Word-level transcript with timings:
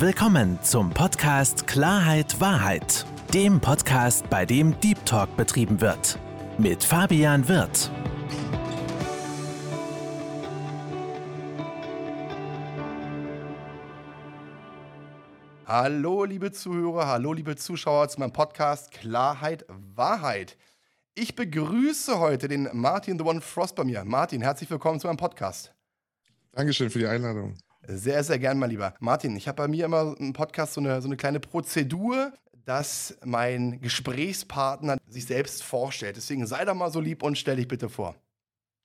Willkommen 0.00 0.62
zum 0.62 0.90
Podcast 0.90 1.66
Klarheit 1.66 2.40
Wahrheit, 2.40 3.04
dem 3.34 3.60
Podcast, 3.60 4.30
bei 4.30 4.46
dem 4.46 4.78
Deep 4.78 5.04
Talk 5.04 5.36
betrieben 5.36 5.80
wird. 5.80 6.20
Mit 6.56 6.84
Fabian 6.84 7.48
Wirth. 7.48 7.90
Hallo, 15.66 16.22
liebe 16.22 16.52
Zuhörer, 16.52 17.08
hallo, 17.08 17.32
liebe 17.32 17.56
Zuschauer 17.56 18.08
zu 18.08 18.20
meinem 18.20 18.32
Podcast 18.32 18.92
Klarheit 18.92 19.66
Wahrheit. 19.68 20.56
Ich 21.16 21.34
begrüße 21.34 22.20
heute 22.20 22.46
den 22.46 22.68
Martin 22.72 23.18
The 23.18 23.24
One 23.24 23.40
Frost 23.40 23.74
bei 23.74 23.82
mir. 23.82 24.04
Martin, 24.04 24.42
herzlich 24.42 24.70
willkommen 24.70 25.00
zu 25.00 25.08
meinem 25.08 25.16
Podcast. 25.16 25.74
Dankeschön 26.52 26.88
für 26.88 27.00
die 27.00 27.08
Einladung. 27.08 27.56
Sehr, 27.90 28.22
sehr 28.22 28.38
gern, 28.38 28.58
mein 28.58 28.68
Lieber. 28.68 28.92
Martin, 29.00 29.34
ich 29.34 29.48
habe 29.48 29.56
bei 29.56 29.68
mir 29.68 29.86
immer 29.86 30.14
im 30.18 30.34
Podcast 30.34 30.74
so 30.74 30.80
eine, 30.82 31.00
so 31.00 31.08
eine 31.08 31.16
kleine 31.16 31.40
Prozedur, 31.40 32.34
dass 32.66 33.16
mein 33.24 33.80
Gesprächspartner 33.80 34.98
sich 35.08 35.24
selbst 35.24 35.62
vorstellt. 35.62 36.16
Deswegen 36.16 36.46
sei 36.46 36.66
doch 36.66 36.74
mal 36.74 36.92
so 36.92 37.00
lieb 37.00 37.22
und 37.22 37.38
stell 37.38 37.56
dich 37.56 37.66
bitte 37.66 37.88
vor. 37.88 38.14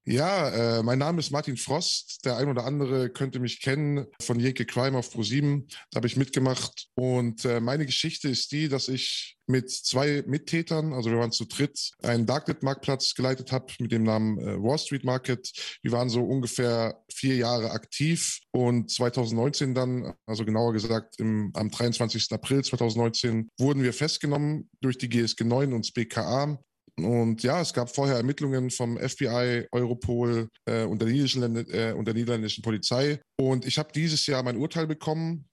Ja, 0.05 0.49
äh, 0.79 0.83
mein 0.83 0.99
Name 0.99 1.19
ist 1.19 1.31
Martin 1.31 1.55
Frost. 1.55 2.25
Der 2.25 2.35
ein 2.35 2.49
oder 2.49 2.65
andere 2.65 3.09
könnte 3.09 3.39
mich 3.39 3.61
kennen 3.61 4.05
von 4.21 4.37
Jeke 4.37 4.65
Crime 4.65 4.97
auf 4.97 5.15
Pro7. 5.15 5.63
Da 5.91 5.97
habe 5.97 6.07
ich 6.07 6.17
mitgemacht. 6.17 6.89
Und 6.95 7.45
äh, 7.45 7.61
meine 7.61 7.85
Geschichte 7.85 8.27
ist 8.27 8.51
die, 8.51 8.67
dass 8.67 8.89
ich 8.89 9.37
mit 9.47 9.69
zwei 9.71 10.21
Mittätern, 10.27 10.91
also 10.91 11.09
wir 11.09 11.19
waren 11.19 11.31
zu 11.31 11.45
dritt, 11.45 11.91
einen 12.01 12.25
Darknet-Marktplatz 12.25 13.13
geleitet 13.13 13.53
habe 13.53 13.67
mit 13.79 13.93
dem 13.93 14.03
Namen 14.03 14.39
äh, 14.39 14.61
Wall 14.61 14.77
Street 14.77 15.05
Market. 15.05 15.51
Wir 15.81 15.93
waren 15.93 16.09
so 16.09 16.21
ungefähr 16.21 17.01
vier 17.09 17.37
Jahre 17.37 17.71
aktiv 17.71 18.39
und 18.51 18.91
2019 18.91 19.73
dann, 19.73 20.13
also 20.25 20.43
genauer 20.43 20.73
gesagt 20.73 21.17
im, 21.17 21.51
am 21.53 21.71
23. 21.71 22.27
April 22.31 22.61
2019, 22.61 23.49
wurden 23.57 23.83
wir 23.83 23.93
festgenommen 23.93 24.69
durch 24.81 24.97
die 24.97 25.07
GSG 25.07 25.45
9 25.45 25.71
und 25.71 25.85
das 25.85 25.93
BKA 25.93 26.59
und 26.99 27.41
ja, 27.41 27.59
es 27.59 27.73
gab 27.73 27.93
vorher 27.93 28.17
Ermittlungen 28.17 28.69
vom 28.69 28.97
FBI, 28.97 29.67
Europol 29.71 30.49
äh, 30.65 30.83
und, 30.83 31.01
der 31.01 31.07
äh, 31.07 31.93
und 31.93 32.07
der 32.07 32.13
niederländischen 32.13 32.61
Polizei. 32.61 33.19
Und 33.39 33.65
ich 33.65 33.79
habe 33.79 33.89
dieses 33.93 34.27
Jahr 34.27 34.43
mein 34.43 34.57
Urteil 34.57 34.85
bekommen, 34.85 35.49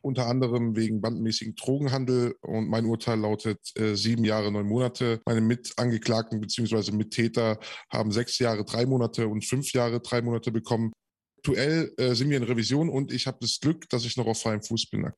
unter 0.00 0.26
anderem 0.26 0.74
wegen 0.74 1.00
bandenmäßigen 1.00 1.54
Drogenhandel. 1.54 2.34
Und 2.40 2.68
mein 2.68 2.84
Urteil 2.84 3.20
lautet 3.20 3.60
äh, 3.76 3.94
sieben 3.94 4.24
Jahre, 4.24 4.50
neun 4.50 4.66
Monate. 4.66 5.20
Meine 5.24 5.40
Mitangeklagten 5.40 6.40
bzw. 6.40 6.90
Mittäter 6.92 7.60
haben 7.92 8.10
sechs 8.10 8.38
Jahre, 8.40 8.64
drei 8.64 8.86
Monate 8.86 9.28
und 9.28 9.44
fünf 9.44 9.72
Jahre, 9.72 10.00
drei 10.00 10.20
Monate 10.20 10.50
bekommen. 10.50 10.92
Aktuell 11.38 11.92
äh, 11.96 12.14
sind 12.14 12.28
wir 12.30 12.38
in 12.38 12.42
Revision 12.42 12.88
und 12.88 13.12
ich 13.12 13.28
habe 13.28 13.38
das 13.40 13.60
Glück, 13.60 13.88
dass 13.88 14.04
ich 14.04 14.16
noch 14.16 14.26
auf 14.26 14.40
freiem 14.40 14.62
Fuß 14.62 14.90
bin. 14.90 15.12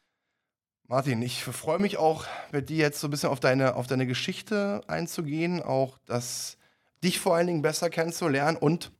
Martin, 0.90 1.20
ich 1.20 1.44
freue 1.44 1.78
mich 1.78 1.98
auch, 1.98 2.24
mit 2.50 2.70
dir 2.70 2.78
jetzt 2.78 2.98
so 2.98 3.08
ein 3.08 3.10
bisschen 3.10 3.28
auf 3.28 3.40
deine, 3.40 3.76
auf 3.76 3.86
deine 3.86 4.06
Geschichte 4.06 4.80
einzugehen, 4.86 5.62
auch 5.62 5.98
das 6.06 6.56
dich 7.04 7.20
vor 7.20 7.36
allen 7.36 7.46
Dingen 7.46 7.60
besser 7.60 7.90
kennenzulernen 7.90 8.56
und 8.56 8.90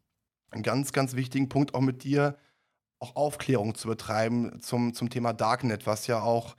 einen 0.51 0.63
ganz, 0.63 0.93
ganz 0.93 1.17
wichtigen 1.17 1.49
Punkt 1.49 1.73
auch 1.73 1.81
mit 1.81 2.05
dir 2.05 2.37
auch 2.99 3.17
Aufklärung 3.17 3.75
zu 3.75 3.89
betreiben 3.89 4.61
zum, 4.61 4.93
zum 4.93 5.09
Thema 5.09 5.33
Darknet, 5.33 5.87
was 5.87 6.07
ja 6.07 6.21
auch 6.21 6.57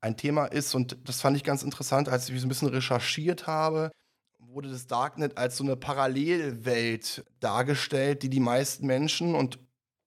ein 0.00 0.16
Thema 0.16 0.46
ist. 0.46 0.74
Und 0.74 0.96
das 1.06 1.20
fand 1.20 1.36
ich 1.36 1.44
ganz 1.44 1.62
interessant, 1.62 2.08
als 2.08 2.30
ich 2.30 2.40
so 2.40 2.46
ein 2.46 2.48
bisschen 2.48 2.68
recherchiert 2.68 3.46
habe, 3.46 3.90
wurde 4.38 4.70
das 4.70 4.86
Darknet 4.86 5.36
als 5.36 5.58
so 5.58 5.64
eine 5.64 5.76
Parallelwelt 5.76 7.26
dargestellt, 7.40 8.22
die 8.22 8.30
die 8.30 8.40
meisten 8.40 8.86
Menschen, 8.86 9.34
und 9.34 9.58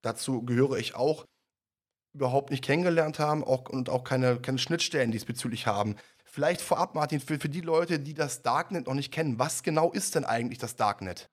dazu 0.02 0.42
gehöre 0.42 0.78
ich 0.78 0.96
auch, 0.96 1.26
überhaupt 2.16 2.50
nicht 2.50 2.64
kennengelernt 2.64 3.20
haben 3.20 3.44
auch, 3.44 3.70
und 3.70 3.90
auch 3.90 4.04
keine, 4.04 4.40
keine 4.40 4.58
Schnittstellen 4.58 5.12
diesbezüglich 5.12 5.68
haben. 5.68 5.96
Vielleicht 6.24 6.62
vorab, 6.62 6.96
Martin, 6.96 7.20
für, 7.20 7.40
für 7.40 7.50
die 7.50 7.62
Leute, 7.62 8.00
die 8.00 8.14
das 8.14 8.42
Darknet 8.42 8.88
noch 8.88 8.94
nicht 8.94 9.14
kennen, 9.14 9.38
was 9.38 9.64
genau 9.64 9.92
ist 9.92 10.16
denn 10.16 10.26
eigentlich 10.26 10.60
das 10.60 10.76
Darknet? 10.76 11.30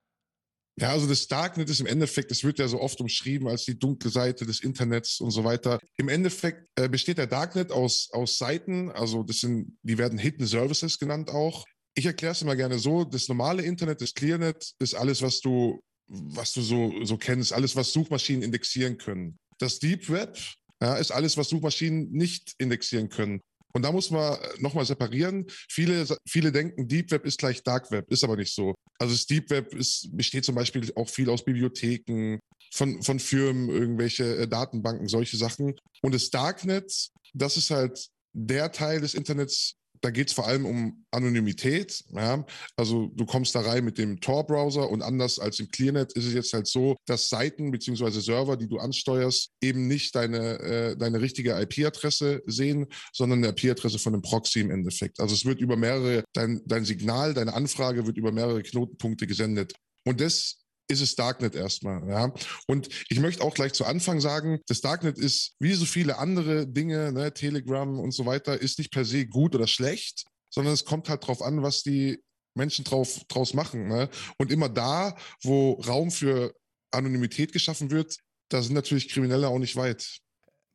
Ja, 0.80 0.90
also 0.90 1.06
das 1.06 1.26
Darknet 1.26 1.68
ist 1.68 1.80
im 1.80 1.86
Endeffekt, 1.86 2.30
das 2.30 2.44
wird 2.44 2.58
ja 2.58 2.66
so 2.66 2.80
oft 2.80 3.00
umschrieben 3.00 3.46
als 3.46 3.64
die 3.64 3.78
dunkle 3.78 4.10
Seite 4.10 4.46
des 4.46 4.60
Internets 4.60 5.20
und 5.20 5.30
so 5.30 5.44
weiter. 5.44 5.78
Im 5.98 6.08
Endeffekt 6.08 6.66
äh, 6.76 6.88
besteht 6.88 7.18
der 7.18 7.26
Darknet 7.26 7.70
aus, 7.70 8.08
aus 8.12 8.38
Seiten, 8.38 8.90
also 8.90 9.22
das 9.22 9.40
sind, 9.40 9.76
die 9.82 9.98
werden 9.98 10.18
Hidden 10.18 10.46
Services 10.46 10.98
genannt 10.98 11.28
auch. 11.28 11.66
Ich 11.94 12.06
erkläre 12.06 12.32
es 12.32 12.40
immer 12.40 12.56
gerne 12.56 12.78
so, 12.78 13.04
das 13.04 13.28
normale 13.28 13.62
Internet, 13.62 14.00
das 14.00 14.14
Clearnet, 14.14 14.72
ist 14.78 14.94
alles, 14.94 15.20
was 15.20 15.40
du, 15.40 15.80
was 16.06 16.54
du 16.54 16.62
so, 16.62 17.04
so 17.04 17.18
kennst, 17.18 17.52
alles, 17.52 17.76
was 17.76 17.92
Suchmaschinen 17.92 18.42
indexieren 18.42 18.96
können. 18.96 19.38
Das 19.58 19.78
Deep 19.78 20.08
Web 20.08 20.38
ja, 20.82 20.96
ist 20.96 21.12
alles, 21.12 21.36
was 21.36 21.48
Suchmaschinen 21.48 22.10
nicht 22.10 22.54
indexieren 22.58 23.08
können. 23.08 23.40
Und 23.74 23.82
da 23.82 23.92
muss 23.92 24.10
man 24.10 24.36
nochmal 24.58 24.84
separieren. 24.84 25.46
Viele, 25.68 26.06
viele 26.28 26.52
denken, 26.52 26.88
Deep 26.88 27.10
Web 27.10 27.24
ist 27.24 27.38
gleich 27.38 27.62
Dark 27.62 27.90
Web, 27.90 28.10
ist 28.10 28.24
aber 28.24 28.36
nicht 28.36 28.52
so. 28.52 28.74
Also 28.98 29.14
das 29.14 29.26
Deep 29.26 29.48
Web 29.50 29.74
ist, 29.74 30.08
besteht 30.12 30.44
zum 30.44 30.54
Beispiel 30.54 30.92
auch 30.94 31.08
viel 31.08 31.30
aus 31.30 31.44
Bibliotheken, 31.44 32.38
von, 32.72 33.02
von 33.02 33.20
Firmen, 33.20 33.68
irgendwelche 33.68 34.36
äh, 34.36 34.48
Datenbanken, 34.48 35.08
solche 35.08 35.36
Sachen. 35.36 35.74
Und 36.02 36.14
das 36.14 36.30
Darknet, 36.30 37.10
das 37.34 37.56
ist 37.56 37.70
halt 37.70 38.08
der 38.32 38.72
Teil 38.72 39.00
des 39.00 39.14
Internets, 39.14 39.74
da 40.02 40.10
geht 40.10 40.28
es 40.28 40.34
vor 40.34 40.46
allem 40.46 40.66
um 40.66 41.04
Anonymität. 41.12 42.04
Ja? 42.10 42.44
Also 42.76 43.06
du 43.14 43.24
kommst 43.24 43.54
da 43.54 43.60
rein 43.60 43.84
mit 43.84 43.98
dem 43.98 44.20
Tor-Browser 44.20 44.90
und 44.90 45.00
anders 45.00 45.38
als 45.38 45.60
im 45.60 45.68
ClearNet 45.68 46.12
ist 46.12 46.26
es 46.26 46.34
jetzt 46.34 46.52
halt 46.52 46.66
so, 46.66 46.96
dass 47.06 47.28
Seiten 47.28 47.70
bzw. 47.70 48.20
Server, 48.20 48.56
die 48.56 48.68
du 48.68 48.78
ansteuerst, 48.78 49.50
eben 49.62 49.86
nicht 49.86 50.14
deine, 50.14 50.58
äh, 50.58 50.96
deine 50.96 51.20
richtige 51.20 51.58
IP-Adresse 51.60 52.42
sehen, 52.46 52.86
sondern 53.12 53.38
eine 53.38 53.54
IP-Adresse 53.56 53.98
von 53.98 54.14
einem 54.14 54.22
Proxy 54.22 54.60
im 54.60 54.70
Endeffekt. 54.70 55.20
Also 55.20 55.34
es 55.34 55.44
wird 55.44 55.60
über 55.60 55.76
mehrere, 55.76 56.24
dein, 56.32 56.60
dein 56.66 56.84
Signal, 56.84 57.32
deine 57.32 57.54
Anfrage 57.54 58.06
wird 58.06 58.18
über 58.18 58.32
mehrere 58.32 58.62
Knotenpunkte 58.62 59.26
gesendet. 59.26 59.72
Und 60.04 60.20
das 60.20 60.61
ist 60.92 61.00
es 61.00 61.14
Darknet 61.14 61.54
erstmal. 61.54 62.08
Ja? 62.08 62.32
Und 62.66 62.88
ich 63.08 63.20
möchte 63.20 63.42
auch 63.42 63.54
gleich 63.54 63.72
zu 63.72 63.84
Anfang 63.84 64.20
sagen, 64.20 64.60
das 64.66 64.80
Darknet 64.80 65.18
ist 65.18 65.54
wie 65.58 65.72
so 65.72 65.84
viele 65.84 66.18
andere 66.18 66.66
Dinge, 66.66 67.12
ne, 67.12 67.32
Telegram 67.32 67.98
und 67.98 68.12
so 68.12 68.26
weiter, 68.26 68.60
ist 68.60 68.78
nicht 68.78 68.92
per 68.92 69.04
se 69.04 69.26
gut 69.26 69.54
oder 69.54 69.66
schlecht, 69.66 70.24
sondern 70.50 70.74
es 70.74 70.84
kommt 70.84 71.08
halt 71.08 71.26
drauf 71.26 71.42
an, 71.42 71.62
was 71.62 71.82
die 71.82 72.22
Menschen 72.54 72.84
drauf, 72.84 73.20
draus 73.28 73.54
machen. 73.54 73.88
Ne? 73.88 74.08
Und 74.38 74.52
immer 74.52 74.68
da, 74.68 75.16
wo 75.42 75.72
Raum 75.72 76.10
für 76.10 76.54
Anonymität 76.90 77.52
geschaffen 77.52 77.90
wird, 77.90 78.18
da 78.48 78.62
sind 78.62 78.74
natürlich 78.74 79.08
Kriminelle 79.08 79.48
auch 79.48 79.58
nicht 79.58 79.76
weit. 79.76 80.18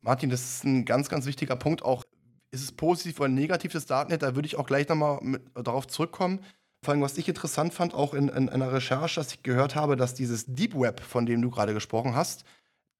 Martin, 0.00 0.30
das 0.30 0.42
ist 0.42 0.64
ein 0.64 0.84
ganz, 0.84 1.08
ganz 1.08 1.26
wichtiger 1.26 1.56
Punkt. 1.56 1.82
Auch 1.82 2.04
ist 2.50 2.62
es 2.62 2.72
positiv 2.72 3.20
oder 3.20 3.28
negativ, 3.28 3.72
das 3.72 3.86
Darknet? 3.86 4.22
Da 4.22 4.34
würde 4.34 4.46
ich 4.46 4.56
auch 4.56 4.66
gleich 4.66 4.88
nochmal 4.88 5.40
darauf 5.54 5.86
zurückkommen. 5.86 6.44
Vor 6.88 6.94
allem, 6.94 7.02
was 7.02 7.18
ich 7.18 7.28
interessant 7.28 7.74
fand, 7.74 7.92
auch 7.92 8.14
in, 8.14 8.30
in, 8.30 8.48
in 8.48 8.48
einer 8.48 8.72
Recherche, 8.72 9.20
dass 9.20 9.34
ich 9.34 9.42
gehört 9.42 9.74
habe, 9.74 9.94
dass 9.94 10.14
dieses 10.14 10.46
Deep 10.46 10.74
Web, 10.74 11.00
von 11.00 11.26
dem 11.26 11.42
du 11.42 11.50
gerade 11.50 11.74
gesprochen 11.74 12.14
hast, 12.14 12.44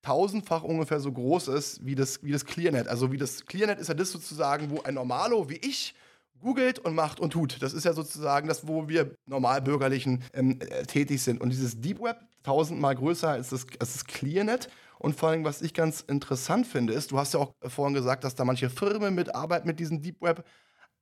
tausendfach 0.03 0.63
ungefähr 0.63 1.01
so 1.01 1.11
groß 1.11 1.49
ist 1.49 1.87
wie 1.87 1.95
das, 1.95 2.23
wie 2.23 2.31
das 2.31 2.45
ClearNet. 2.45 2.87
Also 2.87 3.13
wie 3.13 3.17
das 3.17 3.47
ClearNet 3.47 3.79
ist 3.79 3.89
ja 3.89 3.95
das 3.95 4.13
sozusagen, 4.13 4.69
wo 4.69 4.83
ein 4.83 4.93
Normalo 4.93 5.49
wie 5.49 5.57
ich 5.57 5.95
googelt 6.39 6.81
und 6.81 6.97
macht 6.97 7.19
und 7.19 7.33
tut. 7.33 7.63
Das 7.63 7.73
ist 7.73 7.85
ja 7.85 7.95
sozusagen 7.95 8.47
das, 8.47 8.69
wo 8.69 8.91
wir 8.91 9.15
Normalbürgerlichen 9.25 10.23
ähm, 10.35 10.59
äh, 10.61 10.85
tätig 10.85 11.23
sind. 11.23 11.41
Und 11.41 11.49
dieses 11.49 11.81
Deep 11.81 12.03
Web, 12.03 12.21
tausendmal 12.43 12.95
größer 12.95 13.31
als 13.31 13.49
das, 13.49 13.65
als 13.79 13.95
das 13.95 14.05
ClearNet. 14.05 14.69
Und 14.99 15.17
vor 15.17 15.31
allem, 15.31 15.45
was 15.45 15.63
ich 15.63 15.73
ganz 15.73 16.03
interessant 16.03 16.67
finde, 16.67 16.93
ist, 16.93 17.11
du 17.11 17.19
hast 17.19 17.33
ja 17.33 17.41
auch 17.41 17.55
vorhin 17.63 17.95
gesagt, 17.95 18.25
dass 18.25 18.35
da 18.35 18.45
manche 18.45 18.69
Firmen 18.69 19.15
mitarbeiten 19.15 19.67
mit 19.67 19.81
diesem 19.81 20.03
Deep 20.03 20.21
Web. 20.21 20.45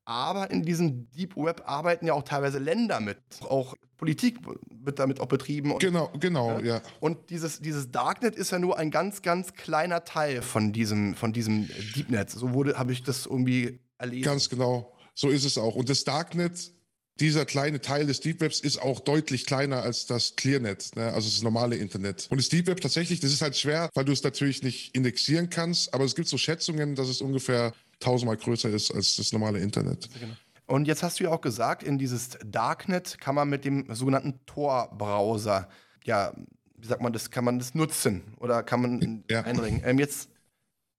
Aber 0.07 0.53
in 0.53 0.63
diesem 0.63 1.11
Deep 1.11 1.37
Web 1.37 1.65
arbeiten 1.67 2.07
ja 2.07 2.15
auch 2.15 2.23
teilweise 2.23 2.59
Länder 2.59 3.01
mit. 3.01 3.19
Auch 3.41 3.75
Politik 3.97 4.39
wird 4.71 5.01
damit 5.01 5.21
auch 5.21 5.27
betrieben. 5.27 5.73
Und, 5.73 5.81
genau, 5.81 6.13
genau, 6.21 6.61
ja. 6.61 6.81
Und 7.01 7.31
dieses, 7.31 7.61
dieses 7.61 7.91
Darknet 7.91 8.37
ist 8.37 8.53
ja 8.53 8.61
nur 8.61 8.79
ein 8.79 8.93
ganz, 8.93 9.23
ganz 9.23 9.55
kleiner 9.55 10.05
Teil 10.05 10.43
von 10.43 10.73
diesem, 10.73 11.17
von 11.17 11.33
diesem 11.33 11.69
Deepnet. 11.97 12.31
So 12.31 12.55
wurde, 12.55 12.79
habe 12.79 12.93
ich 12.93 13.03
das 13.03 13.27
irgendwie 13.27 13.81
erlebt. 13.99 14.25
Ganz 14.25 14.49
genau. 14.49 14.95
So 15.15 15.29
ist 15.29 15.45
es 15.45 15.59
auch. 15.59 15.75
Und 15.75 15.89
das 15.89 16.05
Darknet, 16.05 16.73
dieser 17.19 17.45
kleine 17.45 17.81
Teil 17.81 18.07
des 18.07 18.21
Deep 18.21 18.41
Webs 18.41 18.61
ist 18.61 18.81
auch 18.81 19.01
deutlich 19.01 19.45
kleiner 19.47 19.83
als 19.83 20.07
das 20.07 20.37
ClearNet, 20.37 20.95
ne? 20.95 21.13
also 21.15 21.29
das 21.29 21.43
normale 21.43 21.75
Internet. 21.77 22.29
Und 22.31 22.39
das 22.39 22.49
Deep 22.49 22.67
Web 22.67 22.81
tatsächlich, 22.81 23.21
das 23.21 23.33
ist 23.33 23.43
halt 23.43 23.57
schwer, 23.57 23.91
weil 23.95 24.05
du 24.05 24.13
es 24.13 24.23
natürlich 24.23 24.63
nicht 24.63 24.95
indexieren 24.95 25.49
kannst, 25.51 25.95
aber 25.95 26.05
es 26.05 26.15
gibt 26.15 26.29
so 26.29 26.37
Schätzungen, 26.37 26.95
dass 26.95 27.09
es 27.09 27.23
ungefähr 27.23 27.73
tausendmal 28.01 28.37
größer 28.37 28.69
ist 28.71 28.95
als 28.95 29.17
das 29.17 29.33
normale 29.33 29.59
Internet. 29.59 30.09
Genau. 30.19 30.35
Und 30.67 30.89
jetzt 30.89 31.03
hast 31.03 31.21
du 31.21 31.25
ja 31.25 31.31
auch 31.31 31.41
gesagt, 31.41 31.83
in 31.83 31.97
dieses 31.97 32.39
Darknet 32.45 33.19
kann 33.21 33.35
man 33.35 33.49
mit 33.49 33.65
dem 33.65 33.87
sogenannten 33.95 34.41
Tor-Browser, 34.47 35.69
ja, 36.05 36.33
wie 36.77 36.87
sagt 36.87 37.03
man 37.03 37.13
das, 37.13 37.31
kann 37.31 37.45
man 37.45 37.59
das 37.59 37.75
nutzen 37.75 38.35
oder 38.39 38.63
kann 38.63 38.83
man 38.83 39.25
ja. 39.31 39.43
einringen. 39.43 39.83
Ähm, 39.85 39.99
jetzt 39.99 40.29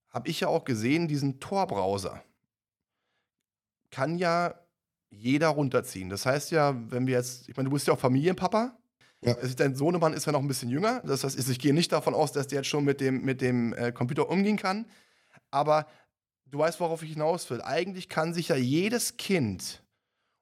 habe 0.09 0.29
ich 0.29 0.39
ja 0.39 0.47
auch 0.47 0.63
gesehen, 0.63 1.07
diesen 1.07 1.39
Tor-Browser 1.39 2.23
kann 3.91 4.17
ja 4.17 4.55
jeder 5.09 5.50
runterziehen. 5.50 6.09
Das 6.09 6.25
heißt 6.25 6.51
ja, 6.51 6.75
wenn 6.89 7.07
wir 7.07 7.15
jetzt, 7.15 7.47
ich 7.50 7.55
meine, 7.55 7.69
du 7.69 7.73
bist 7.73 7.88
ja 7.88 7.93
auch 7.93 8.00
Familienpapa. 8.00 8.77
Ja. 9.21 9.33
Dein 9.33 9.75
Sohnemann 9.75 10.13
ist 10.13 10.25
ja 10.25 10.31
noch 10.31 10.41
ein 10.41 10.47
bisschen 10.47 10.69
jünger. 10.69 11.01
Das 11.01 11.23
heißt, 11.23 11.38
ich 11.50 11.59
gehe 11.59 11.73
nicht 11.73 11.91
davon 11.91 12.13
aus, 12.13 12.31
dass 12.31 12.47
der 12.47 12.59
jetzt 12.59 12.67
schon 12.67 12.85
mit 12.85 13.01
dem, 13.01 13.23
mit 13.23 13.41
dem 13.41 13.73
äh, 13.73 13.91
Computer 13.91 14.29
umgehen 14.29 14.57
kann. 14.57 14.85
Aber 15.50 15.88
du 16.49 16.59
weißt, 16.59 16.79
worauf 16.79 17.03
ich 17.03 17.11
hinaus 17.11 17.49
will. 17.49 17.61
Eigentlich 17.61 18.09
kann 18.09 18.33
sich 18.33 18.49
ja 18.49 18.55
jedes 18.55 19.17
Kind, 19.17 19.83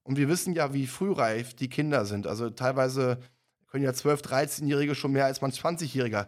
und 0.03 0.17
wir 0.17 0.29
wissen 0.29 0.53
ja, 0.53 0.73
wie 0.73 0.87
frühreif 0.87 1.53
die 1.53 1.69
Kinder 1.69 2.05
sind, 2.05 2.27
also 2.27 2.49
teilweise 2.49 3.19
können 3.67 3.83
ja 3.83 3.91
12-, 3.91 4.23
13-Jährige 4.23 4.95
schon 4.95 5.11
mehr 5.11 5.25
als 5.25 5.41
man 5.41 5.51
20-Jähriger, 5.51 6.27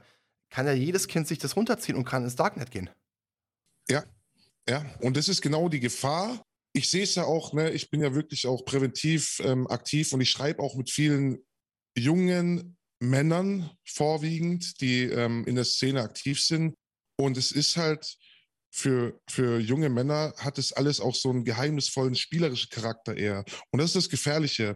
kann 0.50 0.66
ja 0.66 0.74
jedes 0.74 1.08
Kind 1.08 1.28
sich 1.28 1.38
das 1.38 1.56
runterziehen 1.56 1.98
und 1.98 2.06
kann 2.06 2.24
ins 2.24 2.36
Darknet 2.36 2.72
gehen. 2.72 2.90
Ja, 3.90 4.04
ja, 4.68 4.86
und 5.02 5.16
das 5.16 5.30
ist 5.30 5.42
genau 5.42 5.70
die 5.70 5.80
Gefahr. 5.80 6.44
Ich 6.74 6.90
sehe 6.90 7.04
es 7.04 7.16
ja 7.16 7.24
auch, 7.24 7.54
ne, 7.54 7.72
ich 7.72 7.90
bin 7.90 8.02
ja 8.02 8.14
wirklich 8.14 8.48
auch 8.48 8.66
präventiv 8.66 9.40
ähm, 9.44 9.68
aktiv 9.68 10.12
und 10.14 10.22
ich 10.22 10.30
schreibe 10.30 10.62
auch 10.62 10.76
mit 10.76 10.90
vielen 10.90 11.40
jungen 11.98 12.78
Männern 13.00 13.70
vorwiegend, 13.86 14.82
die 14.82 15.04
ähm, 15.04 15.46
in 15.46 15.56
der 15.56 15.66
Szene 15.66 16.02
aktiv 16.02 16.42
sind. 16.44 16.76
Und 17.16 17.38
es 17.38 17.52
ist 17.52 17.78
halt 17.78 18.18
für, 18.70 19.20
für 19.30 19.60
junge 19.60 19.90
Männer 19.90 20.34
hat 20.38 20.58
es 20.58 20.74
alles 20.74 21.00
auch 21.00 21.16
so 21.16 21.30
einen 21.30 21.46
geheimnisvollen, 21.46 22.16
spielerischen 22.16 22.70
Charakter 22.70 23.16
eher. 23.16 23.44
Und 23.72 23.80
das 23.80 23.88
ist 23.88 23.96
das 23.96 24.10
Gefährliche. 24.10 24.76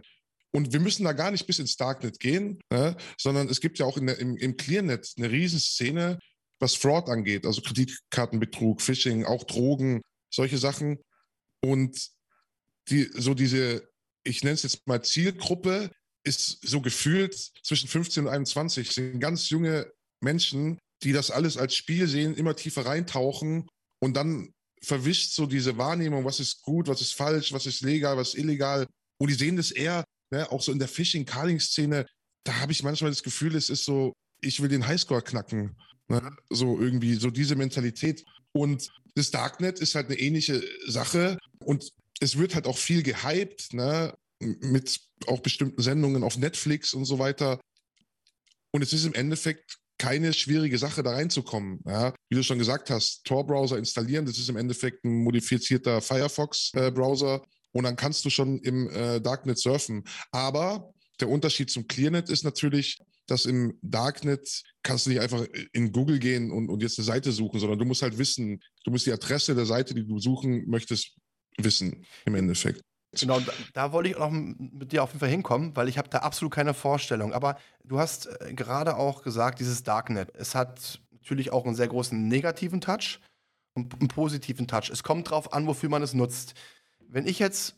Und 0.50 0.72
wir 0.72 0.80
müssen 0.80 1.04
da 1.04 1.12
gar 1.12 1.30
nicht 1.30 1.46
bis 1.46 1.58
ins 1.58 1.76
Darknet 1.76 2.20
gehen, 2.20 2.60
ne? 2.70 2.96
sondern 3.16 3.48
es 3.48 3.60
gibt 3.60 3.78
ja 3.78 3.86
auch 3.86 3.98
der, 3.98 4.18
im, 4.18 4.36
im 4.36 4.56
Clearnet 4.56 5.12
eine 5.16 5.30
Riesenszene, 5.30 6.18
was 6.58 6.74
Fraud 6.74 7.08
angeht, 7.08 7.46
also 7.46 7.62
Kreditkartenbetrug, 7.62 8.82
Phishing, 8.82 9.24
auch 9.24 9.44
Drogen, 9.44 10.02
solche 10.30 10.58
Sachen. 10.58 10.98
Und 11.60 12.10
die, 12.88 13.08
so 13.14 13.34
diese, 13.34 13.88
ich 14.24 14.42
nenne 14.42 14.54
es 14.54 14.62
jetzt 14.62 14.86
mal 14.86 15.02
Zielgruppe, 15.02 15.90
ist 16.24 16.58
so 16.62 16.80
gefühlt 16.80 17.34
zwischen 17.62 17.88
15 17.88 18.24
und 18.24 18.32
21, 18.32 18.92
sind 18.92 19.20
ganz 19.20 19.48
junge 19.50 19.90
Menschen, 20.20 20.78
die 21.02 21.12
das 21.12 21.30
alles 21.30 21.56
als 21.56 21.74
Spiel 21.74 22.06
sehen, 22.06 22.34
immer 22.34 22.54
tiefer 22.54 22.86
reintauchen 22.86 23.66
und 24.02 24.14
dann 24.14 24.52
verwischt 24.82 25.32
so 25.32 25.46
diese 25.46 25.78
Wahrnehmung, 25.78 26.24
was 26.24 26.40
ist 26.40 26.62
gut, 26.62 26.88
was 26.88 27.00
ist 27.00 27.14
falsch, 27.14 27.52
was 27.52 27.66
ist 27.66 27.82
legal, 27.82 28.16
was 28.16 28.30
ist 28.30 28.34
illegal. 28.34 28.88
Und 29.20 29.30
die 29.30 29.34
sehen 29.34 29.56
das 29.56 29.70
eher, 29.70 30.04
ne, 30.32 30.50
auch 30.50 30.60
so 30.60 30.72
in 30.72 30.80
der 30.80 30.88
Phishing-Carling-Szene, 30.88 32.04
da 32.44 32.54
habe 32.58 32.72
ich 32.72 32.82
manchmal 32.82 33.12
das 33.12 33.22
Gefühl, 33.22 33.54
es 33.54 33.70
ist 33.70 33.84
so, 33.84 34.12
ich 34.40 34.60
will 34.60 34.68
den 34.68 34.88
Highscore 34.88 35.22
knacken. 35.22 35.76
Ne? 36.08 36.36
So 36.50 36.80
irgendwie, 36.80 37.14
so 37.14 37.30
diese 37.30 37.54
Mentalität. 37.54 38.24
Und 38.50 38.88
das 39.14 39.30
Darknet 39.30 39.78
ist 39.78 39.94
halt 39.94 40.06
eine 40.06 40.18
ähnliche 40.18 40.64
Sache. 40.88 41.38
Und 41.64 41.88
es 42.18 42.36
wird 42.36 42.56
halt 42.56 42.66
auch 42.66 42.78
viel 42.78 43.04
gehypt, 43.04 43.72
ne? 43.72 44.12
mit 44.40 45.00
auch 45.28 45.38
bestimmten 45.38 45.80
Sendungen 45.80 46.24
auf 46.24 46.36
Netflix 46.36 46.92
und 46.92 47.04
so 47.04 47.20
weiter. 47.20 47.60
Und 48.72 48.82
es 48.82 48.92
ist 48.92 49.04
im 49.04 49.14
Endeffekt 49.14 49.78
keine 50.02 50.32
schwierige 50.32 50.78
Sache, 50.78 51.04
da 51.04 51.12
reinzukommen. 51.12 51.78
Ja? 51.86 52.12
Wie 52.28 52.34
du 52.34 52.42
schon 52.42 52.58
gesagt 52.58 52.90
hast, 52.90 53.22
Tor-Browser 53.22 53.78
installieren, 53.78 54.26
das 54.26 54.36
ist 54.36 54.48
im 54.48 54.56
Endeffekt 54.56 55.04
ein 55.04 55.22
modifizierter 55.22 56.00
Firefox-Browser. 56.00 57.36
Äh, 57.36 57.46
und 57.70 57.84
dann 57.84 57.94
kannst 57.94 58.24
du 58.24 58.30
schon 58.30 58.58
im 58.62 58.90
äh, 58.90 59.20
Darknet 59.20 59.58
surfen. 59.58 60.02
Aber 60.32 60.92
der 61.20 61.28
Unterschied 61.28 61.70
zum 61.70 61.86
Clearnet 61.86 62.30
ist 62.30 62.42
natürlich, 62.42 62.98
dass 63.28 63.46
im 63.46 63.78
Darknet 63.80 64.64
kannst 64.82 65.06
du 65.06 65.10
nicht 65.10 65.20
einfach 65.20 65.46
in 65.72 65.92
Google 65.92 66.18
gehen 66.18 66.50
und, 66.50 66.68
und 66.68 66.82
jetzt 66.82 66.98
eine 66.98 67.06
Seite 67.06 67.30
suchen, 67.30 67.60
sondern 67.60 67.78
du 67.78 67.84
musst 67.84 68.02
halt 68.02 68.18
wissen, 68.18 68.60
du 68.84 68.90
musst 68.90 69.06
die 69.06 69.12
Adresse 69.12 69.54
der 69.54 69.66
Seite, 69.66 69.94
die 69.94 70.04
du 70.04 70.18
suchen 70.18 70.68
möchtest, 70.68 71.14
wissen 71.58 72.04
im 72.24 72.34
Endeffekt. 72.34 72.82
Genau, 73.18 73.40
da, 73.40 73.52
da, 73.74 73.92
wollte 73.92 74.08
ich 74.08 74.16
auch 74.16 74.30
mit 74.30 74.92
dir 74.92 75.02
auf 75.02 75.10
jeden 75.10 75.20
Fall 75.20 75.28
hinkommen, 75.28 75.76
weil 75.76 75.88
ich 75.88 75.98
habe 75.98 76.08
da 76.08 76.18
absolut 76.18 76.54
keine 76.54 76.72
Vorstellung. 76.72 77.34
Aber 77.34 77.58
du 77.84 77.98
hast 77.98 78.26
äh, 78.26 78.54
gerade 78.54 78.96
auch 78.96 79.22
gesagt, 79.22 79.60
dieses 79.60 79.82
Darknet, 79.82 80.34
es 80.34 80.54
hat 80.54 81.00
natürlich 81.12 81.52
auch 81.52 81.66
einen 81.66 81.74
sehr 81.74 81.88
großen 81.88 82.26
negativen 82.26 82.80
Touch 82.80 83.20
und 83.74 83.94
einen 83.94 84.08
positiven 84.08 84.66
Touch. 84.66 84.90
Es 84.90 85.02
kommt 85.02 85.26
darauf 85.28 85.52
an, 85.52 85.66
wofür 85.66 85.90
man 85.90 86.02
es 86.02 86.14
nutzt. 86.14 86.54
Wenn 87.06 87.26
ich 87.26 87.38
jetzt 87.38 87.76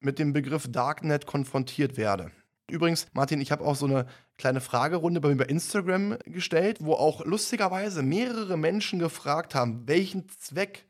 mit 0.00 0.18
dem 0.18 0.32
Begriff 0.32 0.70
Darknet 0.70 1.26
konfrontiert 1.26 1.96
werde, 1.96 2.32
Übrigens, 2.68 3.06
Martin, 3.12 3.40
ich 3.40 3.52
habe 3.52 3.64
auch 3.64 3.76
so 3.76 3.86
eine 3.86 4.06
kleine 4.38 4.60
Fragerunde 4.60 5.20
bei 5.20 5.28
mir 5.28 5.36
bei 5.36 5.44
Instagram 5.44 6.18
gestellt, 6.24 6.78
wo 6.80 6.94
auch 6.94 7.24
lustigerweise 7.24 8.02
mehrere 8.02 8.56
Menschen 8.56 8.98
gefragt 8.98 9.54
haben, 9.54 9.86
welchen 9.86 10.28
Zweck, 10.28 10.86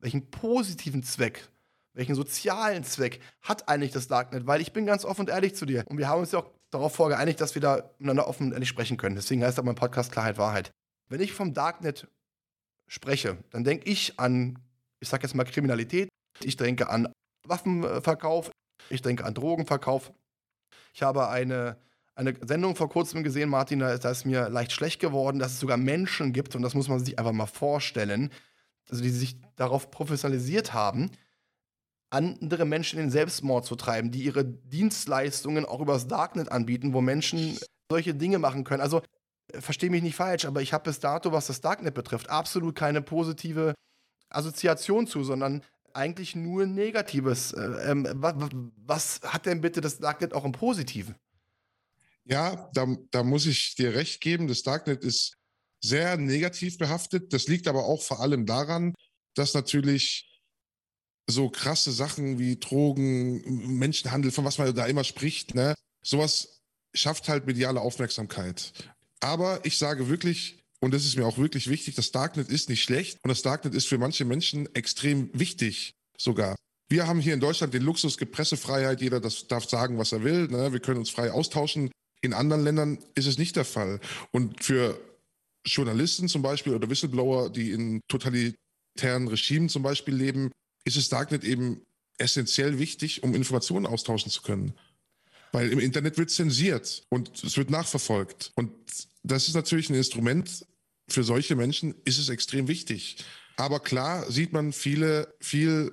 welchen 0.00 0.30
positiven 0.30 1.04
Zweck, 1.04 1.48
welchen 1.92 2.14
sozialen 2.14 2.84
Zweck 2.84 3.20
hat 3.42 3.68
eigentlich 3.68 3.92
das 3.92 4.08
Darknet? 4.08 4.46
Weil 4.46 4.60
ich 4.60 4.72
bin 4.72 4.86
ganz 4.86 5.04
offen 5.04 5.22
und 5.22 5.30
ehrlich 5.30 5.54
zu 5.54 5.66
dir. 5.66 5.84
Und 5.88 5.98
wir 5.98 6.08
haben 6.08 6.20
uns 6.20 6.32
ja 6.32 6.40
auch 6.40 6.50
darauf 6.70 6.94
vorgeeinigt, 6.94 7.40
dass 7.40 7.54
wir 7.54 7.62
da 7.62 7.90
miteinander 7.98 8.28
offen 8.28 8.48
und 8.48 8.52
ehrlich 8.52 8.68
sprechen 8.68 8.96
können. 8.96 9.16
Deswegen 9.16 9.42
heißt 9.42 9.58
auch 9.58 9.64
mein 9.64 9.74
Podcast 9.74 10.12
Klarheit 10.12 10.38
Wahrheit. 10.38 10.70
Wenn 11.08 11.20
ich 11.20 11.32
vom 11.32 11.52
Darknet 11.52 12.06
spreche, 12.86 13.38
dann 13.50 13.64
denke 13.64 13.90
ich 13.90 14.18
an, 14.20 14.58
ich 15.00 15.08
sag 15.08 15.22
jetzt 15.22 15.34
mal 15.34 15.44
Kriminalität, 15.44 16.08
ich 16.42 16.56
denke 16.56 16.88
an 16.88 17.12
Waffenverkauf, 17.46 18.50
ich 18.88 19.02
denke 19.02 19.24
an 19.24 19.34
Drogenverkauf, 19.34 20.12
ich 20.92 21.02
habe 21.02 21.28
eine, 21.28 21.76
eine 22.14 22.34
Sendung 22.46 22.76
vor 22.76 22.88
kurzem 22.88 23.22
gesehen, 23.22 23.48
Martin, 23.48 23.80
da, 23.80 23.94
ist 23.94 24.24
mir 24.24 24.48
leicht 24.48 24.72
schlecht 24.72 25.00
geworden, 25.00 25.38
dass 25.38 25.52
es 25.52 25.60
sogar 25.60 25.76
Menschen 25.76 26.32
gibt, 26.32 26.54
und 26.54 26.62
das 26.62 26.74
muss 26.74 26.88
man 26.88 27.04
sich 27.04 27.18
einfach 27.18 27.32
mal 27.32 27.46
vorstellen, 27.46 28.30
also 28.88 29.02
die 29.02 29.10
sich 29.10 29.36
darauf 29.56 29.90
professionalisiert 29.90 30.72
haben, 30.72 31.10
andere 32.10 32.64
Menschen 32.64 32.98
in 32.98 33.06
den 33.06 33.10
Selbstmord 33.10 33.64
zu 33.64 33.76
treiben, 33.76 34.10
die 34.10 34.24
ihre 34.24 34.44
Dienstleistungen 34.44 35.64
auch 35.64 35.80
übers 35.80 36.08
Darknet 36.08 36.50
anbieten, 36.50 36.92
wo 36.92 37.00
Menschen 37.00 37.58
solche 37.90 38.14
Dinge 38.14 38.38
machen 38.38 38.64
können. 38.64 38.82
Also 38.82 39.02
äh, 39.52 39.60
verstehe 39.60 39.90
mich 39.90 40.02
nicht 40.02 40.16
falsch, 40.16 40.44
aber 40.44 40.60
ich 40.60 40.72
habe 40.72 40.84
bis 40.84 41.00
dato, 41.00 41.32
was 41.32 41.46
das 41.46 41.60
Darknet 41.60 41.94
betrifft, 41.94 42.28
absolut 42.28 42.74
keine 42.74 43.00
positive 43.00 43.74
Assoziation 44.28 45.06
zu, 45.06 45.24
sondern 45.24 45.62
eigentlich 45.92 46.36
nur 46.36 46.66
Negatives. 46.66 47.52
Äh, 47.52 47.90
ähm, 47.90 48.06
was, 48.14 48.34
was, 48.76 49.20
hat 49.22 49.46
denn 49.46 49.60
bitte 49.60 49.80
das 49.80 49.98
Darknet 49.98 50.32
auch 50.32 50.44
im 50.44 50.52
Positiven? 50.52 51.14
Ja, 52.24 52.70
da, 52.74 52.86
da 53.10 53.22
muss 53.22 53.46
ich 53.46 53.74
dir 53.74 53.94
recht 53.94 54.20
geben. 54.20 54.46
Das 54.46 54.62
Darknet 54.62 55.04
ist 55.04 55.34
sehr 55.82 56.16
negativ 56.16 56.78
behaftet. 56.78 57.32
Das 57.32 57.48
liegt 57.48 57.66
aber 57.66 57.84
auch 57.84 58.02
vor 58.02 58.20
allem 58.20 58.46
daran, 58.46 58.94
dass 59.34 59.54
natürlich 59.54 60.29
so 61.30 61.48
krasse 61.48 61.92
Sachen 61.92 62.38
wie 62.38 62.56
Drogen, 62.56 63.78
Menschenhandel, 63.78 64.30
von 64.30 64.44
was 64.44 64.58
man 64.58 64.74
da 64.74 64.86
immer 64.86 65.04
spricht, 65.04 65.54
ne, 65.54 65.74
sowas 66.02 66.60
schafft 66.94 67.28
halt 67.28 67.46
mediale 67.46 67.80
Aufmerksamkeit. 67.80 68.72
Aber 69.20 69.60
ich 69.64 69.78
sage 69.78 70.08
wirklich, 70.08 70.58
und 70.80 70.94
das 70.94 71.04
ist 71.04 71.16
mir 71.16 71.26
auch 71.26 71.38
wirklich 71.38 71.68
wichtig, 71.68 71.94
das 71.94 72.10
Darknet 72.10 72.48
ist 72.48 72.68
nicht 72.68 72.82
schlecht 72.82 73.18
und 73.22 73.28
das 73.28 73.42
Darknet 73.42 73.74
ist 73.74 73.86
für 73.86 73.98
manche 73.98 74.24
Menschen 74.24 74.74
extrem 74.74 75.30
wichtig 75.32 75.92
sogar. 76.16 76.56
Wir 76.88 77.06
haben 77.06 77.20
hier 77.20 77.34
in 77.34 77.40
Deutschland 77.40 77.72
den 77.72 77.82
Luxus, 77.82 78.16
Pressefreiheit, 78.16 79.00
jeder 79.00 79.20
das 79.20 79.46
darf 79.46 79.68
sagen, 79.68 79.98
was 79.98 80.12
er 80.12 80.24
will, 80.24 80.48
ne? 80.48 80.72
wir 80.72 80.80
können 80.80 80.98
uns 80.98 81.10
frei 81.10 81.30
austauschen. 81.30 81.90
In 82.22 82.34
anderen 82.34 82.64
Ländern 82.64 82.98
ist 83.14 83.26
es 83.26 83.38
nicht 83.38 83.56
der 83.56 83.64
Fall. 83.64 84.00
Und 84.32 84.64
für 84.64 85.00
Journalisten 85.64 86.28
zum 86.28 86.42
Beispiel 86.42 86.74
oder 86.74 86.90
Whistleblower, 86.90 87.50
die 87.50 87.70
in 87.70 88.00
totalitären 88.08 89.28
Regimen 89.28 89.68
zum 89.68 89.82
Beispiel 89.82 90.14
leben, 90.14 90.50
ist 90.84 90.96
das 90.96 91.08
Darknet 91.08 91.44
eben 91.44 91.82
essentiell 92.18 92.78
wichtig, 92.78 93.22
um 93.22 93.34
Informationen 93.34 93.86
austauschen 93.86 94.30
zu 94.30 94.42
können. 94.42 94.74
Weil 95.52 95.70
im 95.72 95.80
Internet 95.80 96.18
wird 96.18 96.30
zensiert 96.30 97.04
und 97.08 97.42
es 97.42 97.56
wird 97.56 97.70
nachverfolgt. 97.70 98.52
Und 98.54 98.70
das 99.22 99.48
ist 99.48 99.54
natürlich 99.54 99.90
ein 99.90 99.96
Instrument, 99.96 100.66
für 101.08 101.24
solche 101.24 101.56
Menschen 101.56 101.94
ist 102.04 102.18
es 102.18 102.28
extrem 102.28 102.68
wichtig. 102.68 103.16
Aber 103.56 103.80
klar 103.80 104.30
sieht 104.30 104.52
man 104.52 104.72
viele, 104.72 105.34
viel, 105.40 105.92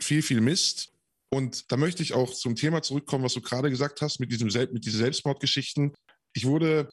viel, 0.00 0.22
viel 0.22 0.40
Mist. 0.40 0.92
Und 1.28 1.72
da 1.72 1.76
möchte 1.76 2.02
ich 2.02 2.12
auch 2.12 2.32
zum 2.32 2.54
Thema 2.54 2.82
zurückkommen, 2.82 3.24
was 3.24 3.34
du 3.34 3.40
gerade 3.40 3.68
gesagt 3.68 4.00
hast, 4.00 4.20
mit, 4.20 4.30
diesem, 4.30 4.48
mit 4.72 4.84
diesen 4.84 5.00
Selbstmordgeschichten. 5.00 5.92
Ich 6.34 6.46
wurde 6.46 6.88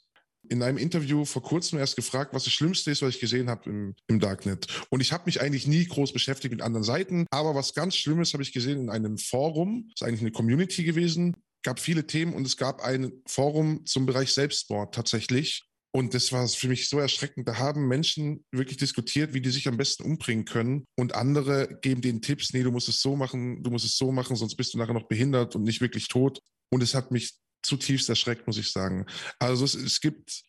in 0.51 0.61
einem 0.61 0.77
Interview 0.77 1.23
vor 1.23 1.41
kurzem 1.41 1.79
erst 1.79 1.95
gefragt, 1.95 2.33
was 2.33 2.43
das 2.43 2.51
Schlimmste 2.51 2.91
ist, 2.91 3.01
was 3.01 3.15
ich 3.15 3.21
gesehen 3.21 3.49
habe 3.49 3.69
im, 3.69 3.95
im 4.07 4.19
Darknet. 4.19 4.67
Und 4.89 4.99
ich 4.99 5.13
habe 5.13 5.23
mich 5.25 5.41
eigentlich 5.41 5.65
nie 5.65 5.85
groß 5.85 6.11
beschäftigt 6.11 6.51
mit 6.51 6.61
anderen 6.61 6.83
Seiten. 6.83 7.25
Aber 7.31 7.55
was 7.55 7.73
ganz 7.73 7.95
Schlimmes 7.95 8.33
habe 8.33 8.43
ich 8.43 8.51
gesehen 8.51 8.81
in 8.81 8.89
einem 8.89 9.17
Forum. 9.17 9.85
Das 9.87 10.01
ist 10.01 10.07
eigentlich 10.07 10.21
eine 10.21 10.31
Community 10.31 10.83
gewesen. 10.83 11.37
Gab 11.63 11.79
viele 11.79 12.05
Themen 12.05 12.33
und 12.33 12.45
es 12.45 12.57
gab 12.57 12.81
ein 12.81 13.13
Forum 13.27 13.85
zum 13.85 14.05
Bereich 14.05 14.33
Selbstmord 14.33 14.93
tatsächlich. 14.93 15.63
Und 15.93 16.13
das 16.13 16.33
war 16.33 16.45
für 16.47 16.67
mich 16.67 16.89
so 16.89 16.99
erschreckend. 16.99 17.47
Da 17.47 17.57
haben 17.57 17.87
Menschen 17.87 18.43
wirklich 18.51 18.77
diskutiert, 18.77 19.33
wie 19.33 19.41
die 19.41 19.51
sich 19.51 19.69
am 19.69 19.77
besten 19.77 20.03
umbringen 20.03 20.45
können. 20.45 20.83
Und 20.97 21.15
andere 21.15 21.79
geben 21.81 22.01
denen 22.01 22.21
Tipps, 22.21 22.51
nee, 22.53 22.63
du 22.63 22.71
musst 22.71 22.89
es 22.89 23.01
so 23.01 23.15
machen, 23.15 23.63
du 23.63 23.71
musst 23.71 23.85
es 23.85 23.97
so 23.97 24.11
machen, 24.11 24.35
sonst 24.35 24.55
bist 24.55 24.73
du 24.73 24.77
nachher 24.77 24.93
noch 24.93 25.07
behindert 25.07 25.55
und 25.55 25.63
nicht 25.63 25.79
wirklich 25.79 26.07
tot. 26.09 26.39
Und 26.73 26.83
es 26.83 26.93
hat 26.93 27.11
mich 27.11 27.33
zutiefst 27.63 28.09
erschreckt, 28.09 28.47
muss 28.47 28.57
ich 28.57 28.71
sagen. 28.71 29.05
Also 29.39 29.65
es, 29.65 29.75
es 29.75 30.01
gibt, 30.01 30.43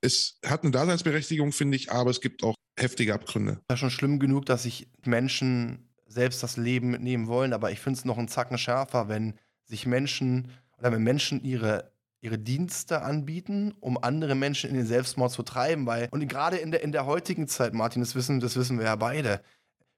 es 0.00 0.38
hat 0.44 0.62
eine 0.62 0.72
Daseinsberechtigung, 0.72 1.52
finde 1.52 1.76
ich, 1.76 1.90
aber 1.92 2.10
es 2.10 2.20
gibt 2.20 2.42
auch 2.42 2.54
heftige 2.78 3.14
Abgründe. 3.14 3.60
Das 3.68 3.76
ist 3.76 3.80
schon 3.80 3.90
schlimm 3.90 4.18
genug, 4.18 4.46
dass 4.46 4.64
sich 4.64 4.88
Menschen 5.04 5.88
selbst 6.06 6.42
das 6.42 6.56
Leben 6.56 6.90
mitnehmen 6.90 7.26
wollen, 7.26 7.52
aber 7.52 7.70
ich 7.72 7.80
finde 7.80 7.98
es 7.98 8.04
noch 8.04 8.18
einen 8.18 8.28
Zacken 8.28 8.58
schärfer, 8.58 9.08
wenn 9.08 9.38
sich 9.64 9.86
Menschen 9.86 10.52
oder 10.78 10.92
wenn 10.92 11.02
Menschen 11.02 11.42
ihre 11.42 11.92
ihre 12.20 12.38
Dienste 12.38 13.02
anbieten, 13.02 13.74
um 13.80 14.02
andere 14.02 14.34
Menschen 14.34 14.68
in 14.68 14.76
den 14.76 14.86
Selbstmord 14.86 15.30
zu 15.30 15.42
treiben, 15.42 15.86
weil, 15.86 16.08
und 16.10 16.26
gerade 16.26 16.56
in 16.56 16.72
der, 16.72 16.82
in 16.82 16.90
der 16.90 17.06
heutigen 17.06 17.46
Zeit, 17.46 17.72
Martin, 17.72 18.02
das 18.02 18.14
wissen, 18.14 18.40
das 18.40 18.56
wissen 18.56 18.78
wir 18.78 18.86
ja 18.86 18.96
beide, 18.96 19.42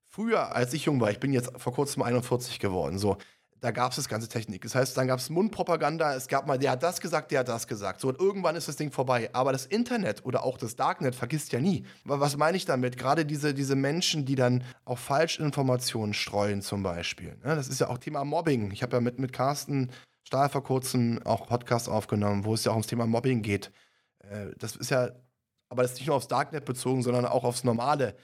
früher, 0.09 0.55
als 0.55 0.75
ich 0.75 0.85
jung 0.85 1.01
war, 1.01 1.11
ich 1.11 1.21
bin 1.21 1.33
jetzt 1.33 1.51
vor 1.57 1.73
kurzem 1.73 2.03
41 2.03 2.59
geworden, 2.59 2.99
so, 2.99 3.17
da 3.61 3.71
gab 3.71 3.91
es 3.91 3.97
das 3.97 4.09
ganze 4.09 4.29
Technik. 4.29 4.63
Das 4.63 4.75
heißt, 4.75 4.97
dann 4.97 5.09
gab 5.09 5.19
es 5.19 5.31
Mundpropaganda, 5.31 6.15
es 6.15 6.29
gab 6.29 6.47
mal, 6.47 6.59
der 6.59 6.73
hat 6.73 6.83
das 6.83 7.01
gesagt, 7.01 7.31
der 7.31 7.41
hat 7.41 7.49
das 7.49 7.67
gesagt. 7.67 8.01
So, 8.01 8.09
und 8.09 8.21
irgendwann 8.21 8.57
ist 8.57 8.69
das 8.69 8.77
Ding 8.77 8.93
vorbei. 8.93 9.31
Aber 9.33 9.53
das 9.53 9.67
Internet 9.67 10.25
oder 10.25 10.45
auch 10.45 10.59
das 10.59 10.77
Darknet 10.77 11.15
vergisst 11.15 11.53
ja 11.53 11.61
nie. 11.61 11.85
Was 12.05 12.37
meine 12.37 12.57
ich 12.57 12.65
damit? 12.65 12.97
Gerade 12.97 13.27
diese, 13.27 13.55
diese 13.55 13.75
Menschen, 13.75 14.25
die 14.25 14.37
dann 14.37 14.65
auch 14.85 14.99
Falschinformationen 14.99 16.15
streuen, 16.15 16.63
zum 16.63 16.83
Beispiel. 16.83 17.37
Ne? 17.45 17.57
Das 17.57 17.69
ist 17.69 17.81
ja 17.81 17.89
auch 17.89 17.99
Thema 17.99 18.25
Mobbing. 18.25 18.71
Ich 18.71 18.83
habe 18.83 18.97
ja 18.97 19.01
mit, 19.01 19.19
mit 19.19 19.33
Carsten 19.33 19.91
Stahl 20.23 20.49
vor 20.51 20.63
kurzem 20.63 21.21
auch 21.25 21.47
Podcast 21.47 21.89
aufgenommen, 21.89 22.45
wo 22.45 22.55
es 22.55 22.65
ja 22.65 22.73
auch 22.73 22.77
ums 22.77 22.87
Thema 22.87 23.07
Mobbing 23.07 23.43
geht. 23.43 23.73
Äh, 24.19 24.49
das 24.59 24.77
ist 24.77 24.91
ja, 24.91 25.11
aber 25.69 25.83
das 25.83 25.93
ist 25.93 25.99
nicht 25.99 26.07
nur 26.07 26.17
aufs 26.17 26.29
Darknet 26.29 26.65
bezogen, 26.65 27.03
sondern 27.03 27.25
auch 27.25 27.45
aufs 27.45 27.65
normale 27.65 28.15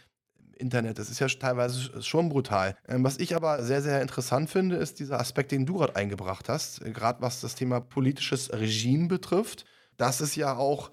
Internet. 0.55 0.99
Das 0.99 1.11
ist 1.11 1.19
ja 1.19 1.29
teilweise 1.29 2.03
schon 2.03 2.29
brutal. 2.29 2.77
Ähm, 2.89 3.05
was 3.05 3.19
ich 3.19 3.37
aber 3.37 3.63
sehr, 3.63 3.83
sehr 3.83 4.03
interessant 4.03 4.51
finde, 4.51 4.77
ist 4.77 4.99
dieser 5.01 5.21
Aspekt, 5.21 5.53
den 5.53 5.67
du 5.67 5.79
gerade 5.79 5.97
eingebracht 5.97 6.49
hast, 6.49 6.83
äh, 6.83 6.91
gerade 6.91 7.21
was 7.23 7.41
das 7.41 7.55
Thema 7.55 7.81
politisches 7.81 8.53
Regime 8.53 9.09
betrifft. 9.09 9.65
Das 9.97 10.21
ist 10.21 10.37
ja 10.37 10.57
auch 10.57 10.91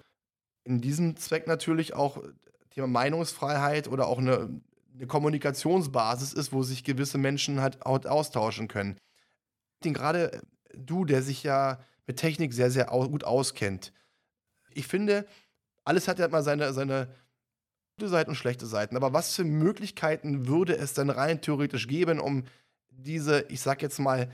in 0.64 0.80
diesem 0.80 1.16
Zweck 1.16 1.46
natürlich 1.46 1.94
auch 1.94 2.22
Thema 2.70 2.86
Meinungsfreiheit 2.86 3.88
oder 3.88 4.06
auch 4.06 4.18
eine, 4.18 4.60
eine 4.94 5.06
Kommunikationsbasis 5.06 6.32
ist, 6.32 6.52
wo 6.52 6.62
sich 6.62 6.84
gewisse 6.84 7.18
Menschen 7.18 7.60
halt 7.60 7.84
austauschen 7.84 8.68
können. 8.68 8.98
Den 9.84 9.94
gerade 9.94 10.42
du, 10.74 11.04
der 11.04 11.22
sich 11.22 11.42
ja 11.42 11.80
mit 12.06 12.18
Technik 12.18 12.52
sehr, 12.52 12.70
sehr 12.70 12.86
gut 12.86 13.24
auskennt. 13.24 13.92
Ich 14.70 14.86
finde, 14.86 15.26
alles 15.84 16.08
hat 16.08 16.18
ja 16.18 16.28
mal 16.28 16.42
seine, 16.42 16.72
seine 16.72 17.08
gute 17.96 18.08
Seiten 18.08 18.30
und 18.30 18.36
schlechte 18.36 18.66
Seiten. 18.66 18.96
Aber 18.96 19.12
was 19.12 19.34
für 19.34 19.44
Möglichkeiten 19.44 20.46
würde 20.46 20.76
es 20.76 20.94
denn 20.94 21.10
rein 21.10 21.40
theoretisch 21.40 21.88
geben, 21.88 22.20
um 22.20 22.44
diese, 22.90 23.46
ich 23.48 23.60
sag 23.60 23.82
jetzt 23.82 23.98
mal, 23.98 24.30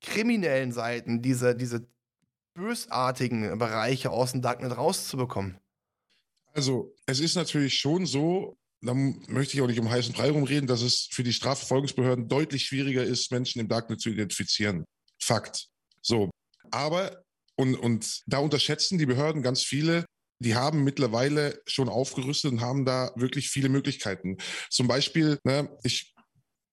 kriminellen 0.00 0.72
Seiten, 0.72 1.22
diese, 1.22 1.54
diese 1.54 1.86
bösartigen 2.54 3.58
Bereiche 3.58 4.10
aus 4.10 4.32
dem 4.32 4.42
Darknet 4.42 4.76
rauszubekommen? 4.76 5.58
Also, 6.52 6.94
es 7.06 7.20
ist 7.20 7.34
natürlich 7.34 7.78
schon 7.78 8.04
so, 8.04 8.58
da 8.82 8.94
möchte 8.94 9.54
ich 9.54 9.62
auch 9.62 9.68
nicht 9.68 9.80
um 9.80 9.88
heißen 9.88 10.12
Brei 10.12 10.30
rumreden, 10.30 10.66
dass 10.66 10.82
es 10.82 11.08
für 11.10 11.22
die 11.22 11.32
Strafverfolgungsbehörden 11.32 12.28
deutlich 12.28 12.64
schwieriger 12.66 13.02
ist, 13.02 13.30
Menschen 13.30 13.60
im 13.60 13.68
Darknet 13.68 14.00
zu 14.00 14.10
identifizieren. 14.10 14.84
Fakt. 15.18 15.68
So. 16.02 16.30
Aber, 16.70 17.22
und, 17.56 17.76
und 17.76 18.22
da 18.26 18.38
unterschätzen 18.38 18.98
die 18.98 19.06
Behörden 19.06 19.42
ganz 19.42 19.62
viele, 19.62 20.04
die 20.42 20.54
haben 20.54 20.84
mittlerweile 20.84 21.60
schon 21.66 21.88
aufgerüstet 21.88 22.52
und 22.52 22.60
haben 22.60 22.84
da 22.84 23.12
wirklich 23.16 23.48
viele 23.48 23.68
Möglichkeiten. 23.68 24.36
Zum 24.70 24.88
Beispiel, 24.88 25.38
ne, 25.44 25.68
ich, 25.82 26.14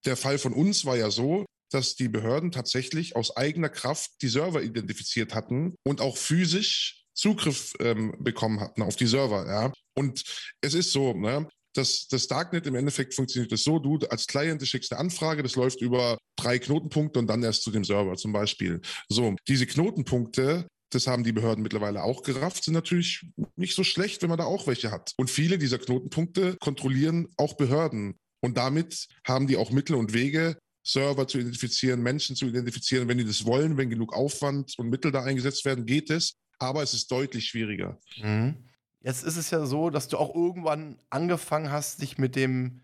der 0.05 0.17
Fall 0.17 0.37
von 0.37 0.53
uns 0.53 0.85
war 0.85 0.97
ja 0.97 1.09
so, 1.11 1.45
dass 1.71 1.95
die 1.95 2.09
Behörden 2.09 2.51
tatsächlich 2.51 3.15
aus 3.15 3.35
eigener 3.37 3.69
Kraft 3.69 4.11
die 4.21 4.27
Server 4.27 4.61
identifiziert 4.61 5.35
hatten 5.35 5.75
und 5.83 6.01
auch 6.01 6.17
physisch 6.17 7.03
Zugriff 7.13 7.73
ähm, 7.79 8.15
bekommen 8.19 8.59
hatten 8.59 8.81
auf 8.81 8.95
die 8.95 9.07
Server. 9.07 9.45
Ja. 9.45 9.73
Und 9.95 10.23
es 10.61 10.73
ist 10.73 10.91
so, 10.91 11.13
ne, 11.13 11.47
das, 11.73 12.07
das 12.07 12.27
Darknet 12.27 12.65
im 12.65 12.75
Endeffekt 12.75 13.13
funktioniert 13.13 13.51
das 13.51 13.63
so, 13.63 13.77
du 13.77 13.99
als 14.07 14.25
Client, 14.25 14.65
schickst 14.65 14.91
eine 14.91 15.01
Anfrage, 15.01 15.43
das 15.43 15.55
läuft 15.55 15.81
über 15.81 16.17
drei 16.37 16.59
Knotenpunkte 16.59 17.19
und 17.19 17.27
dann 17.27 17.43
erst 17.43 17.63
zu 17.63 17.71
dem 17.71 17.83
Server 17.83 18.15
zum 18.15 18.31
Beispiel. 18.31 18.81
So, 19.09 19.35
diese 19.47 19.67
Knotenpunkte 19.67 20.67
das 20.89 21.07
haben 21.07 21.23
die 21.23 21.31
Behörden 21.31 21.61
mittlerweile 21.61 22.03
auch 22.03 22.23
gerafft, 22.23 22.63
sind 22.63 22.73
natürlich 22.73 23.25
nicht 23.55 23.75
so 23.75 23.83
schlecht, 23.83 24.21
wenn 24.21 24.29
man 24.29 24.39
da 24.39 24.45
auch 24.45 24.67
welche 24.67 24.91
hat. 24.91 25.13
Und 25.17 25.29
viele 25.29 25.57
dieser 25.57 25.77
Knotenpunkte 25.77 26.57
kontrollieren 26.59 27.27
auch 27.37 27.55
Behörden. 27.55 28.19
Und 28.41 28.57
damit 28.57 29.07
haben 29.27 29.47
die 29.47 29.57
auch 29.57 29.71
Mittel 29.71 29.95
und 29.95 30.13
Wege, 30.13 30.57
Server 30.83 31.27
zu 31.27 31.39
identifizieren, 31.39 32.01
Menschen 32.01 32.35
zu 32.35 32.47
identifizieren. 32.47 33.07
Wenn 33.07 33.17
die 33.17 33.25
das 33.25 33.45
wollen, 33.45 33.77
wenn 33.77 33.89
genug 33.89 34.13
Aufwand 34.13 34.73
und 34.77 34.89
Mittel 34.89 35.11
da 35.11 35.23
eingesetzt 35.23 35.65
werden, 35.65 35.85
geht 35.85 36.09
es. 36.09 36.35
Aber 36.57 36.81
es 36.83 36.93
ist 36.93 37.11
deutlich 37.11 37.47
schwieriger. 37.47 37.99
Mhm. 38.21 38.69
Jetzt 39.01 39.23
ist 39.23 39.37
es 39.37 39.49
ja 39.49 39.65
so, 39.65 39.89
dass 39.89 40.07
du 40.09 40.17
auch 40.17 40.35
irgendwann 40.35 40.99
angefangen 41.09 41.71
hast, 41.71 42.01
dich 42.01 42.17
mit 42.17 42.35
dem 42.35 42.81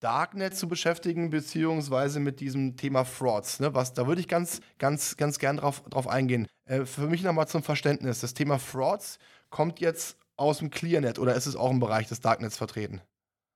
Darknet 0.00 0.54
zu 0.54 0.68
beschäftigen, 0.68 1.30
beziehungsweise 1.30 2.20
mit 2.20 2.40
diesem 2.40 2.76
Thema 2.76 3.06
Frauds. 3.06 3.60
Ne? 3.60 3.74
Was, 3.74 3.94
da 3.94 4.06
würde 4.06 4.20
ich 4.20 4.28
ganz, 4.28 4.60
ganz, 4.78 5.16
ganz 5.16 5.38
gern 5.38 5.56
drauf, 5.56 5.82
drauf 5.88 6.06
eingehen. 6.06 6.46
Äh, 6.66 6.84
für 6.84 7.06
mich 7.06 7.22
nochmal 7.22 7.48
zum 7.48 7.62
Verständnis: 7.62 8.20
Das 8.20 8.34
Thema 8.34 8.58
Frauds 8.58 9.18
kommt 9.50 9.80
jetzt 9.80 10.16
aus 10.36 10.58
dem 10.58 10.70
Clearnet 10.70 11.18
oder 11.18 11.34
ist 11.34 11.46
es 11.46 11.56
auch 11.56 11.70
im 11.70 11.80
Bereich 11.80 12.08
des 12.08 12.20
Darknets 12.20 12.56
vertreten? 12.56 13.00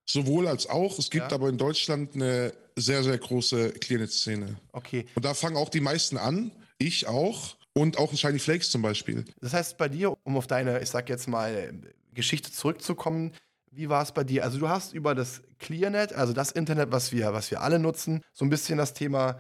Sowohl 0.07 0.49
als 0.49 0.69
auch. 0.69 0.99
Es 0.99 1.11
gibt 1.11 1.31
ja. 1.31 1.35
aber 1.35 1.49
in 1.49 1.59
Deutschland 1.59 2.15
eine 2.15 2.53
sehr, 2.77 3.03
sehr 3.03 3.19
große 3.19 3.73
Clearnet-Szene. 3.73 4.57
Okay. 4.73 5.07
Und 5.15 5.25
da 5.25 5.35
fangen 5.35 5.57
auch 5.57 5.69
die 5.69 5.81
meisten 5.81 6.17
an. 6.17 6.51
Ich 6.79 7.07
auch. 7.07 7.57
Und 7.75 7.99
auch 7.99 8.13
Shiny 8.15 8.39
Flakes 8.39 8.71
zum 8.71 8.83
Beispiel. 8.83 9.25
Das 9.41 9.53
heißt, 9.53 9.77
bei 9.77 9.89
dir, 9.89 10.17
um 10.25 10.37
auf 10.37 10.47
deine, 10.47 10.81
ich 10.81 10.89
sag 10.89 11.09
jetzt 11.09 11.29
mal, 11.29 11.73
Geschichte 12.15 12.51
zurückzukommen, 12.51 13.33
wie 13.71 13.89
war 13.89 14.03
es 14.03 14.13
bei 14.13 14.25
dir? 14.25 14.45
Also 14.45 14.59
du 14.59 14.69
hast 14.69 14.95
über 14.95 15.15
das 15.15 15.43
ClearNet, 15.59 16.13
also 16.13 16.33
das 16.33 16.51
Internet, 16.51 16.91
was 16.91 17.13
wir, 17.13 17.33
was 17.33 17.51
wir 17.51 17.61
alle 17.61 17.79
nutzen, 17.79 18.23
so 18.33 18.45
ein 18.45 18.51
bisschen 18.51 18.79
das 18.79 18.95
Thema 18.95 19.39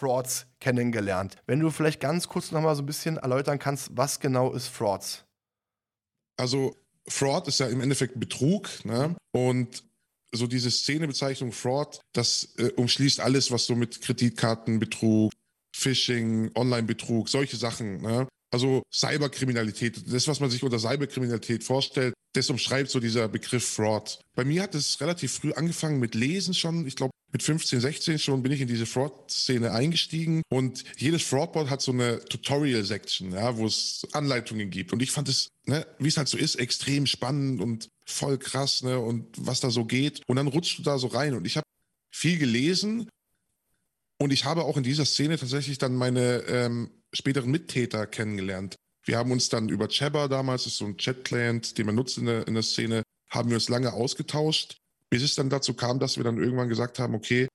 Frauds 0.00 0.46
kennengelernt. 0.60 1.36
Wenn 1.46 1.60
du 1.60 1.70
vielleicht 1.70 2.00
ganz 2.00 2.26
kurz 2.28 2.52
nochmal 2.52 2.74
so 2.74 2.82
ein 2.82 2.86
bisschen 2.86 3.18
erläutern 3.18 3.58
kannst, 3.58 3.90
was 3.94 4.18
genau 4.18 4.52
ist 4.52 4.68
Frauds? 4.68 5.24
Also 6.38 6.74
Fraud 7.06 7.48
ist 7.48 7.60
ja 7.60 7.66
im 7.66 7.82
Endeffekt 7.82 8.18
Betrug, 8.18 8.68
ne? 8.84 9.14
Und 9.32 9.84
so 10.32 10.46
diese 10.46 10.70
Szenebezeichnung 10.70 11.52
Fraud, 11.52 12.00
das 12.14 12.54
äh, 12.56 12.70
umschließt 12.76 13.20
alles, 13.20 13.50
was 13.50 13.66
so 13.66 13.74
mit 13.74 14.00
Kreditkartenbetrug, 14.00 15.32
Phishing, 15.76 16.50
Online-Betrug, 16.54 17.28
solche 17.28 17.56
Sachen. 17.56 18.00
Ne? 18.00 18.28
Also 18.52 18.82
Cyberkriminalität, 18.92 20.12
das, 20.12 20.28
was 20.28 20.40
man 20.40 20.50
sich 20.50 20.62
unter 20.62 20.78
Cyberkriminalität 20.78 21.64
vorstellt, 21.64 22.14
das 22.34 22.48
umschreibt 22.48 22.90
so 22.90 23.00
dieser 23.00 23.28
Begriff 23.28 23.68
Fraud. 23.68 24.20
Bei 24.36 24.44
mir 24.44 24.62
hat 24.62 24.76
es 24.76 25.00
relativ 25.00 25.32
früh 25.32 25.52
angefangen 25.52 25.98
mit 25.98 26.14
Lesen 26.14 26.54
schon. 26.54 26.86
Ich 26.86 26.94
glaube, 26.94 27.10
mit 27.32 27.42
15, 27.42 27.80
16 27.80 28.18
schon 28.18 28.42
bin 28.42 28.52
ich 28.52 28.60
in 28.60 28.68
diese 28.68 28.86
Fraud-Szene 28.86 29.72
eingestiegen 29.72 30.42
und 30.48 30.84
jedes 30.96 31.22
Fraudboard 31.22 31.70
hat 31.70 31.80
so 31.80 31.92
eine 31.92 32.24
Tutorial-Section, 32.24 33.32
ja, 33.32 33.56
wo 33.56 33.66
es 33.66 34.06
Anleitungen 34.12 34.70
gibt. 34.70 34.92
Und 34.92 35.00
ich 35.00 35.12
fand 35.12 35.28
es, 35.28 35.48
ne, 35.64 35.86
wie 35.98 36.08
es 36.08 36.16
halt 36.16 36.28
so 36.28 36.36
ist, 36.36 36.56
extrem 36.56 37.06
spannend 37.06 37.60
und 37.60 37.88
voll 38.04 38.38
krass, 38.38 38.82
ne, 38.82 38.98
und 38.98 39.26
was 39.36 39.60
da 39.60 39.70
so 39.70 39.84
geht. 39.84 40.22
Und 40.26 40.36
dann 40.36 40.48
rutscht 40.48 40.78
du 40.78 40.82
da 40.82 40.98
so 40.98 41.06
rein. 41.06 41.34
Und 41.34 41.46
ich 41.46 41.56
habe 41.56 41.66
viel 42.10 42.38
gelesen 42.38 43.08
und 44.18 44.32
ich 44.32 44.44
habe 44.44 44.64
auch 44.64 44.76
in 44.76 44.82
dieser 44.82 45.04
Szene 45.04 45.38
tatsächlich 45.38 45.78
dann 45.78 45.94
meine 45.94 46.42
ähm, 46.48 46.90
späteren 47.12 47.50
Mittäter 47.50 48.06
kennengelernt. 48.06 48.76
Wir 49.04 49.18
haben 49.18 49.30
uns 49.30 49.48
dann 49.48 49.68
über 49.68 49.88
Jabber 49.88 50.28
damals, 50.28 50.64
das 50.64 50.74
ist 50.74 50.78
so 50.78 50.84
ein 50.84 50.98
Chat-Client, 50.98 51.78
den 51.78 51.86
man 51.86 51.94
nutzt 51.94 52.18
in 52.18 52.26
der, 52.26 52.46
in 52.46 52.54
der 52.54 52.62
Szene, 52.62 53.02
haben 53.30 53.48
wir 53.48 53.56
uns 53.56 53.68
lange 53.68 53.92
ausgetauscht, 53.92 54.76
bis 55.10 55.22
es 55.22 55.34
dann 55.34 55.50
dazu 55.50 55.74
kam, 55.74 55.98
dass 55.98 56.16
wir 56.16 56.24
dann 56.24 56.38
irgendwann 56.38 56.68
gesagt 56.68 56.98
haben, 56.98 57.14
okay, 57.14 57.48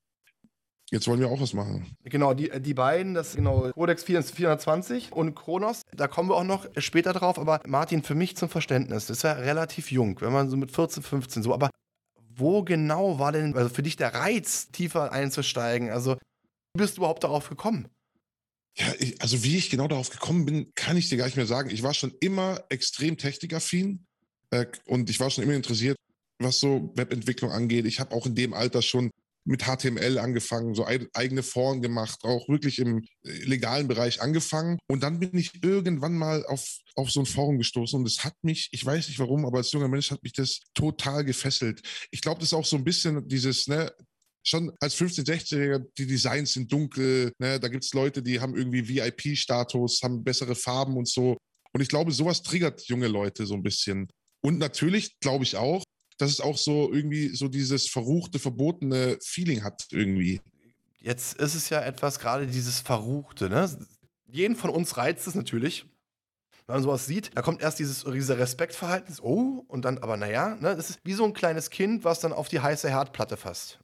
Jetzt 0.92 1.08
wollen 1.08 1.18
wir 1.18 1.28
auch 1.28 1.40
was 1.40 1.52
machen. 1.52 1.96
Genau, 2.04 2.32
die, 2.32 2.48
die 2.60 2.74
beiden, 2.74 3.14
das 3.14 3.34
genau 3.34 3.72
Codex 3.72 4.04
420 4.04 5.10
und 5.12 5.34
Kronos, 5.34 5.82
da 5.92 6.06
kommen 6.06 6.28
wir 6.28 6.36
auch 6.36 6.44
noch 6.44 6.68
später 6.76 7.12
drauf, 7.12 7.40
aber 7.40 7.60
Martin, 7.66 8.04
für 8.04 8.14
mich 8.14 8.36
zum 8.36 8.48
Verständnis, 8.48 9.06
das 9.06 9.18
ist 9.18 9.22
ja 9.24 9.32
relativ 9.32 9.90
jung, 9.90 10.20
wenn 10.20 10.32
man 10.32 10.48
so 10.48 10.56
mit 10.56 10.70
14, 10.70 11.02
15 11.02 11.42
so, 11.42 11.52
aber 11.52 11.70
wo 12.36 12.62
genau 12.62 13.18
war 13.18 13.32
denn 13.32 13.56
also 13.56 13.68
für 13.68 13.82
dich 13.82 13.96
der 13.96 14.14
Reiz, 14.14 14.70
tiefer 14.70 15.10
einzusteigen? 15.10 15.90
Also, 15.90 16.14
wie 16.74 16.78
bist 16.78 16.96
du 16.96 17.00
überhaupt 17.00 17.24
darauf 17.24 17.48
gekommen? 17.48 17.88
Ja, 18.76 18.86
ich, 18.98 19.20
also 19.20 19.42
wie 19.42 19.56
ich 19.56 19.70
genau 19.70 19.88
darauf 19.88 20.10
gekommen 20.10 20.44
bin, 20.44 20.72
kann 20.74 20.96
ich 20.96 21.08
dir 21.08 21.16
gar 21.16 21.24
nicht 21.24 21.36
mehr 21.36 21.46
sagen. 21.46 21.70
Ich 21.70 21.82
war 21.82 21.94
schon 21.94 22.12
immer 22.20 22.62
extrem 22.68 23.16
technikaffin 23.16 24.06
äh, 24.50 24.66
und 24.84 25.10
ich 25.10 25.18
war 25.18 25.30
schon 25.30 25.42
immer 25.42 25.54
interessiert, 25.54 25.96
was 26.38 26.60
so 26.60 26.92
Webentwicklung 26.96 27.50
angeht. 27.50 27.86
Ich 27.86 28.00
habe 28.00 28.14
auch 28.14 28.26
in 28.26 28.34
dem 28.34 28.54
Alter 28.54 28.82
schon 28.82 29.10
mit 29.46 29.62
HTML 29.62 30.18
angefangen, 30.18 30.74
so 30.74 30.86
eigene 30.86 31.42
Foren 31.42 31.80
gemacht, 31.80 32.24
auch 32.24 32.48
wirklich 32.48 32.80
im 32.80 33.04
äh, 33.24 33.30
legalen 33.44 33.86
Bereich 33.86 34.20
angefangen. 34.20 34.78
Und 34.88 35.02
dann 35.02 35.20
bin 35.20 35.38
ich 35.38 35.62
irgendwann 35.62 36.18
mal 36.18 36.44
auf, 36.46 36.78
auf 36.96 37.10
so 37.10 37.20
ein 37.20 37.26
Forum 37.26 37.58
gestoßen 37.58 37.98
und 37.98 38.06
es 38.06 38.24
hat 38.24 38.34
mich, 38.42 38.68
ich 38.72 38.84
weiß 38.84 39.06
nicht 39.06 39.20
warum, 39.20 39.46
aber 39.46 39.58
als 39.58 39.70
junger 39.70 39.88
Mensch 39.88 40.10
hat 40.10 40.22
mich 40.24 40.32
das 40.32 40.60
total 40.74 41.24
gefesselt. 41.24 41.80
Ich 42.10 42.20
glaube, 42.20 42.40
das 42.40 42.48
ist 42.48 42.54
auch 42.54 42.64
so 42.64 42.76
ein 42.76 42.84
bisschen 42.84 43.26
dieses, 43.28 43.68
ne, 43.68 43.92
schon 44.44 44.72
als 44.80 44.96
15-, 44.96 45.24
16-Jähriger, 45.24 45.84
die 45.96 46.06
Designs 46.06 46.52
sind 46.52 46.70
dunkel, 46.72 47.32
ne? 47.38 47.60
da 47.60 47.68
gibt 47.68 47.84
es 47.84 47.92
Leute, 47.94 48.22
die 48.22 48.40
haben 48.40 48.56
irgendwie 48.56 48.88
VIP-Status, 48.88 50.00
haben 50.02 50.24
bessere 50.24 50.54
Farben 50.54 50.96
und 50.96 51.08
so. 51.08 51.36
Und 51.72 51.80
ich 51.80 51.88
glaube, 51.88 52.12
sowas 52.12 52.42
triggert 52.42 52.82
junge 52.88 53.08
Leute 53.08 53.46
so 53.46 53.54
ein 53.54 53.62
bisschen. 53.62 54.08
Und 54.44 54.58
natürlich 54.58 55.18
glaube 55.20 55.44
ich 55.44 55.56
auch, 55.56 55.82
dass 56.18 56.30
es 56.30 56.40
auch 56.40 56.56
so 56.56 56.92
irgendwie 56.92 57.34
so 57.34 57.48
dieses 57.48 57.88
verruchte, 57.88 58.38
verbotene 58.38 59.18
Feeling 59.22 59.64
hat 59.64 59.86
irgendwie. 59.90 60.40
Jetzt 61.00 61.40
ist 61.40 61.54
es 61.54 61.68
ja 61.68 61.80
etwas, 61.82 62.18
gerade 62.18 62.46
dieses 62.46 62.80
Verruchte, 62.80 63.48
ne? 63.48 63.70
Jeden 64.28 64.56
von 64.56 64.70
uns 64.70 64.96
reizt 64.96 65.26
es 65.26 65.34
natürlich, 65.34 65.86
wenn 66.66 66.76
man 66.76 66.82
sowas 66.82 67.06
sieht, 67.06 67.30
da 67.36 67.42
kommt 67.42 67.62
erst 67.62 67.78
dieses, 67.78 68.04
dieser 68.04 68.38
Respektverhalten, 68.38 69.14
oh, 69.22 69.64
und 69.68 69.84
dann 69.84 69.98
aber, 69.98 70.16
naja, 70.16 70.56
ne, 70.56 70.74
das 70.74 70.90
ist 70.90 71.00
wie 71.04 71.12
so 71.12 71.24
ein 71.24 71.32
kleines 71.32 71.70
Kind, 71.70 72.04
was 72.04 72.18
dann 72.18 72.32
auf 72.32 72.48
die 72.48 72.60
heiße 72.60 72.90
Herdplatte 72.90 73.36
fasst. 73.36 73.78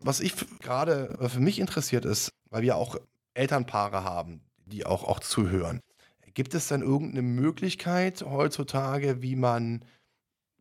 Was 0.00 0.20
ich 0.20 0.32
gerade 0.60 1.18
äh, 1.20 1.28
für 1.28 1.40
mich 1.40 1.58
interessiert 1.58 2.06
ist, 2.06 2.32
weil 2.48 2.62
wir 2.62 2.76
auch 2.76 2.96
Elternpaare 3.34 4.02
haben, 4.02 4.40
die 4.64 4.86
auch, 4.86 5.04
auch 5.04 5.20
zuhören. 5.20 5.80
Gibt 6.32 6.54
es 6.54 6.68
denn 6.68 6.80
irgendeine 6.80 7.22
Möglichkeit 7.22 8.22
heutzutage, 8.22 9.20
wie 9.20 9.36
man 9.36 9.84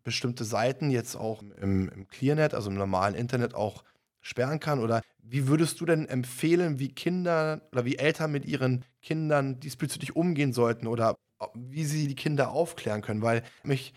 bestimmte 0.09 0.43
Seiten 0.43 0.89
jetzt 0.89 1.15
auch 1.15 1.41
im, 1.41 1.89
im 1.89 2.07
Clearnet, 2.07 2.53
also 2.53 2.69
im 2.69 2.75
normalen 2.75 3.15
Internet 3.15 3.53
auch 3.53 3.83
sperren 4.21 4.59
kann? 4.59 4.79
Oder 4.79 5.01
wie 5.21 5.47
würdest 5.47 5.79
du 5.79 5.85
denn 5.85 6.07
empfehlen, 6.07 6.79
wie 6.79 6.89
Kinder 6.89 7.61
oder 7.71 7.85
wie 7.85 7.97
Eltern 7.97 8.31
mit 8.31 8.45
ihren 8.45 8.83
Kindern 9.01 9.59
diesbezüglich 9.59 10.15
umgehen 10.15 10.53
sollten 10.53 10.87
oder 10.87 11.15
wie 11.53 11.85
sie 11.85 12.07
die 12.07 12.15
Kinder 12.15 12.51
aufklären 12.51 13.01
können? 13.01 13.21
Weil 13.21 13.43
mich 13.63 13.93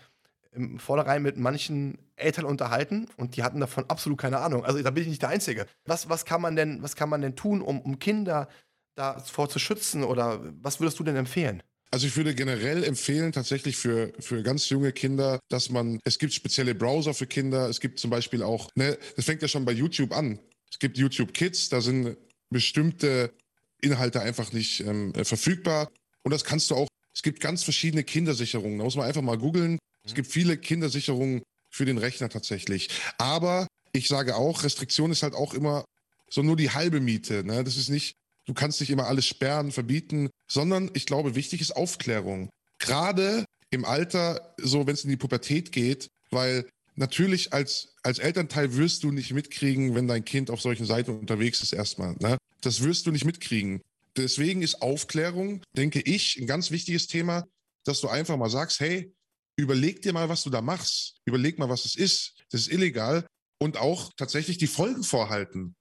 im 0.51 0.77
Vornherein 0.77 1.23
mit 1.23 1.37
manchen 1.37 1.97
Eltern 2.15 2.45
unterhalten 2.45 3.07
und 3.17 3.35
die 3.35 3.43
hatten 3.43 3.59
davon 3.59 3.89
absolut 3.89 4.19
keine 4.19 4.37
Ahnung. 4.37 4.63
Also 4.63 4.81
da 4.83 4.91
bin 4.91 5.01
ich 5.03 5.09
nicht 5.09 5.21
der 5.23 5.29
Einzige. 5.29 5.65
Was, 5.85 6.09
was, 6.09 6.25
kann, 6.25 6.41
man 6.41 6.55
denn, 6.55 6.83
was 6.83 6.95
kann 6.95 7.09
man 7.09 7.21
denn 7.21 7.35
tun, 7.35 7.61
um, 7.61 7.81
um 7.81 7.97
Kinder 7.97 8.47
davor 8.95 9.49
zu 9.49 9.57
schützen 9.57 10.03
oder 10.03 10.39
was 10.61 10.79
würdest 10.79 10.99
du 10.99 11.03
denn 11.03 11.15
empfehlen? 11.15 11.63
Also 11.93 12.07
ich 12.07 12.17
würde 12.17 12.33
generell 12.33 12.83
empfehlen, 12.83 13.31
tatsächlich 13.31 13.77
für, 13.77 14.13
für 14.17 14.41
ganz 14.41 14.67
junge 14.69 14.91
Kinder, 14.93 15.39
dass 15.47 15.69
man, 15.69 15.99
es 16.05 16.17
gibt 16.17 16.33
spezielle 16.33 16.73
Browser 16.73 17.13
für 17.13 17.27
Kinder, 17.27 17.69
es 17.69 17.79
gibt 17.79 17.99
zum 17.99 18.09
Beispiel 18.09 18.41
auch, 18.41 18.71
ne, 18.73 18.97
das 19.15 19.25
fängt 19.25 19.43
ja 19.43 19.47
schon 19.47 19.63
bei 19.63 19.73
YouTube 19.73 20.11
an. 20.11 20.39
Es 20.71 20.79
gibt 20.79 20.97
YouTube 20.97 21.35
Kids, 21.35 21.69
da 21.69 21.81
sind 21.81 22.17
bestimmte 22.49 23.31
Inhalte 23.79 24.23
einfach 24.23 24.53
nicht 24.53 24.79
ähm, 24.79 25.13
verfügbar. 25.13 25.87
Und 26.23 26.31
das 26.31 26.43
kannst 26.43 26.71
du 26.71 26.75
auch, 26.77 26.87
es 27.13 27.21
gibt 27.21 27.39
ganz 27.41 27.61
verschiedene 27.61 28.03
Kindersicherungen, 28.03 28.79
da 28.79 28.85
muss 28.85 28.95
man 28.95 29.05
einfach 29.05 29.21
mal 29.21 29.37
googeln. 29.37 29.77
Es 30.03 30.15
gibt 30.15 30.31
viele 30.31 30.57
Kindersicherungen 30.57 31.43
für 31.69 31.85
den 31.85 31.99
Rechner 31.99 32.27
tatsächlich. 32.27 32.89
Aber 33.19 33.67
ich 33.91 34.07
sage 34.07 34.35
auch, 34.35 34.63
Restriktion 34.63 35.11
ist 35.11 35.21
halt 35.21 35.35
auch 35.35 35.53
immer 35.53 35.85
so 36.27 36.41
nur 36.41 36.57
die 36.57 36.71
halbe 36.71 37.01
Miete. 37.01 37.43
Ne? 37.43 37.63
Das 37.63 37.77
ist 37.77 37.89
nicht, 37.89 38.15
du 38.45 38.53
kannst 38.53 38.79
nicht 38.79 38.89
immer 38.89 39.07
alles 39.07 39.25
sperren, 39.25 39.71
verbieten, 39.71 40.29
sondern 40.49 40.91
ich 40.93 41.05
glaube, 41.05 41.35
wichtig 41.35 41.61
ist 41.61 41.75
Aufklärung. 41.75 42.49
Gerade 42.79 43.45
im 43.69 43.85
Alter, 43.85 44.53
so 44.59 44.85
wenn 44.85 44.93
es 44.93 45.03
in 45.03 45.09
die 45.09 45.17
Pubertät 45.17 45.71
geht, 45.71 46.09
weil 46.29 46.67
natürlich 46.95 47.53
als, 47.53 47.95
als 48.03 48.19
Elternteil 48.19 48.75
wirst 48.75 49.03
du 49.03 49.11
nicht 49.11 49.33
mitkriegen, 49.33 49.95
wenn 49.95 50.07
dein 50.07 50.25
Kind 50.25 50.51
auf 50.51 50.61
solchen 50.61 50.85
Seiten 50.85 51.11
unterwegs 51.11 51.61
ist 51.61 51.73
erstmal. 51.73 52.15
Ne? 52.19 52.37
Das 52.61 52.83
wirst 52.83 53.07
du 53.07 53.11
nicht 53.11 53.25
mitkriegen. 53.25 53.81
Deswegen 54.15 54.61
ist 54.61 54.81
Aufklärung, 54.81 55.63
denke 55.75 56.01
ich, 56.01 56.37
ein 56.39 56.45
ganz 56.45 56.69
wichtiges 56.69 57.07
Thema, 57.07 57.45
dass 57.83 57.99
du 57.99 58.09
einfach 58.09 58.37
mal 58.37 58.49
sagst, 58.49 58.79
hey, 58.79 59.11
überleg 59.55 60.01
dir 60.01 60.13
mal, 60.13 60.29
was 60.29 60.43
du 60.43 60.49
da 60.49 60.61
machst. 60.61 61.17
Überleg 61.25 61.57
mal, 61.57 61.69
was 61.69 61.85
es 61.85 61.95
ist. 61.95 62.35
Das 62.51 62.61
ist 62.61 62.71
illegal. 62.71 63.25
Und 63.59 63.77
auch 63.77 64.11
tatsächlich 64.15 64.57
die 64.57 64.67
Folgen 64.67 65.03
vorhalten 65.03 65.75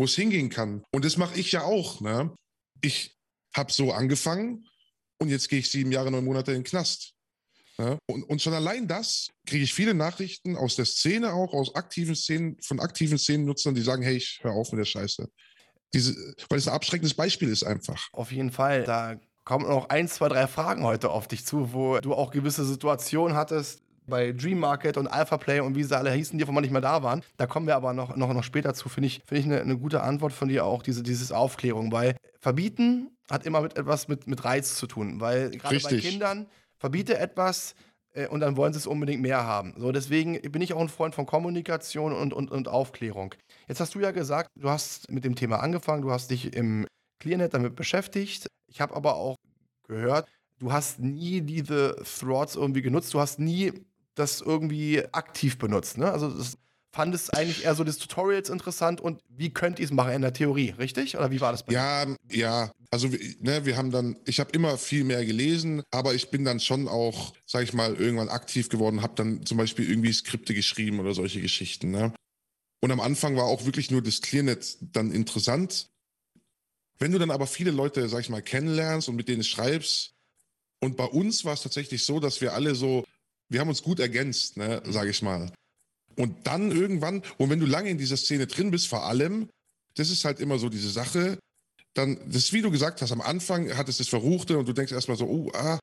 wo 0.00 0.04
es 0.04 0.16
hingehen 0.16 0.48
kann. 0.48 0.82
Und 0.92 1.04
das 1.04 1.18
mache 1.18 1.38
ich 1.38 1.52
ja 1.52 1.62
auch. 1.62 2.00
Ne? 2.00 2.34
Ich 2.80 3.14
habe 3.54 3.70
so 3.70 3.92
angefangen 3.92 4.66
und 5.18 5.28
jetzt 5.28 5.50
gehe 5.50 5.58
ich 5.58 5.70
sieben 5.70 5.92
Jahre, 5.92 6.10
neun 6.10 6.24
Monate 6.24 6.52
in 6.52 6.60
den 6.60 6.64
Knast. 6.64 7.12
Ne? 7.76 7.98
Und, 8.06 8.22
und 8.22 8.40
schon 8.40 8.54
allein 8.54 8.88
das 8.88 9.28
kriege 9.46 9.62
ich 9.62 9.74
viele 9.74 9.92
Nachrichten 9.92 10.56
aus 10.56 10.76
der 10.76 10.86
Szene 10.86 11.34
auch, 11.34 11.52
aus 11.52 11.74
aktiven 11.74 12.16
Szenen, 12.16 12.56
von 12.62 12.80
aktiven 12.80 13.18
Szenennutzern, 13.18 13.74
die 13.74 13.82
sagen, 13.82 14.02
hey, 14.02 14.16
ich 14.16 14.40
höre 14.40 14.54
auf 14.54 14.72
mit 14.72 14.78
der 14.78 14.86
Scheiße. 14.86 15.28
Diese, 15.92 16.14
weil 16.48 16.58
es 16.58 16.66
ein 16.66 16.74
abschreckendes 16.74 17.12
Beispiel 17.12 17.50
ist 17.50 17.64
einfach. 17.64 18.08
Auf 18.12 18.32
jeden 18.32 18.52
Fall. 18.52 18.84
Da 18.84 19.20
kommen 19.44 19.68
noch 19.68 19.90
ein, 19.90 20.08
zwei, 20.08 20.28
drei 20.28 20.46
Fragen 20.46 20.82
heute 20.82 21.10
auf 21.10 21.28
dich 21.28 21.44
zu, 21.44 21.74
wo 21.74 21.98
du 21.98 22.14
auch 22.14 22.30
gewisse 22.30 22.64
Situationen 22.64 23.36
hattest, 23.36 23.82
bei 24.10 24.32
Dream 24.32 24.58
Market 24.58 24.96
und 24.96 25.06
Alpha 25.06 25.38
Play 25.38 25.60
und 25.60 25.74
wie 25.76 25.84
sie 25.84 25.96
alle 25.96 26.12
hießen, 26.12 26.38
die 26.38 26.44
von 26.44 26.54
nicht 26.56 26.70
mehr 26.70 26.82
da 26.82 27.02
waren. 27.02 27.22
Da 27.38 27.46
kommen 27.46 27.66
wir 27.66 27.76
aber 27.76 27.94
noch, 27.94 28.16
noch, 28.16 28.32
noch 28.34 28.44
später 28.44 28.74
zu. 28.74 28.88
Finde 28.88 29.06
ich, 29.06 29.22
find 29.24 29.40
ich 29.40 29.46
eine, 29.46 29.60
eine 29.60 29.78
gute 29.78 30.02
Antwort 30.02 30.32
von 30.32 30.48
dir 30.48 30.66
auch, 30.66 30.82
diese 30.82 31.02
dieses 31.02 31.32
Aufklärung, 31.32 31.92
weil 31.92 32.16
verbieten 32.40 33.16
hat 33.30 33.46
immer 33.46 33.62
mit 33.62 33.78
etwas 33.78 34.08
mit, 34.08 34.26
mit 34.26 34.44
Reiz 34.44 34.74
zu 34.76 34.86
tun, 34.86 35.20
weil 35.20 35.50
gerade 35.50 35.78
bei 35.78 35.96
Kindern 35.96 36.46
verbiete 36.78 37.16
etwas, 37.18 37.74
äh, 38.12 38.28
und 38.28 38.40
dann 38.40 38.56
wollen 38.56 38.72
sie 38.72 38.78
es 38.78 38.86
unbedingt 38.86 39.22
mehr 39.22 39.44
haben. 39.44 39.74
So, 39.76 39.92
deswegen 39.92 40.40
bin 40.40 40.62
ich 40.62 40.72
auch 40.72 40.80
ein 40.80 40.88
Freund 40.88 41.14
von 41.14 41.26
Kommunikation 41.26 42.12
und, 42.12 42.32
und, 42.32 42.50
und 42.50 42.68
Aufklärung. 42.68 43.34
Jetzt 43.68 43.80
hast 43.80 43.94
du 43.94 44.00
ja 44.00 44.10
gesagt, 44.10 44.50
du 44.56 44.68
hast 44.68 45.10
mit 45.10 45.24
dem 45.24 45.36
Thema 45.36 45.60
angefangen, 45.60 46.02
du 46.02 46.10
hast 46.10 46.30
dich 46.30 46.54
im 46.54 46.86
ClearNet 47.20 47.54
damit 47.54 47.76
beschäftigt. 47.76 48.46
Ich 48.66 48.80
habe 48.80 48.94
aber 48.94 49.16
auch 49.16 49.36
gehört, 49.86 50.28
du 50.58 50.72
hast 50.72 51.00
nie 51.00 51.40
diese 51.40 51.96
Thoughts 52.18 52.56
irgendwie 52.56 52.82
genutzt, 52.82 53.12
du 53.14 53.20
hast 53.20 53.38
nie 53.38 53.72
das 54.14 54.40
irgendwie 54.40 55.02
aktiv 55.12 55.58
benutzt. 55.58 55.98
Ne? 55.98 56.10
Also 56.10 56.30
das 56.30 56.58
fand 56.92 57.14
es 57.14 57.30
eigentlich 57.30 57.64
eher 57.64 57.74
so 57.74 57.84
des 57.84 57.98
Tutorials 57.98 58.48
interessant 58.50 59.00
und 59.00 59.20
wie 59.28 59.50
könnt 59.50 59.78
ihr 59.78 59.84
es 59.84 59.92
machen 59.92 60.12
in 60.12 60.22
der 60.22 60.32
Theorie, 60.32 60.70
richtig? 60.70 61.16
Oder 61.16 61.30
wie 61.30 61.40
war 61.40 61.52
das 61.52 61.64
bei 61.64 61.72
Ja, 61.72 62.04
dir? 62.04 62.16
ja. 62.32 62.72
Also 62.90 63.08
ne, 63.38 63.64
wir 63.64 63.76
haben 63.76 63.92
dann, 63.92 64.18
ich 64.24 64.40
habe 64.40 64.50
immer 64.50 64.76
viel 64.76 65.04
mehr 65.04 65.24
gelesen, 65.24 65.82
aber 65.92 66.14
ich 66.14 66.30
bin 66.30 66.44
dann 66.44 66.58
schon 66.58 66.88
auch, 66.88 67.32
sag 67.46 67.62
ich 67.62 67.72
mal, 67.72 67.94
irgendwann 67.94 68.28
aktiv 68.28 68.68
geworden, 68.68 69.02
habe 69.02 69.14
dann 69.14 69.46
zum 69.46 69.58
Beispiel 69.58 69.88
irgendwie 69.88 70.12
Skripte 70.12 70.54
geschrieben 70.54 70.98
oder 70.98 71.14
solche 71.14 71.40
Geschichten. 71.40 71.92
Ne? 71.92 72.12
Und 72.80 72.90
am 72.90 73.00
Anfang 73.00 73.36
war 73.36 73.44
auch 73.44 73.64
wirklich 73.64 73.92
nur 73.92 74.02
das 74.02 74.20
ClearNet 74.22 74.78
dann 74.80 75.12
interessant. 75.12 75.90
Wenn 76.98 77.12
du 77.12 77.18
dann 77.18 77.30
aber 77.30 77.46
viele 77.46 77.70
Leute, 77.70 78.08
sag 78.08 78.20
ich 78.20 78.30
mal, 78.30 78.42
kennenlernst 78.42 79.08
und 79.08 79.16
mit 79.16 79.28
denen 79.28 79.44
schreibst, 79.44 80.14
und 80.82 80.96
bei 80.96 81.04
uns 81.04 81.44
war 81.44 81.52
es 81.52 81.62
tatsächlich 81.62 82.04
so, 82.04 82.20
dass 82.20 82.40
wir 82.40 82.54
alle 82.54 82.74
so 82.74 83.04
wir 83.50 83.60
haben 83.60 83.68
uns 83.68 83.82
gut 83.82 84.00
ergänzt, 84.00 84.56
ne, 84.56 84.82
sage 84.86 85.10
ich 85.10 85.20
mal. 85.22 85.52
Und 86.16 86.46
dann 86.46 86.70
irgendwann, 86.70 87.22
und 87.36 87.50
wenn 87.50 87.60
du 87.60 87.66
lange 87.66 87.90
in 87.90 87.98
dieser 87.98 88.16
Szene 88.16 88.46
drin 88.46 88.70
bist, 88.70 88.88
vor 88.88 89.04
allem, 89.04 89.48
das 89.96 90.10
ist 90.10 90.24
halt 90.24 90.40
immer 90.40 90.58
so 90.58 90.68
diese 90.68 90.90
Sache, 90.90 91.38
dann, 91.94 92.18
das 92.30 92.52
wie 92.52 92.62
du 92.62 92.70
gesagt 92.70 93.02
hast, 93.02 93.12
am 93.12 93.20
Anfang 93.20 93.76
hat 93.76 93.88
es 93.88 93.98
das 93.98 94.08
Verruchte 94.08 94.56
und 94.58 94.68
du 94.68 94.72
denkst 94.72 94.92
erstmal 94.92 95.16
so, 95.16 95.26
oh, 95.26 95.50
ah, 95.54 95.78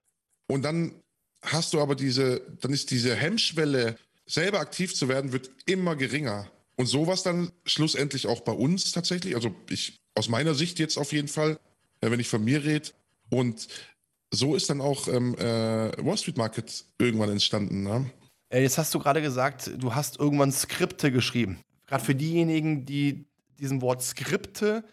und 0.49 0.63
dann 0.63 0.93
hast 1.41 1.73
du 1.73 1.81
aber 1.81 1.95
diese, 1.95 2.41
dann 2.61 2.73
ist 2.73 2.91
diese 2.91 3.15
Hemmschwelle, 3.15 3.97
selber 4.25 4.59
aktiv 4.59 4.93
zu 4.93 5.07
werden, 5.07 5.31
wird 5.31 5.49
immer 5.65 5.95
geringer. 5.95 6.51
Und 6.75 6.85
sowas 6.85 7.23
dann 7.23 7.51
schlussendlich 7.65 8.27
auch 8.27 8.41
bei 8.41 8.51
uns 8.51 8.91
tatsächlich, 8.91 9.35
also 9.35 9.55
ich 9.69 9.97
aus 10.15 10.29
meiner 10.29 10.53
Sicht 10.53 10.79
jetzt 10.79 10.97
auf 10.97 11.13
jeden 11.13 11.27
Fall, 11.27 11.59
wenn 12.01 12.19
ich 12.19 12.27
von 12.27 12.43
mir 12.43 12.63
rede. 12.63 12.89
Und 13.29 13.67
so 14.31 14.55
ist 14.55 14.69
dann 14.69 14.81
auch 14.81 15.07
ähm, 15.07 15.35
äh, 15.35 15.91
Wall 16.03 16.17
Street 16.17 16.37
Market 16.37 16.85
irgendwann 16.99 17.29
entstanden. 17.29 17.83
Ne? 17.83 18.09
Äh, 18.49 18.61
jetzt 18.61 18.77
hast 18.77 18.93
du 18.93 18.99
gerade 18.99 19.21
gesagt, 19.21 19.71
du 19.77 19.95
hast 19.95 20.19
irgendwann 20.19 20.51
Skripte 20.51 21.11
geschrieben. 21.11 21.59
Gerade 21.85 22.03
für 22.03 22.15
diejenigen, 22.15 22.85
die 22.85 23.25
diesem 23.59 23.81
Wort 23.81 24.03
Skripte 24.03 24.83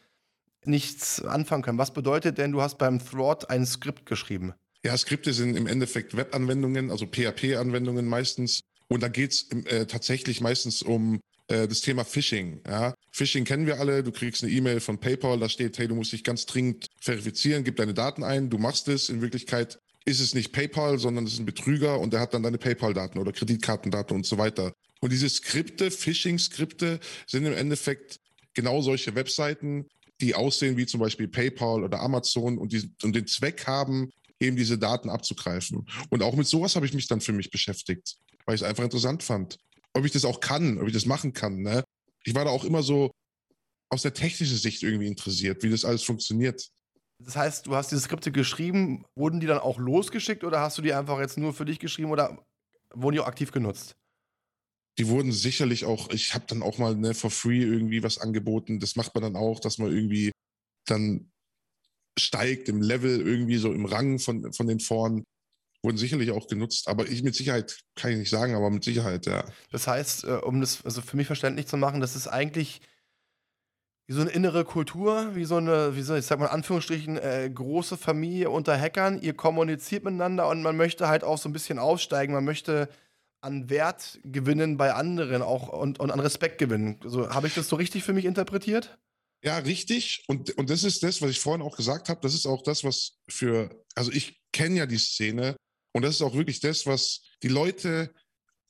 nichts 0.64 1.22
anfangen 1.22 1.62
können. 1.62 1.78
Was 1.78 1.92
bedeutet 1.92 2.38
denn, 2.38 2.52
du 2.52 2.62
hast 2.62 2.78
beim 2.78 2.98
Thwart 2.98 3.50
ein 3.50 3.66
Skript 3.66 4.06
geschrieben? 4.06 4.54
Ja, 4.84 4.96
Skripte 4.96 5.32
sind 5.32 5.56
im 5.56 5.66
Endeffekt 5.66 6.16
Webanwendungen, 6.16 6.90
also 6.90 7.06
PHP-Anwendungen 7.06 8.06
meistens. 8.06 8.60
Und 8.88 9.02
da 9.02 9.08
geht 9.08 9.32
es 9.32 9.50
äh, 9.66 9.86
tatsächlich 9.86 10.40
meistens 10.40 10.82
um 10.82 11.20
äh, 11.48 11.66
das 11.66 11.80
Thema 11.80 12.04
Phishing. 12.04 12.60
Ja? 12.66 12.94
Phishing 13.14 13.44
kennen 13.44 13.66
wir 13.66 13.78
alle. 13.78 14.02
Du 14.02 14.10
kriegst 14.10 14.42
eine 14.42 14.52
E-Mail 14.52 14.80
von 14.80 14.98
PayPal, 14.98 15.38
da 15.38 15.48
steht, 15.48 15.78
hey, 15.78 15.86
du 15.86 15.94
musst 15.94 16.12
dich 16.12 16.24
ganz 16.24 16.46
dringend 16.46 16.88
verifizieren, 17.00 17.62
gib 17.62 17.76
deine 17.76 17.94
Daten 17.94 18.24
ein, 18.24 18.50
du 18.50 18.58
machst 18.58 18.88
es. 18.88 19.08
In 19.08 19.22
Wirklichkeit 19.22 19.78
ist 20.04 20.18
es 20.18 20.34
nicht 20.34 20.50
PayPal, 20.50 20.98
sondern 20.98 21.24
es 21.24 21.34
ist 21.34 21.38
ein 21.38 21.46
Betrüger 21.46 22.00
und 22.00 22.12
der 22.12 22.18
hat 22.18 22.34
dann 22.34 22.42
deine 22.42 22.58
PayPal-Daten 22.58 23.20
oder 23.20 23.30
Kreditkartendaten 23.30 24.16
und 24.16 24.26
so 24.26 24.36
weiter. 24.36 24.72
Und 25.00 25.12
diese 25.12 25.28
Skripte, 25.28 25.92
Phishing-Skripte, 25.92 26.98
sind 27.28 27.46
im 27.46 27.52
Endeffekt 27.52 28.18
genau 28.52 28.82
solche 28.82 29.14
Webseiten, 29.14 29.86
die 30.20 30.34
aussehen 30.34 30.76
wie 30.76 30.86
zum 30.86 30.98
Beispiel 30.98 31.28
PayPal 31.28 31.84
oder 31.84 32.00
Amazon 32.00 32.58
und, 32.58 32.72
die, 32.72 32.90
und 33.04 33.14
den 33.14 33.28
Zweck 33.28 33.68
haben, 33.68 34.10
eben 34.40 34.56
diese 34.56 34.76
Daten 34.76 35.08
abzugreifen. 35.08 35.86
Und 36.10 36.24
auch 36.24 36.34
mit 36.34 36.48
sowas 36.48 36.74
habe 36.74 36.84
ich 36.84 36.94
mich 36.94 37.06
dann 37.06 37.20
für 37.20 37.32
mich 37.32 37.52
beschäftigt, 37.52 38.16
weil 38.44 38.56
ich 38.56 38.62
es 38.62 38.66
einfach 38.66 38.82
interessant 38.82 39.22
fand 39.22 39.56
ob 39.94 40.04
ich 40.04 40.12
das 40.12 40.24
auch 40.24 40.40
kann, 40.40 40.78
ob 40.78 40.86
ich 40.88 40.92
das 40.92 41.06
machen 41.06 41.32
kann. 41.32 41.62
Ne? 41.62 41.83
Ich 42.24 42.34
war 42.34 42.44
da 42.44 42.50
auch 42.50 42.64
immer 42.64 42.82
so 42.82 43.10
aus 43.90 44.02
der 44.02 44.14
technischen 44.14 44.56
Sicht 44.56 44.82
irgendwie 44.82 45.06
interessiert, 45.06 45.62
wie 45.62 45.70
das 45.70 45.84
alles 45.84 46.02
funktioniert. 46.02 46.68
Das 47.18 47.36
heißt, 47.36 47.66
du 47.66 47.76
hast 47.76 47.90
diese 47.90 48.02
Skripte 48.02 48.32
geschrieben, 48.32 49.04
wurden 49.14 49.40
die 49.40 49.46
dann 49.46 49.58
auch 49.58 49.78
losgeschickt 49.78 50.42
oder 50.44 50.60
hast 50.60 50.78
du 50.78 50.82
die 50.82 50.92
einfach 50.92 51.20
jetzt 51.20 51.38
nur 51.38 51.54
für 51.54 51.64
dich 51.64 51.78
geschrieben 51.78 52.10
oder 52.10 52.44
wurden 52.92 53.14
die 53.14 53.20
auch 53.20 53.26
aktiv 53.26 53.52
genutzt? 53.52 53.96
Die 54.98 55.08
wurden 55.08 55.32
sicherlich 55.32 55.84
auch, 55.84 56.10
ich 56.10 56.34
habe 56.34 56.44
dann 56.46 56.62
auch 56.62 56.78
mal 56.78 56.94
ne, 56.94 57.14
for 57.14 57.30
free 57.30 57.62
irgendwie 57.62 58.02
was 58.02 58.18
angeboten. 58.18 58.78
Das 58.78 58.96
macht 58.96 59.14
man 59.14 59.22
dann 59.22 59.36
auch, 59.36 59.60
dass 59.60 59.78
man 59.78 59.92
irgendwie 59.92 60.32
dann 60.86 61.32
steigt 62.18 62.68
im 62.68 62.80
Level, 62.80 63.20
irgendwie 63.20 63.56
so 63.56 63.72
im 63.72 63.86
Rang 63.86 64.18
von, 64.18 64.52
von 64.52 64.66
den 64.66 64.80
Foren 64.80 65.24
wurden 65.84 65.98
sicherlich 65.98 66.30
auch 66.30 66.48
genutzt, 66.48 66.88
aber 66.88 67.06
ich 67.06 67.22
mit 67.22 67.34
Sicherheit 67.34 67.78
kann 67.94 68.12
ich 68.12 68.18
nicht 68.18 68.30
sagen, 68.30 68.54
aber 68.54 68.70
mit 68.70 68.82
Sicherheit, 68.82 69.26
ja. 69.26 69.44
Das 69.70 69.86
heißt, 69.86 70.24
äh, 70.24 70.28
um 70.36 70.60
das 70.60 70.84
also 70.84 71.02
für 71.02 71.16
mich 71.16 71.26
verständlich 71.26 71.66
zu 71.66 71.76
machen, 71.76 72.00
das 72.00 72.16
ist 72.16 72.26
eigentlich 72.26 72.80
wie 74.06 74.14
so 74.14 74.20
eine 74.20 74.30
innere 74.30 74.64
Kultur, 74.64 75.34
wie 75.34 75.44
so 75.44 75.56
eine, 75.56 75.96
wie 75.96 76.02
soll 76.02 76.18
ich 76.18 76.26
sag 76.26 76.38
mal 76.38 76.46
in 76.46 76.52
Anführungsstrichen, 76.52 77.16
äh, 77.16 77.50
große 77.52 77.96
Familie 77.96 78.50
unter 78.50 78.78
Hackern. 78.78 79.20
Ihr 79.20 79.34
kommuniziert 79.34 80.04
miteinander 80.04 80.48
und 80.48 80.62
man 80.62 80.76
möchte 80.76 81.08
halt 81.08 81.24
auch 81.24 81.38
so 81.38 81.48
ein 81.48 81.52
bisschen 81.52 81.78
aussteigen. 81.78 82.34
Man 82.34 82.44
möchte 82.44 82.88
an 83.40 83.70
Wert 83.70 84.18
gewinnen 84.24 84.76
bei 84.76 84.94
anderen 84.94 85.42
auch 85.42 85.68
und, 85.68 86.00
und 86.00 86.10
an 86.10 86.20
Respekt 86.20 86.58
gewinnen. 86.58 86.98
Also, 87.02 87.30
Habe 87.30 87.46
ich 87.46 87.54
das 87.54 87.68
so 87.68 87.76
richtig 87.76 88.04
für 88.04 88.12
mich 88.12 88.24
interpretiert? 88.24 88.98
Ja, 89.42 89.58
richtig. 89.58 90.24
Und, 90.28 90.56
und 90.56 90.70
das 90.70 90.84
ist 90.84 91.02
das, 91.02 91.20
was 91.20 91.30
ich 91.30 91.40
vorhin 91.40 91.62
auch 91.62 91.76
gesagt 91.76 92.08
habe. 92.08 92.20
Das 92.22 92.34
ist 92.34 92.46
auch 92.46 92.62
das, 92.62 92.84
was 92.84 93.18
für, 93.28 93.70
also 93.94 94.10
ich 94.12 94.40
kenne 94.52 94.78
ja 94.78 94.86
die 94.86 94.98
Szene 94.98 95.56
und 95.94 96.02
das 96.02 96.16
ist 96.16 96.22
auch 96.22 96.34
wirklich 96.34 96.60
das, 96.60 96.86
was 96.86 97.22
die 97.42 97.48
Leute, 97.48 98.12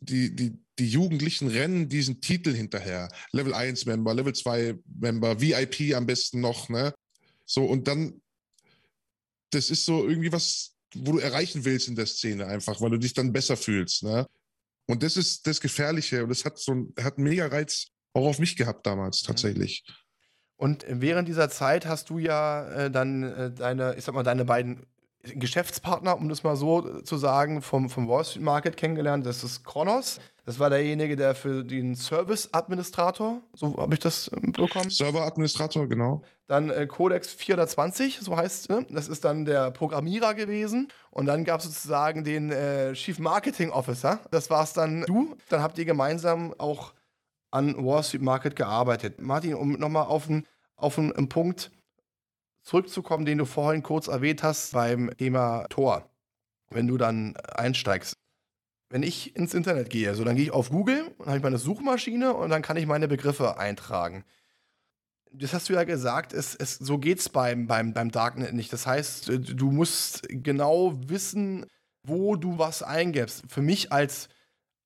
die, 0.00 0.36
die, 0.36 0.58
die 0.78 0.88
Jugendlichen 0.88 1.48
rennen 1.48 1.88
diesen 1.88 2.20
Titel 2.20 2.52
hinterher. 2.52 3.08
Level 3.32 3.54
1 3.54 3.86
Member, 3.86 4.12
Level 4.14 4.34
2 4.34 4.78
Member, 5.00 5.40
VIP 5.40 5.94
am 5.94 6.06
besten 6.06 6.40
noch, 6.40 6.68
ne? 6.68 6.94
So, 7.46 7.64
und 7.64 7.88
dann, 7.88 8.20
das 9.50 9.70
ist 9.70 9.86
so 9.86 10.06
irgendwie 10.06 10.32
was, 10.32 10.76
wo 10.94 11.12
du 11.12 11.18
erreichen 11.18 11.64
willst 11.64 11.88
in 11.88 11.96
der 11.96 12.06
Szene 12.06 12.46
einfach, 12.46 12.80
weil 12.80 12.90
du 12.90 12.98
dich 12.98 13.14
dann 13.14 13.32
besser 13.32 13.56
fühlst, 13.56 14.02
ne? 14.02 14.26
Und 14.86 15.02
das 15.02 15.16
ist 15.16 15.46
das 15.46 15.62
Gefährliche 15.62 16.22
und 16.22 16.28
das 16.28 16.44
hat 16.44 16.58
so 16.58 16.72
ein, 16.72 16.92
hat 17.00 17.16
einen 17.16 17.26
mega 17.26 17.46
Reiz 17.46 17.86
auch 18.12 18.26
auf 18.26 18.38
mich 18.38 18.54
gehabt 18.54 18.86
damals 18.86 19.22
mhm. 19.22 19.28
tatsächlich. 19.28 19.82
Und 20.56 20.84
während 20.86 21.26
dieser 21.26 21.48
Zeit 21.48 21.86
hast 21.86 22.10
du 22.10 22.18
ja 22.18 22.68
äh, 22.68 22.90
dann 22.90 23.22
äh, 23.22 23.50
deine, 23.50 23.96
ich 23.96 24.04
sag 24.04 24.14
mal, 24.14 24.22
deine 24.22 24.44
beiden 24.44 24.86
Geschäftspartner, 25.24 26.16
um 26.16 26.28
das 26.28 26.42
mal 26.42 26.56
so 26.56 27.00
zu 27.02 27.16
sagen, 27.16 27.62
vom, 27.62 27.88
vom 27.88 28.08
Wall 28.08 28.24
Street 28.24 28.42
Market 28.42 28.76
kennengelernt. 28.76 29.24
Das 29.26 29.42
ist 29.42 29.64
Kronos. 29.64 30.20
Das 30.46 30.58
war 30.58 30.68
derjenige, 30.68 31.16
der 31.16 31.34
für 31.34 31.64
den 31.64 31.94
Service-Administrator, 31.94 33.40
so 33.54 33.76
habe 33.78 33.94
ich 33.94 34.00
das 34.00 34.28
äh, 34.28 34.40
bekommen. 34.40 34.90
Server-Administrator, 34.90 35.88
genau. 35.88 36.22
Dann 36.46 36.68
äh, 36.68 36.86
Codex 36.86 37.32
420, 37.32 38.20
so 38.20 38.36
heißt 38.36 38.62
es. 38.62 38.68
Ne? 38.68 38.86
Das 38.90 39.08
ist 39.08 39.24
dann 39.24 39.46
der 39.46 39.70
Programmierer 39.70 40.34
gewesen. 40.34 40.88
Und 41.10 41.26
dann 41.26 41.44
gab 41.44 41.60
es 41.60 41.66
sozusagen 41.66 42.24
den 42.24 42.50
äh, 42.50 42.92
Chief 42.92 43.18
Marketing 43.18 43.70
Officer. 43.70 44.20
Das 44.30 44.50
war 44.50 44.64
es 44.64 44.74
dann 44.74 45.02
du. 45.06 45.34
Dann 45.48 45.62
habt 45.62 45.78
ihr 45.78 45.86
gemeinsam 45.86 46.54
auch 46.58 46.92
an 47.50 47.74
Wall 47.82 48.02
Street 48.02 48.22
Market 48.22 48.56
gearbeitet. 48.56 49.22
Martin, 49.22 49.54
um 49.54 49.72
nochmal 49.72 50.06
auf 50.06 50.28
einen 50.28 50.46
auf 50.76 50.98
einen 50.98 51.28
Punkt 51.28 51.70
zurückzukommen, 52.64 53.24
den 53.24 53.38
du 53.38 53.44
vorhin 53.44 53.82
kurz 53.82 54.08
erwähnt 54.08 54.42
hast 54.42 54.72
beim 54.72 55.10
Thema 55.16 55.66
Tor, 55.68 56.10
wenn 56.70 56.88
du 56.88 56.96
dann 56.96 57.36
einsteigst. 57.36 58.16
Wenn 58.90 59.02
ich 59.02 59.36
ins 59.36 59.54
Internet 59.54 59.90
gehe, 59.90 60.14
so 60.14 60.24
dann 60.24 60.36
gehe 60.36 60.44
ich 60.44 60.50
auf 60.52 60.70
Google, 60.70 61.14
dann 61.18 61.26
habe 61.26 61.36
ich 61.38 61.42
meine 61.42 61.58
Suchmaschine 61.58 62.34
und 62.34 62.50
dann 62.50 62.62
kann 62.62 62.76
ich 62.76 62.86
meine 62.86 63.08
Begriffe 63.08 63.58
eintragen. 63.58 64.24
Das 65.32 65.52
hast 65.52 65.68
du 65.68 65.72
ja 65.72 65.84
gesagt, 65.84 66.32
es, 66.32 66.54
es, 66.54 66.76
so 66.76 66.98
geht 66.98 67.18
es 67.18 67.28
beim, 67.28 67.66
beim, 67.66 67.92
beim 67.92 68.10
Darknet 68.10 68.52
nicht. 68.52 68.72
Das 68.72 68.86
heißt, 68.86 69.28
du 69.28 69.70
musst 69.72 70.22
genau 70.28 70.92
wissen, 71.08 71.66
wo 72.04 72.36
du 72.36 72.58
was 72.58 72.82
eingibst. 72.82 73.42
Für 73.48 73.62
mich 73.62 73.90
als 73.90 74.28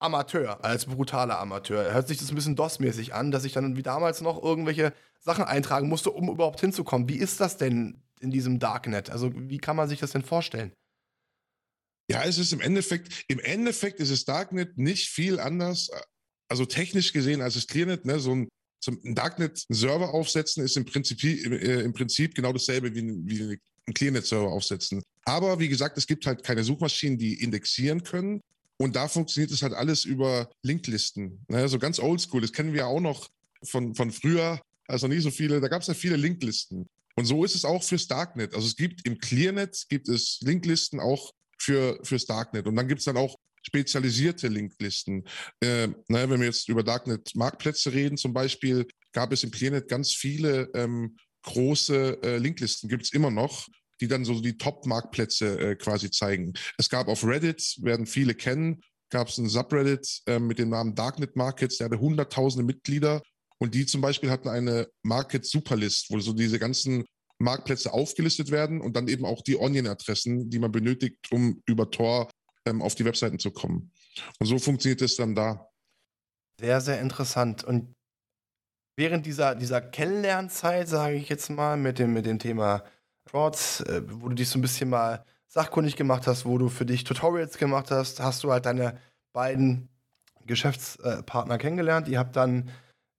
Amateur, 0.01 0.65
als 0.65 0.87
brutaler 0.87 1.39
Amateur, 1.39 1.93
hört 1.93 2.09
sich 2.09 2.19
das 2.19 2.31
ein 2.31 2.35
bisschen 2.35 2.57
DOS-mäßig 2.57 3.15
an, 3.15 3.31
dass 3.31 3.45
ich 3.45 3.53
dann 3.53 3.77
wie 3.77 3.83
damals 3.83 4.21
noch 4.21 4.43
irgendwelche 4.43 4.93
Sachen 5.19 5.45
eintragen 5.45 5.89
musste, 5.89 6.11
um 6.11 6.29
überhaupt 6.29 6.61
hinzukommen. 6.61 7.09
Wie 7.09 7.17
ist 7.17 7.41
das 7.41 7.57
denn 7.57 8.03
in 8.21 8.31
diesem 8.31 8.59
Darknet? 8.59 9.11
Also, 9.11 9.33
wie 9.35 9.59
kann 9.59 9.77
man 9.77 9.89
sich 9.89 10.01
das 10.01 10.13
denn 10.13 10.23
vorstellen? 10.23 10.73
Ja, 12.11 12.25
es 12.25 12.39
ist 12.39 12.53
im 12.53 12.61
Endeffekt, 12.61 13.25
im 13.29 13.39
Endeffekt 13.41 14.01
ist 14.01 14.11
es 14.11 14.25
Darknet 14.25 14.79
nicht 14.79 15.09
viel 15.09 15.41
anders, 15.41 15.91
also 16.49 16.65
technisch 16.65 17.13
gesehen 17.13 17.43
als 17.43 17.55
das 17.55 17.67
Clearnet, 17.67 18.07
ne, 18.07 18.19
so 18.19 18.35
ein 18.35 18.49
zum 18.81 19.01
Darknet-Server 19.15 20.15
aufsetzen 20.15 20.65
ist 20.65 20.77
im 20.77 20.85
Prinzip, 20.85 21.23
äh, 21.25 21.81
im 21.81 21.93
Prinzip 21.93 22.35
genau 22.35 22.53
dasselbe 22.53 22.95
wie, 22.95 23.03
wie 23.27 23.59
ein 23.87 23.95
Clearnet-Server 23.95 24.49
aufsetzen. 24.49 25.03
Aber 25.25 25.59
wie 25.59 25.69
gesagt, 25.69 25.99
es 25.99 26.07
gibt 26.07 26.27
halt 26.27 26.45
keine 26.45 26.63
Suchmaschinen, 26.63 27.19
die 27.19 27.43
indexieren 27.43 28.03
können. 28.03 28.41
Und 28.79 28.97
da 28.97 29.09
funktioniert 29.09 29.51
es 29.51 29.63
halt 29.63 29.75
alles 29.75 30.05
über 30.05 30.51
Linklisten. 30.63 31.45
Ne? 31.49 31.69
So 31.69 31.79
ganz 31.79 31.99
oldschool. 31.99 32.41
Das 32.41 32.53
kennen 32.53 32.73
wir 32.73 32.81
ja 32.81 32.87
auch 32.87 33.01
noch 33.01 33.29
von, 33.65 33.95
von 33.95 34.13
früher 34.13 34.61
also 34.89 35.07
nicht 35.07 35.23
so 35.23 35.31
viele, 35.31 35.61
da 35.61 35.69
gab 35.69 35.83
es 35.83 35.89
ja 35.89 35.95
viele 35.95 36.17
Linklisten. 36.17 36.89
Und 37.15 37.27
so 37.27 37.45
ist 37.45 37.55
es 37.55 37.65
auch 37.65 37.83
fürs 37.83 38.07
Darknet. 38.07 38.55
Also 38.55 38.67
es 38.67 38.77
gibt 38.77 39.07
im 39.07 39.19
Clearnet 39.19 39.85
gibt 39.89 40.09
es 40.09 40.39
Linklisten 40.41 40.99
auch 40.99 41.33
für 41.59 42.01
fürs 42.03 42.25
Darknet. 42.25 42.67
Und 42.67 42.77
dann 42.77 42.89
gibt 42.89 43.01
es 43.01 43.05
dann 43.05 43.17
auch 43.17 43.37
spezialisierte 43.63 44.49
Linklisten. 44.49 45.25
Äh, 45.61 45.89
naja, 46.09 46.31
wenn 46.31 46.41
wir 46.41 46.47
jetzt 46.47 46.69
über 46.69 46.83
Darknet-Marktplätze 46.83 47.93
reden, 47.93 48.17
zum 48.17 48.33
Beispiel, 48.33 48.87
gab 49.13 49.33
es 49.33 49.45
im 49.45 49.51
Clearnet 49.51 49.89
ganz 49.89 50.15
viele 50.15 50.71
ähm, 50.75 51.17
große 51.43 52.23
äh, 52.23 52.39
Linklisten, 52.39 52.89
gibt 52.89 53.05
es 53.05 53.13
immer 53.13 53.31
noch, 53.31 53.69
die 54.01 54.09
dann 54.09 54.25
so 54.25 54.41
die 54.41 54.57
Top-Marktplätze 54.57 55.59
äh, 55.59 55.77
quasi 55.77 56.11
zeigen. 56.11 56.55
Es 56.77 56.89
gab 56.89 57.09
auf 57.09 57.25
Reddit, 57.25 57.77
werden 57.83 58.07
viele 58.07 58.35
kennen, 58.35 58.83
gab 59.11 59.29
es 59.29 59.39
einen 59.39 59.49
Subreddit 59.49 60.23
äh, 60.27 60.39
mit 60.39 60.59
dem 60.59 60.71
Namen 60.71 60.95
Darknet 60.95 61.37
Markets, 61.37 61.79
der 61.79 61.87
hatte 61.87 62.01
hunderttausende 62.01 62.65
Mitglieder 62.65 63.23
und 63.59 63.75
die 63.75 63.87
zum 63.87 64.01
Beispiel 64.01 64.31
hatten 64.31 64.49
eine 64.49 64.89
Market 65.03 65.45
Superlist, 65.45 66.11
wo 66.11 66.21
so 66.21 66.33
diese 66.33 66.59
ganzen 66.59 67.05
Marktplätze 67.39 67.93
aufgelistet 67.93 68.51
werden 68.51 68.81
und 68.81 68.97
dann 68.97 69.09
eben 69.09 69.25
auch 69.25 69.43
die 69.43 69.57
Onion-Adressen, 69.57 70.51
die 70.51 70.59
man 70.59 70.73
benötigt, 70.73 71.31
um 71.31 71.63
über 71.67 71.91
Tor 71.91 72.31
ähm, 72.67 72.83
auf 72.83 72.95
die 72.95 73.05
Webseiten 73.05 73.39
zu 73.39 73.51
kommen. 73.51 73.93
Und 74.39 74.47
so 74.47 74.59
funktioniert 74.59 75.03
es 75.03 75.17
dann 75.17 75.35
da. 75.35 75.69
Sehr, 76.61 76.81
sehr 76.81 77.01
interessant. 77.01 77.63
Und 77.63 77.95
während 78.97 79.27
dieser, 79.27 79.55
dieser 79.55 79.81
Kennenlernzeit, 79.81 80.89
sage 80.89 81.17
ich 81.17 81.29
jetzt 81.29 81.51
mal, 81.51 81.77
mit 81.77 82.01
dem, 82.01 82.13
mit 82.13 82.27
dem 82.27 82.41
Thema 82.41 82.85
Frauds, 83.29 83.81
äh, 83.83 84.03
wo 84.07 84.29
du 84.29 84.35
dich 84.35 84.49
so 84.49 84.59
ein 84.59 84.63
bisschen 84.63 84.89
mal 84.89 85.25
sachkundig 85.47 85.97
gemacht 85.97 86.27
hast, 86.27 86.45
wo 86.47 86.59
du 86.59 86.69
für 86.69 86.87
dich 86.87 87.05
Tutorials 87.05 87.59
gemacht 87.59 87.91
hast, 87.91 88.21
hast 88.21 88.43
du 88.43 88.53
halt 88.53 88.67
deine 88.67 88.99
beiden 89.33 89.89
Geschäftspartner 90.47 91.59
kennengelernt. 91.59 92.09
Ihr 92.09 92.19
habt 92.19 92.37
dann 92.37 92.71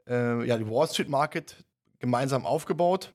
äh, 0.08 0.45
ja, 0.45 0.58
die 0.58 0.69
Wall 0.69 0.88
Street 0.88 1.10
Market 1.10 1.63
gemeinsam 2.00 2.45
aufgebaut. 2.45 3.13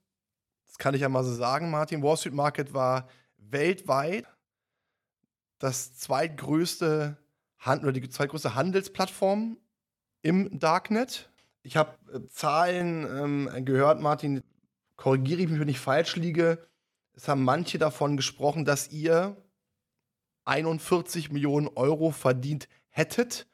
Das 0.66 0.78
kann 0.78 0.94
ich 0.94 1.00
ja 1.00 1.08
mal 1.08 1.24
so 1.24 1.34
sagen, 1.34 1.70
Martin. 1.70 2.02
Wall 2.02 2.16
Street 2.16 2.34
Market 2.34 2.72
war 2.74 3.08
weltweit 3.38 4.26
das 5.58 5.96
zweitgrößte 5.96 7.16
Hand 7.58 7.82
oder 7.82 7.92
die 7.92 8.08
zweitgrößte 8.08 8.54
Handelsplattform 8.54 9.58
im 10.22 10.58
Darknet. 10.58 11.30
Ich 11.62 11.76
habe 11.76 11.96
äh, 12.12 12.26
Zahlen 12.28 13.48
ähm, 13.50 13.64
gehört, 13.64 14.00
Martin, 14.00 14.42
korrigiere 14.96 15.42
ich 15.42 15.48
mich, 15.48 15.60
wenn 15.60 15.68
ich 15.68 15.80
falsch 15.80 16.16
liege. 16.16 16.58
Es 17.14 17.28
haben 17.28 17.44
manche 17.44 17.78
davon 17.78 18.16
gesprochen, 18.16 18.64
dass 18.64 18.90
ihr 18.90 19.36
41 20.44 21.30
Millionen 21.30 21.68
Euro 21.68 22.10
verdient 22.10 22.68
hättet 22.88 23.46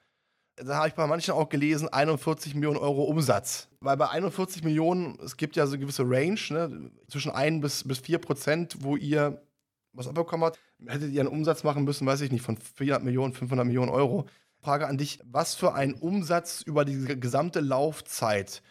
da 0.64 0.76
habe 0.76 0.88
ich 0.88 0.94
bei 0.94 1.06
manchen 1.06 1.32
auch 1.32 1.48
gelesen, 1.48 1.88
41 1.88 2.54
Millionen 2.54 2.76
Euro 2.78 3.04
Umsatz. 3.04 3.68
Weil 3.80 3.96
bei 3.96 4.08
41 4.08 4.62
Millionen, 4.62 5.18
es 5.20 5.36
gibt 5.36 5.56
ja 5.56 5.66
so 5.66 5.72
eine 5.72 5.80
gewisse 5.80 6.02
Range, 6.04 6.38
ne, 6.50 6.90
zwischen 7.08 7.30
1 7.30 7.60
bis, 7.60 7.84
bis 7.86 7.98
4 7.98 8.18
Prozent, 8.18 8.76
wo 8.80 8.96
ihr 8.96 9.42
was 9.92 10.06
abbekommen 10.06 10.44
habt. 10.44 10.58
Hättet 10.86 11.12
ihr 11.12 11.20
einen 11.20 11.30
Umsatz 11.30 11.64
machen 11.64 11.84
müssen, 11.84 12.06
weiß 12.06 12.20
ich 12.20 12.30
nicht, 12.30 12.44
von 12.44 12.56
400 12.56 13.02
Millionen, 13.02 13.32
500 13.32 13.66
Millionen 13.66 13.90
Euro. 13.90 14.26
Frage 14.58 14.86
an 14.86 14.98
dich, 14.98 15.20
was 15.24 15.54
für 15.54 15.74
einen 15.74 15.94
Umsatz 15.94 16.62
über 16.62 16.84
die 16.84 17.18
gesamte 17.18 17.60
Laufzeit 17.60 18.62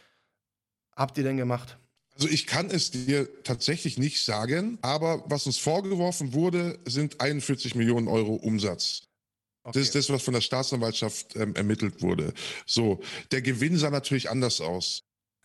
habt 0.95 1.17
ihr 1.17 1.23
denn 1.23 1.37
gemacht? 1.37 1.79
Also 2.19 2.33
ich 2.33 2.47
kann 2.47 2.69
es 2.69 2.91
dir 2.91 3.29
tatsächlich 3.43 3.97
nicht 3.97 4.21
sagen, 4.25 4.77
aber 4.81 5.23
was 5.27 5.45
uns 5.45 5.57
vorgeworfen 5.57 6.33
wurde, 6.33 6.77
sind 6.85 7.21
41 7.21 7.75
Millionen 7.75 8.09
Euro 8.09 8.35
Umsatz. 8.35 9.03
Okay. 9.63 9.79
Das 9.79 9.87
ist 9.87 9.95
das, 9.95 10.09
was 10.09 10.23
von 10.23 10.33
der 10.33 10.41
Staatsanwaltschaft 10.41 11.37
ähm, 11.37 11.55
ermittelt 11.55 12.01
wurde. 12.01 12.33
So, 12.65 12.99
der 13.31 13.41
Gewinn 13.41 13.77
sah 13.77 13.89
natürlich 13.89 14.29
anders 14.29 14.59
aus. 14.59 14.99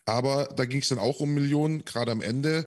Aber 0.05 0.47
da 0.47 0.65
ging 0.65 0.81
es 0.81 0.89
dann 0.89 0.99
auch 0.99 1.21
um 1.21 1.33
Millionen, 1.33 1.85
gerade 1.85 2.11
am 2.11 2.21
Ende. 2.21 2.65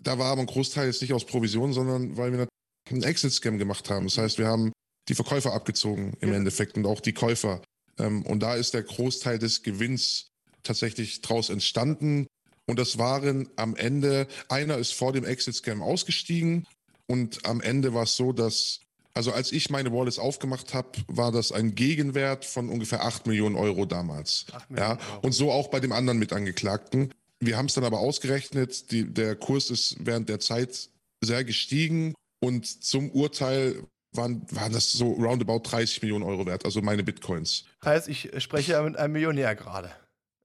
Da 0.00 0.18
war 0.18 0.26
aber 0.26 0.42
ein 0.42 0.46
Großteil 0.46 0.86
jetzt 0.86 1.02
nicht 1.02 1.12
aus 1.12 1.26
Provision, 1.26 1.72
sondern 1.72 2.16
weil 2.16 2.32
wir 2.32 2.48
einen 2.88 3.02
Exit-Scam 3.02 3.58
gemacht 3.58 3.90
haben. 3.90 4.06
Das 4.06 4.16
heißt, 4.16 4.38
wir 4.38 4.46
haben 4.46 4.70
die 5.08 5.16
Verkäufer 5.16 5.54
abgezogen 5.54 6.14
im 6.20 6.30
ja. 6.30 6.36
Endeffekt 6.36 6.76
und 6.76 6.86
auch 6.86 7.00
die 7.00 7.14
Käufer. 7.14 7.62
Ähm, 7.98 8.24
und 8.26 8.40
da 8.40 8.54
ist 8.54 8.74
der 8.74 8.84
Großteil 8.84 9.40
des 9.40 9.64
Gewinns 9.64 10.28
tatsächlich 10.62 11.20
draus 11.20 11.50
entstanden. 11.50 12.26
Und 12.70 12.78
das 12.78 12.98
waren 12.98 13.48
am 13.56 13.74
Ende, 13.74 14.28
einer 14.48 14.78
ist 14.78 14.94
vor 14.94 15.12
dem 15.12 15.24
Exit-Scam 15.24 15.82
ausgestiegen 15.82 16.68
und 17.08 17.44
am 17.44 17.60
Ende 17.60 17.94
war 17.94 18.04
es 18.04 18.14
so, 18.14 18.32
dass 18.32 18.78
also 19.12 19.32
als 19.32 19.50
ich 19.50 19.70
meine 19.70 19.92
Wallets 19.92 20.20
aufgemacht 20.20 20.72
habe, 20.72 20.90
war 21.08 21.32
das 21.32 21.50
ein 21.50 21.74
Gegenwert 21.74 22.44
von 22.44 22.68
ungefähr 22.68 23.02
8 23.04 23.26
Millionen 23.26 23.56
Euro 23.56 23.86
damals. 23.86 24.46
ja, 24.68 24.90
Euro. 24.90 25.20
Und 25.22 25.32
so 25.32 25.50
auch 25.50 25.66
bei 25.66 25.80
dem 25.80 25.90
anderen 25.90 26.20
Mitangeklagten. 26.20 27.12
Wir 27.40 27.56
haben 27.56 27.66
es 27.66 27.74
dann 27.74 27.82
aber 27.82 27.98
ausgerechnet, 27.98 28.92
die, 28.92 29.12
der 29.12 29.34
Kurs 29.34 29.70
ist 29.70 29.96
während 29.98 30.28
der 30.28 30.38
Zeit 30.38 30.90
sehr 31.20 31.42
gestiegen 31.42 32.14
und 32.38 32.84
zum 32.84 33.10
Urteil 33.10 33.82
waren, 34.12 34.46
waren 34.52 34.72
das 34.72 34.92
so 34.92 35.10
roundabout 35.14 35.62
30 35.64 36.02
Millionen 36.02 36.24
Euro 36.24 36.46
wert, 36.46 36.64
also 36.64 36.82
meine 36.82 37.02
Bitcoins. 37.02 37.64
Heißt, 37.84 38.06
ich 38.06 38.30
spreche 38.38 38.72
ja 38.72 38.82
mit 38.82 38.96
einem 38.96 39.14
Millionär 39.14 39.56
gerade. 39.56 39.90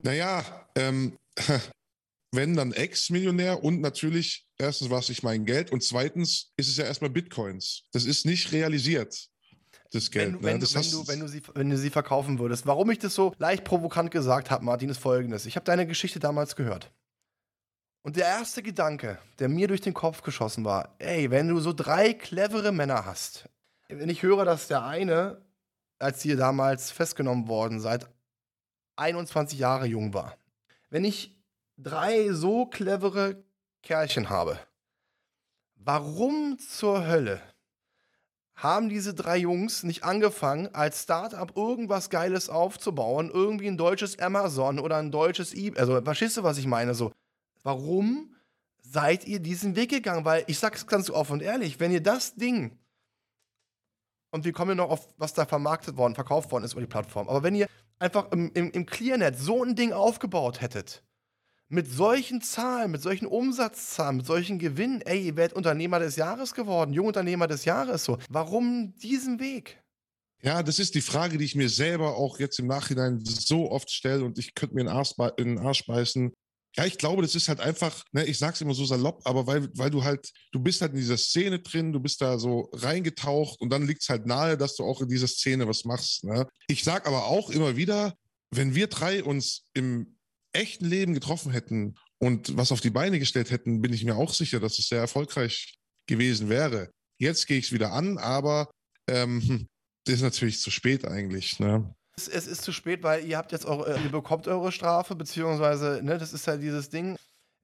Naja, 0.01 0.43
ähm, 0.75 1.13
wenn 2.35 2.55
dann 2.55 2.71
Ex-Millionär 2.71 3.63
und 3.63 3.81
natürlich, 3.81 4.47
erstens 4.57 4.89
war 4.89 4.99
es 4.99 5.09
nicht 5.09 5.23
mein 5.23 5.45
Geld 5.45 5.71
und 5.71 5.83
zweitens 5.83 6.51
ist 6.57 6.67
es 6.67 6.77
ja 6.77 6.85
erstmal 6.85 7.09
Bitcoins. 7.09 7.83
Das 7.91 8.05
ist 8.05 8.25
nicht 8.25 8.51
realisiert. 8.51 9.29
das 9.91 10.11
Geld. 10.11 10.33
Wenn, 10.33 10.35
ne? 10.35 10.43
wenn, 10.43 10.59
das 10.59 10.71
du, 10.71 10.79
wenn, 10.79 10.91
du, 10.91 11.07
wenn, 11.07 11.19
du 11.19 11.27
sie, 11.27 11.41
wenn 11.53 11.69
du 11.69 11.77
sie 11.77 11.89
verkaufen 11.89 12.39
würdest. 12.39 12.65
Warum 12.65 12.89
ich 12.91 12.99
das 12.99 13.15
so 13.15 13.33
leicht 13.37 13.63
provokant 13.63 14.11
gesagt 14.11 14.51
habe, 14.51 14.63
Martin, 14.63 14.89
ist 14.89 14.97
folgendes. 14.97 15.45
Ich 15.45 15.55
habe 15.55 15.65
deine 15.65 15.87
Geschichte 15.87 16.19
damals 16.19 16.55
gehört. 16.55 16.91
Und 18.01 18.17
der 18.17 18.25
erste 18.25 18.61
Gedanke, 18.61 19.17
der 19.39 19.49
mir 19.49 19.67
durch 19.67 19.81
den 19.81 19.95
Kopf 19.95 20.21
geschossen 20.21 20.63
war, 20.63 20.95
ey, 20.99 21.31
wenn 21.31 21.47
du 21.47 21.59
so 21.59 21.73
drei 21.73 22.13
clevere 22.13 22.71
Männer 22.71 23.05
hast, 23.05 23.49
wenn 23.87 24.09
ich 24.09 24.21
höre, 24.21 24.45
dass 24.45 24.67
der 24.67 24.83
eine, 24.83 25.41
als 25.97 26.23
ihr 26.23 26.37
damals 26.37 26.91
festgenommen 26.91 27.47
worden 27.47 27.79
seid, 27.79 28.07
21 28.97 29.57
Jahre 29.57 29.87
jung 29.87 30.13
war. 30.13 30.37
Wenn 30.89 31.03
ich 31.03 31.34
drei 31.77 32.31
so 32.31 32.65
clevere 32.65 33.43
Kerlchen 33.83 34.29
habe, 34.29 34.59
warum 35.75 36.57
zur 36.59 37.05
Hölle 37.07 37.41
haben 38.55 38.87
diese 38.87 39.13
drei 39.13 39.37
Jungs 39.37 39.83
nicht 39.83 40.03
angefangen, 40.03 40.73
als 40.73 41.03
Startup 41.03 41.55
irgendwas 41.57 42.09
Geiles 42.09 42.49
aufzubauen, 42.49 43.29
irgendwie 43.31 43.67
ein 43.67 43.77
deutsches 43.77 44.17
Amazon 44.17 44.79
oder 44.79 44.95
ein 44.97 45.11
deutsches 45.11 45.53
eBay, 45.53 45.79
also 45.79 46.01
verstehst 46.01 46.37
du, 46.37 46.43
was 46.43 46.57
ich 46.57 46.65
meine? 46.65 46.95
So, 46.95 47.11
warum 47.63 48.33
seid 48.81 49.25
ihr 49.25 49.39
diesen 49.39 49.75
Weg 49.75 49.89
gegangen? 49.89 50.23
Weil 50.23 50.45
ich 50.47 50.57
sag's 50.57 50.87
ganz 50.87 51.09
offen 51.09 51.33
und 51.33 51.41
ehrlich, 51.41 51.79
wenn 51.81 51.91
ihr 51.91 52.01
das 52.01 52.35
Ding 52.35 52.79
und 54.31 54.45
wir 54.45 54.53
kommen 54.53 54.71
ja 54.71 54.75
noch 54.75 54.89
auf, 54.89 55.07
was 55.17 55.33
da 55.33 55.45
vermarktet 55.45 55.97
worden, 55.97 56.15
verkauft 56.15 56.51
worden 56.51 56.63
ist 56.63 56.73
über 56.73 56.81
die 56.81 56.87
Plattform, 56.87 57.27
aber 57.27 57.43
wenn 57.43 57.55
ihr 57.55 57.67
einfach 57.99 58.31
im, 58.31 58.51
im, 58.53 58.71
im 58.71 58.85
Clearnet 58.85 59.37
so 59.37 59.63
ein 59.63 59.75
Ding 59.75 59.91
aufgebaut 59.91 60.61
hättet, 60.61 61.04
mit 61.69 61.91
solchen 61.91 62.41
Zahlen, 62.41 62.91
mit 62.91 63.01
solchen 63.01 63.25
Umsatzzahlen, 63.25 64.17
mit 64.17 64.25
solchen 64.25 64.59
Gewinnen, 64.59 65.01
ey, 65.01 65.27
ihr 65.27 65.35
wärt 65.35 65.53
Unternehmer 65.53 65.99
des 65.99 66.15
Jahres 66.15 66.53
geworden, 66.53 66.93
Jungunternehmer 66.93 67.47
des 67.47 67.65
Jahres, 67.65 68.03
so. 68.03 68.17
Warum 68.29 68.93
diesen 68.97 69.39
Weg? 69.39 69.81
Ja, 70.43 70.61
das 70.61 70.77
ist 70.77 70.93
die 70.93 71.01
Frage, 71.01 71.37
die 71.37 71.45
ich 71.45 71.55
mir 71.55 71.69
selber 71.69 72.17
auch 72.17 72.39
jetzt 72.39 72.59
im 72.59 72.67
Nachhinein 72.67 73.19
so 73.23 73.71
oft 73.71 73.89
stelle 73.89 74.23
und 74.23 74.37
ich 74.37 74.53
könnte 74.53 74.75
mir 74.75 74.81
in 74.81 74.87
den 74.87 75.57
Arsch 75.59 75.85
beißen. 75.87 76.33
Ja, 76.77 76.85
ich 76.85 76.97
glaube, 76.97 77.21
das 77.21 77.35
ist 77.35 77.47
halt 77.47 77.61
einfach, 77.61 78.03
ne, 78.11 78.25
ich 78.25 78.37
sag's 78.37 78.59
immer 78.61 78.73
so 78.73 78.85
salopp, 78.85 79.21
aber 79.23 79.47
weil, 79.47 79.69
weil 79.77 79.89
du 79.89 80.03
halt, 80.03 80.29
du 80.51 80.59
bist 80.59 80.81
halt 80.81 80.91
in 80.91 80.99
dieser 80.99 81.17
Szene 81.17 81.59
drin, 81.59 81.93
du 81.93 82.01
bist 82.01 82.21
da 82.21 82.37
so 82.37 82.69
reingetaucht 82.73 83.61
und 83.61 83.69
dann 83.69 83.87
liegt's 83.87 84.09
halt 84.09 84.25
nahe, 84.25 84.57
dass 84.57 84.75
du 84.75 84.83
auch 84.83 85.01
in 85.01 85.07
dieser 85.07 85.27
Szene 85.27 85.67
was 85.67 85.85
machst. 85.85 86.25
Ne? 86.25 86.45
Ich 86.67 86.83
sag 86.83 87.07
aber 87.07 87.25
auch 87.25 87.49
immer 87.49 87.77
wieder, 87.77 88.13
wenn 88.51 88.75
wir 88.75 88.87
drei 88.87 89.23
uns 89.23 89.63
im 89.73 90.14
echten 90.55 90.85
Leben 90.85 91.13
getroffen 91.13 91.51
hätten 91.51 91.95
und 92.19 92.55
was 92.57 92.71
auf 92.71 92.81
die 92.81 92.89
Beine 92.89 93.19
gestellt 93.19 93.51
hätten, 93.51 93.81
bin 93.81 93.93
ich 93.93 94.03
mir 94.03 94.15
auch 94.15 94.33
sicher, 94.33 94.59
dass 94.59 94.79
es 94.79 94.87
sehr 94.87 94.99
erfolgreich 94.99 95.77
gewesen 96.07 96.49
wäre. 96.49 96.91
Jetzt 97.17 97.47
gehe 97.47 97.57
ich 97.57 97.65
es 97.65 97.71
wieder 97.71 97.91
an, 97.91 98.17
aber 98.17 98.69
ähm, 99.07 99.41
hm, 99.41 99.67
das 100.05 100.15
ist 100.15 100.21
natürlich 100.21 100.59
zu 100.59 100.71
spät 100.71 101.05
eigentlich. 101.05 101.59
Ne? 101.59 101.93
Es, 102.15 102.27
es 102.27 102.47
ist 102.47 102.63
zu 102.63 102.71
spät, 102.71 103.03
weil 103.03 103.25
ihr 103.25 103.37
habt 103.37 103.51
jetzt 103.51 103.65
eure, 103.65 103.99
ihr 104.01 104.11
bekommt 104.11 104.47
eure 104.47 104.71
Strafe, 104.71 105.15
beziehungsweise, 105.15 106.01
ne, 106.03 106.17
das 106.17 106.33
ist 106.33 106.47
ja 106.47 106.57
dieses 106.57 106.89
Ding. 106.89 107.17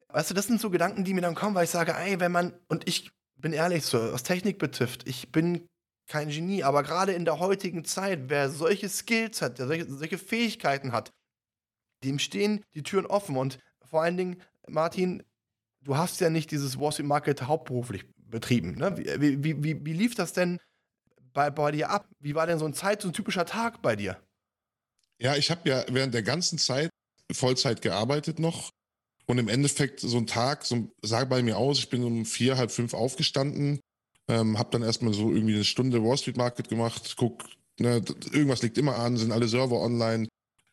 Weißt 0.10 0.30
du, 0.30 0.34
das 0.34 0.48
sind 0.48 0.60
so 0.60 0.70
Gedanken, 0.70 1.04
die 1.04 1.14
mir 1.14 1.22
dann 1.22 1.36
kommen, 1.36 1.56
weil 1.56 1.64
ich 1.64 1.70
sage, 1.70 1.94
ey, 1.94 2.20
wenn 2.20 2.32
man, 2.32 2.54
und 2.68 2.88
ich 2.88 3.12
bin 3.38 3.54
ehrlich 3.54 3.86
so, 3.86 4.12
was 4.12 4.24
Technik 4.24 4.60
betrifft, 4.60 5.08
ich 5.08 5.32
bin 5.32 5.68
kein 6.08 6.30
Genie, 6.30 6.64
aber 6.64 6.84
gerade 6.84 7.14
in 7.14 7.24
der 7.24 7.40
heutigen 7.40 7.86
Zeit, 7.86 8.24
wer 8.28 8.50
solche 8.50 8.90
Skills 8.90 9.42
hat, 9.42 9.60
der 9.60 9.68
solche, 9.68 9.86
solche 9.86 10.18
Fähigkeiten 10.18 10.92
hat, 10.92 11.12
dem 12.04 12.20
stehen 12.20 12.64
die 12.74 12.84
Türen 12.84 13.06
offen. 13.06 13.38
Und 13.38 13.60
vor 13.84 14.02
allen 14.02 14.18
Dingen, 14.18 14.42
Martin, 14.68 15.24
du 15.82 15.98
hast 15.98 16.20
ja 16.22 16.30
nicht 16.30 16.52
dieses 16.52 16.80
Wall 16.80 16.92
Street 16.92 17.08
Market 17.08 17.44
hauptberuflich 17.44 18.06
betrieben. 18.18 18.76
Ne? 18.76 18.98
Wie, 18.98 19.44
wie, 19.44 19.64
wie, 19.64 19.86
wie 19.86 19.94
lief 19.94 20.16
das 20.16 20.34
denn 20.34 20.60
bei, 21.34 21.50
bei 21.50 21.72
dir 21.72 21.90
ab? 21.90 22.08
Wie 22.20 22.36
war 22.36 22.48
denn 22.48 22.60
so 22.60 22.66
ein 22.66 22.74
Zeit, 22.74 23.02
so 23.02 23.10
ein 23.10 23.14
typischer 23.14 23.46
Tag 23.46 23.82
bei 23.82 23.96
dir? 23.96 24.18
Ja, 25.20 25.36
ich 25.36 25.52
habe 25.52 25.70
ja 25.70 25.86
während 25.90 26.14
der 26.14 26.24
ganzen 26.24 26.58
Zeit 26.58 26.90
Vollzeit 27.32 27.82
gearbeitet 27.82 28.40
noch. 28.40 28.72
Und 29.28 29.38
im 29.38 29.48
Endeffekt 29.48 30.00
so 30.00 30.18
ein 30.18 30.28
Tag, 30.28 30.66
so, 30.66 30.92
sah 31.02 31.24
bei 31.26 31.42
mir 31.42 31.58
aus, 31.58 31.80
ich 31.80 31.90
bin 31.90 32.04
um 32.04 32.26
vier, 32.26 32.58
halb 32.58 32.72
fünf 32.72 32.94
aufgestanden, 32.94 33.80
ähm, 34.28 34.58
habe 34.58 34.72
dann 34.72 34.82
erstmal 34.82 35.14
so 35.14 35.32
irgendwie 35.32 35.56
eine 35.56 35.64
Stunde 35.64 36.04
Wall 36.04 36.18
Street 36.18 36.38
Market 36.38 36.68
gemacht, 36.68 37.16
guck, 37.18 37.46
ne, 37.80 38.04
irgendwas 38.32 38.62
liegt 38.62 38.78
immer 38.78 38.98
an, 38.98 39.18
sind 39.18 39.32
alle 39.32 39.48
Server 39.48 39.80
online. 39.80 40.28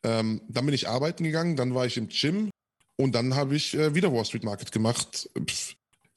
Ähm, 0.05 0.41
dann 0.49 0.67
bin 0.67 0.75
ich 0.75 0.89
arbeiten 0.89 1.25
gegangen, 1.25 1.57
dann 1.57 1.75
war 1.75 1.87
ich 1.87 1.97
im 1.97 2.09
Gym 2.09 2.51
und 2.97 3.15
dann 3.15 3.35
habe 3.35 3.57
ich 3.57 3.75
äh, 3.75 3.95
wieder 3.95 4.13
Wall 4.13 4.25
Street 4.25 4.45
Market 4.45 4.73
gemacht. 4.73 5.29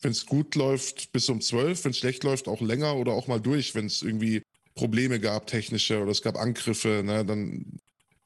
Wenn 0.02 0.12
es 0.12 0.26
gut 0.26 0.56
läuft, 0.56 1.12
bis 1.12 1.30
um 1.30 1.42
zwölf, 1.42 1.84
wenn 1.84 1.92
es 1.92 1.98
schlecht 1.98 2.24
läuft, 2.24 2.48
auch 2.48 2.62
länger 2.62 2.96
oder 2.96 3.14
auch 3.14 3.28
mal 3.28 3.40
durch, 3.40 3.76
wenn 3.76 3.86
es 3.86 4.02
irgendwie 4.02 4.44
Probleme 4.76 5.20
gab, 5.20 5.48
technische 5.48 6.02
oder 6.02 6.12
es 6.12 6.22
gab 6.22 6.38
Angriffe, 6.38 7.02
ne, 7.04 7.26
dann 7.26 7.80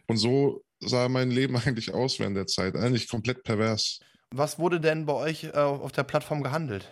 und 0.08 0.18
so 0.18 0.62
sah 0.80 1.10
mein 1.10 1.32
Leben 1.32 1.56
eigentlich 1.65 1.94
aus 1.94 2.20
während 2.20 2.38
der 2.38 2.48
Zeit. 2.48 2.76
Eigentlich 2.76 3.08
komplett 3.08 3.44
pervers. 3.44 4.00
Was 4.34 4.60
wurde 4.60 4.80
denn 4.80 5.06
bei 5.06 5.13
euch 5.13 5.46
äh, 5.46 5.52
auf 5.52 5.91
der 5.91 6.04
Plattform 6.04 6.44
gehandelt? 6.44 6.91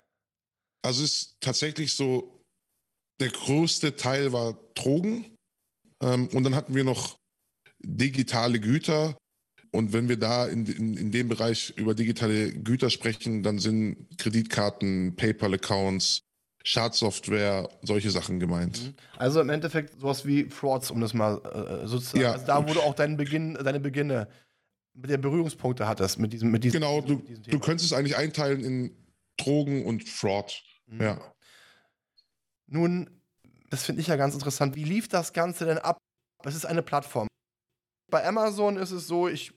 Also 0.81 1.03
es 1.03 1.13
ist 1.13 1.35
tatsächlich 1.39 1.93
so, 1.93 2.41
der 3.19 3.29
größte 3.29 3.95
Teil 3.95 4.33
war 4.33 4.57
Drogen. 4.75 5.35
Ähm, 6.01 6.27
und 6.33 6.43
dann 6.43 6.55
hatten 6.55 6.75
wir 6.75 6.83
noch 6.83 7.17
digitale 7.83 8.59
Güter. 8.59 9.17
Und 9.71 9.91
wenn 9.91 10.07
wir 10.07 10.17
da 10.17 10.45
in, 10.45 10.65
in, 10.65 10.97
in 10.97 11.11
dem 11.11 11.29
Bereich 11.29 11.73
über 11.77 11.95
digitale 11.95 12.53
Güter 12.53 12.89
sprechen, 12.89 13.41
dann 13.41 13.57
sind 13.57 14.07
Kreditkarten, 14.19 15.15
PayPal-Accounts, 15.15 16.21
Schadsoftware, 16.63 17.69
solche 17.81 18.11
Sachen 18.11 18.39
gemeint. 18.39 18.93
Also 19.17 19.41
im 19.41 19.49
Endeffekt 19.49 19.99
sowas 19.99 20.25
wie 20.25 20.45
Frauds, 20.49 20.91
um 20.91 21.01
das 21.01 21.13
mal 21.13 21.37
äh, 21.83 21.87
sozusagen. 21.87 22.21
Ja. 22.21 22.31
Also 22.33 22.45
da, 22.45 22.67
wo 22.67 22.73
du 22.73 22.81
auch 22.81 22.93
deinen 22.93 23.17
Beginn, 23.17 23.55
deine 23.55 23.79
Beginne 23.79 24.27
mit 24.93 25.09
der 25.09 25.17
Berührungspunkte 25.17 25.87
hattest, 25.87 26.19
mit 26.19 26.31
diesem, 26.33 26.51
mit 26.51 26.63
diesem, 26.63 26.79
Genau, 26.79 27.01
du, 27.01 27.15
mit 27.15 27.27
diesem 27.27 27.43
du 27.43 27.49
Thema. 27.51 27.63
könntest 27.63 27.91
es 27.91 27.97
eigentlich 27.97 28.15
einteilen 28.15 28.63
in 28.63 28.95
Drogen 29.37 29.85
und 29.85 30.07
Fraud. 30.07 30.63
Mhm. 30.85 31.01
Ja. 31.01 31.33
Nun, 32.67 33.09
das 33.69 33.85
finde 33.85 34.01
ich 34.01 34.07
ja 34.07 34.15
ganz 34.15 34.35
interessant. 34.35 34.75
Wie 34.75 34.83
lief 34.83 35.07
das 35.07 35.33
Ganze 35.33 35.65
denn 35.65 35.79
ab? 35.79 35.97
Es 36.45 36.55
ist 36.55 36.65
eine 36.65 36.83
Plattform. 36.83 37.27
Bei 38.13 38.27
Amazon 38.27 38.77
ist 38.77 38.91
es 38.91 39.07
so, 39.07 39.27
ich 39.27 39.53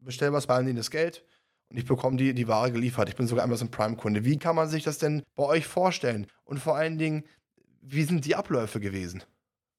bestelle 0.00 0.32
was, 0.32 0.48
zahlen 0.48 0.66
ihnen 0.66 0.78
das 0.78 0.90
Geld 0.90 1.24
und 1.68 1.76
ich 1.76 1.84
bekomme 1.84 2.16
die, 2.16 2.34
die 2.34 2.48
Ware 2.48 2.72
geliefert. 2.72 3.08
Ich 3.08 3.14
bin 3.14 3.28
sogar 3.28 3.44
Amazon 3.44 3.70
Prime-Kunde. 3.70 4.24
Wie 4.24 4.36
kann 4.36 4.56
man 4.56 4.68
sich 4.68 4.82
das 4.82 4.98
denn 4.98 5.22
bei 5.36 5.44
euch 5.44 5.64
vorstellen? 5.64 6.26
Und 6.42 6.58
vor 6.58 6.74
allen 6.74 6.98
Dingen, 6.98 7.22
wie 7.82 8.02
sind 8.02 8.24
die 8.24 8.34
Abläufe 8.34 8.80
gewesen? 8.80 9.22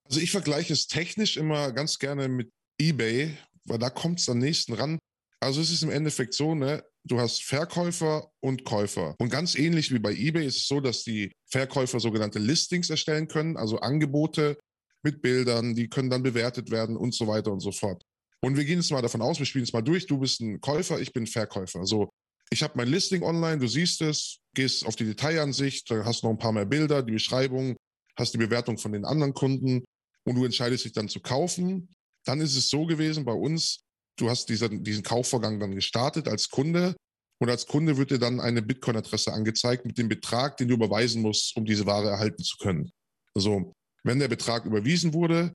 Also 0.05 0.21
ich 0.21 0.31
vergleiche 0.31 0.71
es 0.71 0.87
technisch 0.87 1.35
immer 1.35 1.73
ganz 1.73 1.99
gerne 1.99 2.29
mit 2.29 2.49
eBay, 2.79 3.37
weil 3.65 3.79
da 3.79 3.89
kommt 3.89 4.21
es 4.21 4.29
am 4.29 4.37
nächsten 4.37 4.75
ran. 4.75 4.97
Also 5.41 5.59
es 5.59 5.69
ist 5.69 5.83
im 5.83 5.91
Endeffekt 5.91 6.33
so, 6.33 6.55
ne, 6.55 6.85
du 7.03 7.19
hast 7.19 7.43
Verkäufer 7.43 8.31
und 8.39 8.63
Käufer. 8.63 9.13
Und 9.19 9.29
ganz 9.29 9.55
ähnlich 9.55 9.91
wie 9.91 9.99
bei 9.99 10.13
eBay 10.13 10.45
ist 10.45 10.55
es 10.55 10.67
so, 10.69 10.79
dass 10.79 11.03
die 11.03 11.33
Verkäufer 11.47 11.99
sogenannte 11.99 12.39
Listings 12.39 12.89
erstellen 12.89 13.27
können, 13.27 13.57
also 13.57 13.81
Angebote 13.81 14.57
mit 15.03 15.21
Bildern, 15.21 15.75
die 15.75 15.89
können 15.89 16.09
dann 16.09 16.23
bewertet 16.23 16.71
werden 16.71 16.95
und 16.95 17.13
so 17.13 17.27
weiter 17.27 17.51
und 17.51 17.59
so 17.59 17.73
fort. 17.73 18.05
Und 18.43 18.57
wir 18.57 18.65
gehen 18.65 18.79
jetzt 18.79 18.91
mal 18.91 19.01
davon 19.01 19.21
aus, 19.21 19.39
wir 19.39 19.45
spielen 19.45 19.63
es 19.63 19.73
mal 19.73 19.81
durch, 19.81 20.07
du 20.07 20.17
bist 20.17 20.41
ein 20.41 20.59
Käufer, 20.61 20.99
ich 20.99 21.13
bin 21.13 21.27
Verkäufer. 21.27 21.85
So, 21.85 22.09
ich 22.49 22.63
habe 22.63 22.73
mein 22.75 22.87
Listing 22.87 23.23
online, 23.23 23.59
du 23.59 23.67
siehst 23.67 24.01
es, 24.01 24.39
gehst 24.53 24.85
auf 24.85 24.95
die 24.95 25.05
Detailansicht, 25.05 25.89
da 25.89 26.03
hast 26.03 26.23
noch 26.23 26.31
ein 26.31 26.37
paar 26.37 26.51
mehr 26.51 26.65
Bilder, 26.65 27.03
die 27.03 27.13
Beschreibung, 27.13 27.75
hast 28.17 28.33
die 28.33 28.39
Bewertung 28.39 28.77
von 28.77 28.91
den 28.91 29.05
anderen 29.05 29.33
Kunden 29.33 29.83
und 30.25 30.35
du 30.35 30.43
entscheidest 30.43 30.85
dich 30.85 30.93
dann 30.93 31.07
zu 31.07 31.19
kaufen. 31.19 31.93
Dann 32.25 32.41
ist 32.41 32.55
es 32.55 32.69
so 32.69 32.85
gewesen 32.85 33.25
bei 33.25 33.33
uns, 33.33 33.83
du 34.17 34.29
hast 34.29 34.49
diesen, 34.49 34.83
diesen 34.83 35.03
Kaufvorgang 35.03 35.59
dann 35.59 35.75
gestartet 35.75 36.27
als 36.27 36.49
Kunde 36.49 36.95
und 37.39 37.49
als 37.49 37.65
Kunde 37.65 37.97
wird 37.97 38.11
dir 38.11 38.19
dann 38.19 38.39
eine 38.39 38.61
Bitcoin-Adresse 38.61 39.33
angezeigt 39.33 39.85
mit 39.85 39.97
dem 39.97 40.09
Betrag, 40.09 40.57
den 40.57 40.67
du 40.67 40.75
überweisen 40.75 41.21
musst, 41.21 41.55
um 41.55 41.65
diese 41.65 41.85
Ware 41.85 42.09
erhalten 42.09 42.43
zu 42.43 42.57
können. 42.57 42.91
Also, 43.33 43.71
wenn 44.03 44.19
der 44.19 44.27
Betrag 44.27 44.65
überwiesen 44.65 45.13
wurde, 45.13 45.53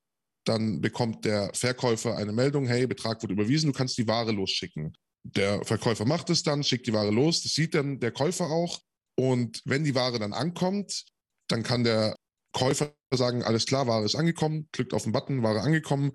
dann 0.49 0.81
bekommt 0.81 1.25
der 1.25 1.51
Verkäufer 1.55 2.17
eine 2.17 2.33
Meldung, 2.33 2.67
hey, 2.67 2.87
Betrag 2.87 3.23
wurde 3.23 3.35
überwiesen, 3.35 3.73
du 3.73 3.77
kannst 3.77 3.99
die 3.99 4.07
Ware 4.07 4.33
losschicken. 4.33 4.97
Der 5.25 5.65
Verkäufer 5.65 6.05
macht 6.05 6.31
es 6.31 6.43
dann, 6.43 6.63
schickt 6.63 6.87
die 6.87 6.93
Ware 6.93 7.11
los, 7.11 7.43
das 7.43 7.53
sieht 7.53 7.75
dann 7.75 7.99
der 7.99 8.13
Käufer 8.13 8.47
auch. 8.47 8.81
Und 9.19 9.61
wenn 9.65 9.85
die 9.85 9.95
Ware 9.95 10.19
dann 10.19 10.33
ankommt, 10.33 11.05
dann 11.49 11.63
kann 11.63 11.85
der 11.85 12.17
Käufer 12.53 12.95
sagen, 13.13 13.43
alles 13.43 13.67
klar, 13.67 13.87
Ware 13.87 14.05
ist 14.05 14.15
angekommen, 14.15 14.69
klickt 14.73 14.95
auf 14.95 15.03
den 15.03 15.13
Button, 15.13 15.43
Ware 15.43 15.61
angekommen. 15.61 16.13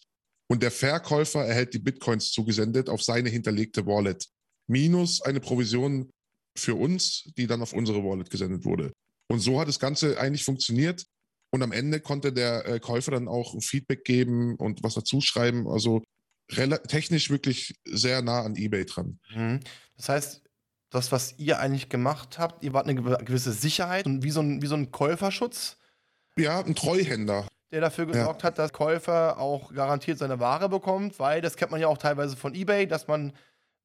Und 0.50 0.64
der 0.64 0.72
Verkäufer 0.72 1.46
erhält 1.46 1.74
die 1.74 1.80
Bitcoins 1.80 2.32
zugesendet 2.32 2.90
auf 2.90 3.02
seine 3.02 3.30
hinterlegte 3.30 3.86
Wallet. 3.86 4.28
Minus 4.68 5.22
eine 5.22 5.40
Provision 5.40 6.10
für 6.58 6.76
uns, 6.76 7.32
die 7.38 7.48
dann 7.48 7.62
auf 7.62 7.74
unsere 7.74 8.04
Wallet 8.04 8.30
gesendet 8.30 8.66
wurde. 8.66 8.92
Und 9.30 9.40
so 9.40 9.60
hat 9.60 9.68
das 9.68 9.80
Ganze 9.80 10.20
eigentlich 10.20 10.44
funktioniert. 10.44 11.06
Und 11.52 11.64
am 11.64 11.72
Ende 11.72 12.00
konnte 12.00 12.32
der 12.32 12.66
äh, 12.66 12.80
Käufer 12.80 13.12
dann 13.12 13.28
auch 13.28 13.56
Feedback 13.62 14.04
geben 14.06 14.56
und 14.56 14.84
was 14.84 14.94
dazu 14.94 15.20
schreiben. 15.22 15.68
Also 15.68 16.02
technisch 16.48 17.30
wirklich 17.30 17.76
sehr 17.86 18.22
nah 18.22 18.42
an 18.42 18.56
eBay 18.56 18.86
dran. 18.86 19.20
Mhm. 19.34 19.60
Das 19.98 20.10
heißt, 20.10 20.42
das, 20.90 21.12
was 21.12 21.38
ihr 21.38 21.60
eigentlich 21.60 21.90
gemacht 21.90 22.40
habt, 22.40 22.64
ihr 22.64 22.74
wart 22.74 22.88
eine 22.88 23.00
gew- 23.00 23.24
gewisse 23.24 23.52
Sicherheit 23.54 24.06
und 24.06 24.24
wie 24.24 24.32
so 24.32 24.42
ein, 24.42 24.62
wie 24.62 24.68
so 24.68 24.76
ein 24.76 24.92
Käuferschutz. 24.92 25.78
Ja, 26.38 26.60
ein 26.60 26.76
Treuhänder. 26.76 27.48
der 27.72 27.82
dafür 27.82 28.06
gesorgt 28.06 28.42
ja. 28.42 28.48
hat, 28.48 28.58
dass 28.60 28.74
Käufer 28.74 29.38
auch 29.38 29.74
garantiert 29.74 30.18
seine 30.18 30.40
Ware 30.40 30.70
bekommt, 30.70 31.20
weil 31.20 31.42
das 31.42 31.56
kennt 31.56 31.72
man 31.72 31.80
ja 31.80 31.88
auch 31.88 31.98
teilweise 31.98 32.36
von 32.36 32.54
eBay, 32.54 32.88
dass 32.88 33.08
man 33.08 33.34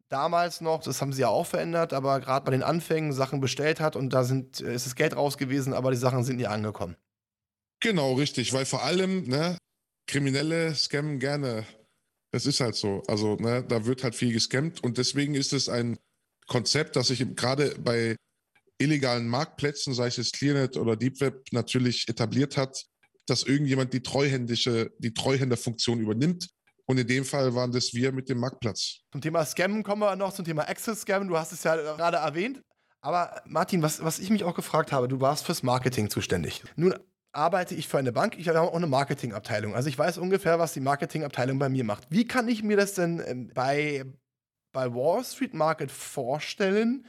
damals 0.09 0.61
noch, 0.61 0.83
das 0.83 1.01
haben 1.01 1.13
sie 1.13 1.23
ja 1.23 1.29
auch 1.29 1.47
verändert, 1.47 1.93
aber 1.93 2.21
gerade 2.21 2.45
bei 2.45 2.53
den 2.53 2.63
Anfängen 2.63 3.13
Sachen 3.13 3.41
bestellt 3.41 3.81
hat 3.81 3.97
und 3.97 4.11
da 4.13 4.25
sind, 4.25 4.61
äh, 4.61 4.75
ist 4.75 4.87
das 4.87 4.95
Geld 4.95 5.17
raus 5.17 5.37
gewesen, 5.39 5.73
aber 5.73 5.91
die 5.91 5.97
Sachen 5.97 6.25
sind 6.25 6.37
nie 6.37 6.47
angekommen. 6.47 6.97
Genau, 7.81 8.15
richtig, 8.15 8.53
weil 8.53 8.65
vor 8.65 8.83
allem, 8.83 9.25
ne, 9.25 9.59
Kriminelle 10.07 10.75
scammen 10.75 11.19
gerne. 11.19 11.67
Das 12.33 12.47
ist 12.47 12.61
halt 12.61 12.75
so. 12.75 13.03
Also, 13.07 13.37
ne, 13.37 13.65
da 13.67 13.87
wird 13.87 14.05
halt 14.05 14.15
viel 14.15 14.33
gescammt 14.33 14.83
und 14.83 14.99
deswegen 14.99 15.35
ist 15.35 15.53
es 15.53 15.69
ein 15.69 15.99
Konzept, 16.47 16.97
das 16.97 17.09
sich 17.09 17.25
gerade 17.35 17.75
bei 17.79 18.17
illegalen 18.79 19.29
Marktplätzen, 19.29 19.95
sei 19.95 20.09
es 20.09 20.33
Clearnet 20.33 20.77
oder 20.77 20.97
DeepWeb, 20.97 21.45
natürlich 21.53 22.09
etabliert 22.09 22.57
hat, 22.57 22.85
dass 23.27 23.43
irgendjemand 23.43 23.93
die 23.93 24.03
treuhändische, 24.03 24.93
die 24.99 25.13
Treuhänderfunktion 25.13 26.01
übernimmt. 26.01 26.49
Und 26.89 26.99
in 26.99 27.07
dem 27.07 27.25
Fall 27.25 27.55
waren 27.55 27.73
das 27.73 27.95
wir 27.95 28.13
mit 28.13 28.29
dem 28.29 28.39
Marktplatz. 28.39 29.01
Zum 29.11 29.21
Thema 29.21 29.45
Scammen 29.45 29.83
kommen 29.83 30.03
wir 30.03 30.15
noch, 30.15 30.33
zum 30.33 30.45
Thema 30.45 30.69
Access 30.69 31.01
Scam. 31.01 31.27
Du 31.27 31.37
hast 31.37 31.53
es 31.53 31.65
ja 31.65 31.75
gerade 31.75 32.19
erwähnt. 32.19 32.63
Aber 33.01 33.43
Martin, 33.45 33.83
was, 33.83 34.03
was 34.05 34.21
ich 34.21 34.31
mich 34.31 34.45
auch 34.45 34.55
gefragt 34.55 34.93
habe, 34.93 35.09
du 35.09 35.21
warst 35.21 35.47
fürs 35.47 35.65
Marketing 35.65 36.11
zuständig. 36.11 36.63
Nun 36.77 36.95
arbeite 37.37 37.75
ich 37.75 37.87
für 37.89 37.99
eine 37.99 38.13
Bank, 38.13 38.37
ich 38.39 38.49
habe 38.49 38.61
auch 38.61 38.75
eine 38.75 38.87
Marketingabteilung. 38.87 39.75
Also 39.75 39.89
ich 39.89 39.99
weiß 39.99 40.19
ungefähr, 40.19 40.59
was 40.59 40.73
die 40.73 40.81
Marketingabteilung 40.81 41.59
bei 41.59 41.69
mir 41.69 41.85
macht. 41.85 42.07
Wie 42.11 42.27
kann 42.27 42.49
ich 42.49 42.63
mir 42.63 42.77
das 42.77 42.95
denn 42.95 43.23
ähm, 43.25 43.51
bei, 43.55 44.05
bei 44.73 44.93
Wall 44.95 45.25
Street 45.25 45.55
Market 45.55 45.91
vorstellen, 45.91 47.07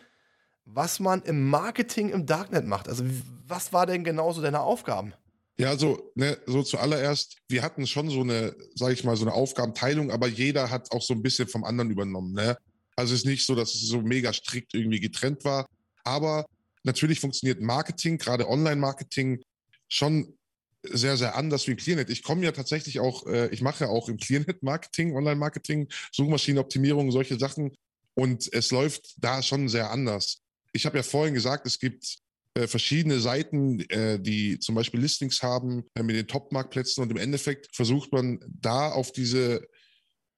was 0.65 0.99
man 0.99 1.21
im 1.23 1.49
Marketing 1.49 2.09
im 2.09 2.25
Darknet 2.25 2.65
macht? 2.65 2.89
Also 2.89 3.05
was 3.47 3.71
war 3.71 3.85
denn 3.85 4.03
genauso 4.03 4.41
deine 4.41 4.61
Aufgaben? 4.61 5.13
Ja, 5.59 5.69
also 5.69 6.11
ne, 6.13 6.37
so 6.45 6.61
zuallererst, 6.61 7.37
wir 7.47 7.63
hatten 7.63 7.87
schon 7.87 8.09
so 8.09 8.21
eine, 8.21 8.55
sage 8.75 8.93
ich 8.93 9.03
mal, 9.03 9.15
so 9.15 9.25
eine 9.25 9.33
Aufgabenteilung, 9.33 10.11
aber 10.11 10.27
jeder 10.27 10.69
hat 10.69 10.91
auch 10.91 11.01
so 11.01 11.13
ein 11.13 11.23
bisschen 11.23 11.47
vom 11.47 11.63
anderen 11.63 11.89
übernommen. 11.89 12.33
Ne? 12.33 12.57
Also 12.95 13.13
es 13.13 13.21
ist 13.21 13.25
nicht 13.25 13.45
so, 13.45 13.55
dass 13.55 13.73
es 13.73 13.87
so 13.87 14.01
mega 14.01 14.33
strikt 14.33 14.75
irgendwie 14.75 14.99
getrennt 14.99 15.45
war, 15.45 15.65
aber 16.03 16.45
natürlich 16.83 17.19
funktioniert 17.19 17.61
Marketing, 17.61 18.17
gerade 18.17 18.47
Online-Marketing, 18.47 19.41
schon 19.87 20.37
sehr, 20.83 21.17
sehr 21.17 21.35
anders 21.35 21.67
wie 21.67 21.75
Clearnet. 21.75 22.09
Ich 22.09 22.23
komme 22.23 22.43
ja 22.43 22.51
tatsächlich 22.51 22.99
auch, 22.99 23.25
äh, 23.27 23.49
ich 23.49 23.61
mache 23.61 23.85
ja 23.85 23.89
auch 23.89 24.09
im 24.09 24.17
Clearnet 24.17 24.63
Marketing, 24.63 25.15
Online-Marketing, 25.15 25.87
Suchmaschinenoptimierung, 26.11 27.11
solche 27.11 27.37
Sachen. 27.37 27.75
Und 28.13 28.51
es 28.53 28.71
läuft 28.71 29.15
da 29.17 29.43
schon 29.43 29.69
sehr 29.69 29.91
anders. 29.91 30.41
Ich 30.71 30.85
habe 30.85 30.97
ja 30.97 31.03
vorhin 31.03 31.33
gesagt, 31.33 31.67
es 31.67 31.79
gibt 31.79 32.19
äh, 32.57 32.67
verschiedene 32.67 33.19
Seiten, 33.19 33.79
äh, 33.89 34.19
die 34.19 34.59
zum 34.59 34.75
Beispiel 34.75 34.99
Listings 34.99 35.43
haben 35.43 35.83
äh, 35.93 36.03
mit 36.03 36.15
den 36.15 36.27
Top-Marktplätzen 36.27 37.03
und 37.03 37.11
im 37.11 37.17
Endeffekt 37.17 37.75
versucht 37.75 38.11
man 38.11 38.39
da 38.47 38.91
auf 38.91 39.11
diese 39.11 39.67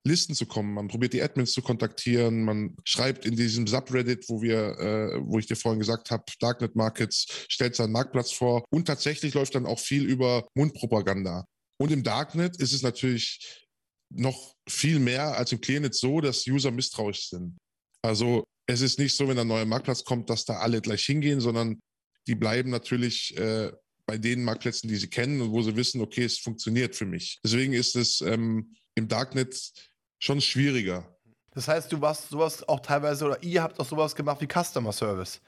Listen 0.05 0.33
zu 0.33 0.45
kommen. 0.45 0.73
Man 0.73 0.87
probiert 0.87 1.13
die 1.13 1.21
Admins 1.21 1.51
zu 1.51 1.61
kontaktieren, 1.61 2.43
man 2.43 2.75
schreibt 2.85 3.25
in 3.25 3.35
diesem 3.35 3.67
Subreddit, 3.67 4.29
wo 4.29 4.41
wir, 4.41 4.79
äh, 4.79 5.19
wo 5.21 5.39
ich 5.39 5.47
dir 5.47 5.55
vorhin 5.55 5.79
gesagt 5.79 6.09
habe, 6.11 6.23
Darknet 6.39 6.75
Markets, 6.75 7.27
stellt 7.49 7.75
seinen 7.75 7.91
Marktplatz 7.91 8.31
vor 8.31 8.63
und 8.71 8.85
tatsächlich 8.85 9.33
läuft 9.33 9.55
dann 9.55 9.65
auch 9.65 9.79
viel 9.79 10.05
über 10.05 10.47
Mundpropaganda. 10.55 11.45
Und 11.81 11.91
im 11.91 12.03
Darknet 12.03 12.57
ist 12.57 12.73
es 12.73 12.81
natürlich 12.81 13.67
noch 14.09 14.53
viel 14.67 14.99
mehr 14.99 15.37
als 15.37 15.51
im 15.51 15.61
Clearnet 15.61 15.95
so, 15.95 16.21
dass 16.21 16.47
User 16.47 16.71
misstrauisch 16.71 17.29
sind. 17.29 17.57
Also 18.01 18.43
es 18.67 18.81
ist 18.81 18.99
nicht 18.99 19.15
so, 19.15 19.27
wenn 19.27 19.39
ein 19.39 19.47
neuer 19.47 19.65
Marktplatz 19.65 20.03
kommt, 20.03 20.29
dass 20.29 20.45
da 20.45 20.59
alle 20.59 20.81
gleich 20.81 21.03
hingehen, 21.05 21.41
sondern 21.41 21.79
die 22.27 22.35
bleiben 22.35 22.69
natürlich 22.69 23.35
äh, 23.37 23.71
bei 24.05 24.17
den 24.17 24.43
Marktplätzen, 24.43 24.89
die 24.89 24.95
sie 24.95 25.09
kennen 25.09 25.41
und 25.41 25.51
wo 25.51 25.61
sie 25.61 25.75
wissen, 25.75 26.01
okay, 26.01 26.23
es 26.23 26.39
funktioniert 26.39 26.95
für 26.95 27.05
mich. 27.05 27.39
Deswegen 27.43 27.73
ist 27.73 27.95
es 27.95 28.21
ähm, 28.21 28.75
im 28.99 29.07
Darknet 29.07 29.73
schon 30.19 30.41
schwieriger. 30.41 31.03
Das 31.51 31.67
heißt, 31.67 31.91
du 31.91 32.01
warst 32.01 32.29
sowas 32.29 32.67
auch 32.67 32.79
teilweise 32.81 33.25
oder 33.25 33.43
ihr 33.43 33.63
habt 33.63 33.79
auch 33.79 33.85
sowas 33.85 34.15
gemacht 34.15 34.39
wie 34.41 34.47
Customer 34.47 34.91
Service. 34.91 35.41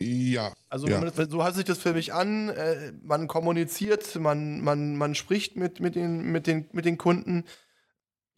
Ja. 0.00 0.52
Also 0.68 0.88
ja. 0.88 1.00
so 1.28 1.42
hört 1.42 1.54
sich 1.54 1.64
das 1.64 1.78
für 1.78 1.92
mich 1.94 2.12
an. 2.12 2.50
Äh, 2.50 2.92
man 3.02 3.28
kommuniziert, 3.28 4.16
man, 4.16 4.60
man, 4.60 4.96
man 4.96 5.14
spricht 5.14 5.56
mit, 5.56 5.80
mit, 5.80 5.94
den, 5.94 6.32
mit, 6.32 6.46
den, 6.46 6.68
mit 6.72 6.84
den 6.84 6.98
Kunden. 6.98 7.44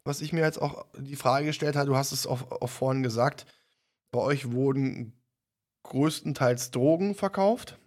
Was 0.05 0.21
ich 0.21 0.33
mir 0.33 0.43
jetzt 0.43 0.61
auch 0.61 0.87
die 0.99 1.17
Frage 1.17 1.47
gestellt 1.47 1.77
habe, 1.77 1.87
du 1.87 1.97
hast 1.97 2.12
es 2.12 2.27
auch, 2.27 2.51
auch 2.51 2.69
vorhin 2.69 3.03
gesagt, 3.03 3.47
bei 4.11 4.21
euch 4.21 4.53
wurden 4.53 5.14
größtenteils 5.85 6.71
Drogen 6.71 7.14
verkauft. 7.14 7.79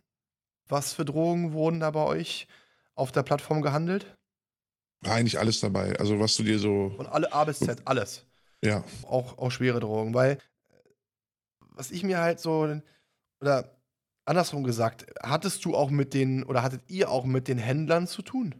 Was 0.67 0.93
für 0.93 1.05
Drogen 1.05 1.53
wurden 1.53 1.79
da 1.79 1.91
bei 1.91 2.03
euch 2.03 2.47
auf 2.95 3.11
der 3.11 3.23
Plattform 3.23 3.61
gehandelt? 3.61 4.17
Eigentlich 5.03 5.39
alles 5.39 5.59
dabei. 5.59 5.97
Also 5.99 6.19
was 6.19 6.35
du 6.35 6.43
dir 6.43 6.59
so. 6.59 6.93
Und 6.97 7.07
alle 7.07 7.31
A 7.31 7.43
bis 7.43 7.59
Z, 7.59 7.81
alles. 7.85 8.25
Ja. 8.63 8.83
Auch, 9.03 9.37
auch 9.37 9.51
schwere 9.51 9.79
Drogen. 9.79 10.13
Weil, 10.13 10.39
was 11.59 11.91
ich 11.91 12.03
mir 12.03 12.19
halt 12.19 12.39
so, 12.39 12.81
oder 13.39 13.77
andersrum 14.25 14.63
gesagt, 14.63 15.05
hattest 15.21 15.63
du 15.65 15.75
auch 15.75 15.89
mit 15.89 16.13
den, 16.13 16.43
oder 16.43 16.63
hattet 16.63 16.89
ihr 16.89 17.11
auch 17.11 17.25
mit 17.25 17.47
den 17.47 17.57
Händlern 17.57 18.07
zu 18.07 18.21
tun? 18.21 18.55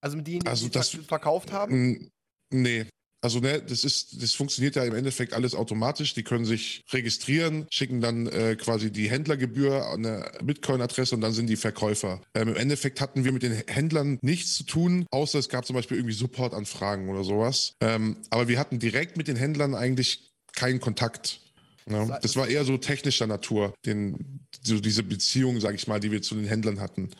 Also 0.00 0.16
mit 0.16 0.26
denen, 0.26 0.46
also 0.46 0.66
die 0.66 0.72
das, 0.72 0.90
verkauft 0.90 1.52
haben? 1.52 2.10
Nee, 2.50 2.86
also 3.20 3.40
ne, 3.40 3.62
das 3.62 3.84
ist, 3.84 4.22
das 4.22 4.34
funktioniert 4.34 4.76
ja 4.76 4.84
im 4.84 4.94
Endeffekt 4.94 5.32
alles 5.32 5.54
automatisch. 5.54 6.14
Die 6.14 6.22
können 6.22 6.44
sich 6.44 6.84
registrieren, 6.92 7.66
schicken 7.70 8.00
dann 8.00 8.26
äh, 8.26 8.56
quasi 8.56 8.92
die 8.92 9.10
Händlergebühr 9.10 9.86
an 9.86 10.06
eine 10.06 10.30
Bitcoin-Adresse 10.42 11.14
und 11.14 11.22
dann 11.22 11.32
sind 11.32 11.48
die 11.48 11.56
Verkäufer. 11.56 12.20
Ähm, 12.34 12.48
Im 12.48 12.56
Endeffekt 12.56 13.00
hatten 13.00 13.24
wir 13.24 13.32
mit 13.32 13.42
den 13.42 13.62
Händlern 13.66 14.18
nichts 14.22 14.54
zu 14.54 14.64
tun, 14.64 15.06
außer 15.10 15.38
es 15.38 15.48
gab 15.48 15.66
zum 15.66 15.74
Beispiel 15.74 15.96
irgendwie 15.96 16.14
Support-Anfragen 16.14 17.08
oder 17.08 17.24
sowas. 17.24 17.74
Ähm, 17.80 18.18
aber 18.30 18.48
wir 18.48 18.58
hatten 18.58 18.78
direkt 18.78 19.16
mit 19.16 19.28
den 19.28 19.36
Händlern 19.36 19.74
eigentlich 19.74 20.30
keinen 20.54 20.80
Kontakt. 20.80 21.40
Ja, 21.88 22.18
das 22.18 22.36
war 22.36 22.48
eher 22.48 22.64
so 22.64 22.78
technischer 22.78 23.26
Natur, 23.26 23.72
den, 23.84 24.40
so 24.62 24.80
diese 24.80 25.04
Beziehung, 25.04 25.60
sag 25.60 25.74
ich 25.74 25.86
mal, 25.86 26.00
die 26.00 26.10
wir 26.10 26.20
zu 26.20 26.34
den 26.34 26.46
Händlern 26.46 26.80
hatten. 26.80 27.10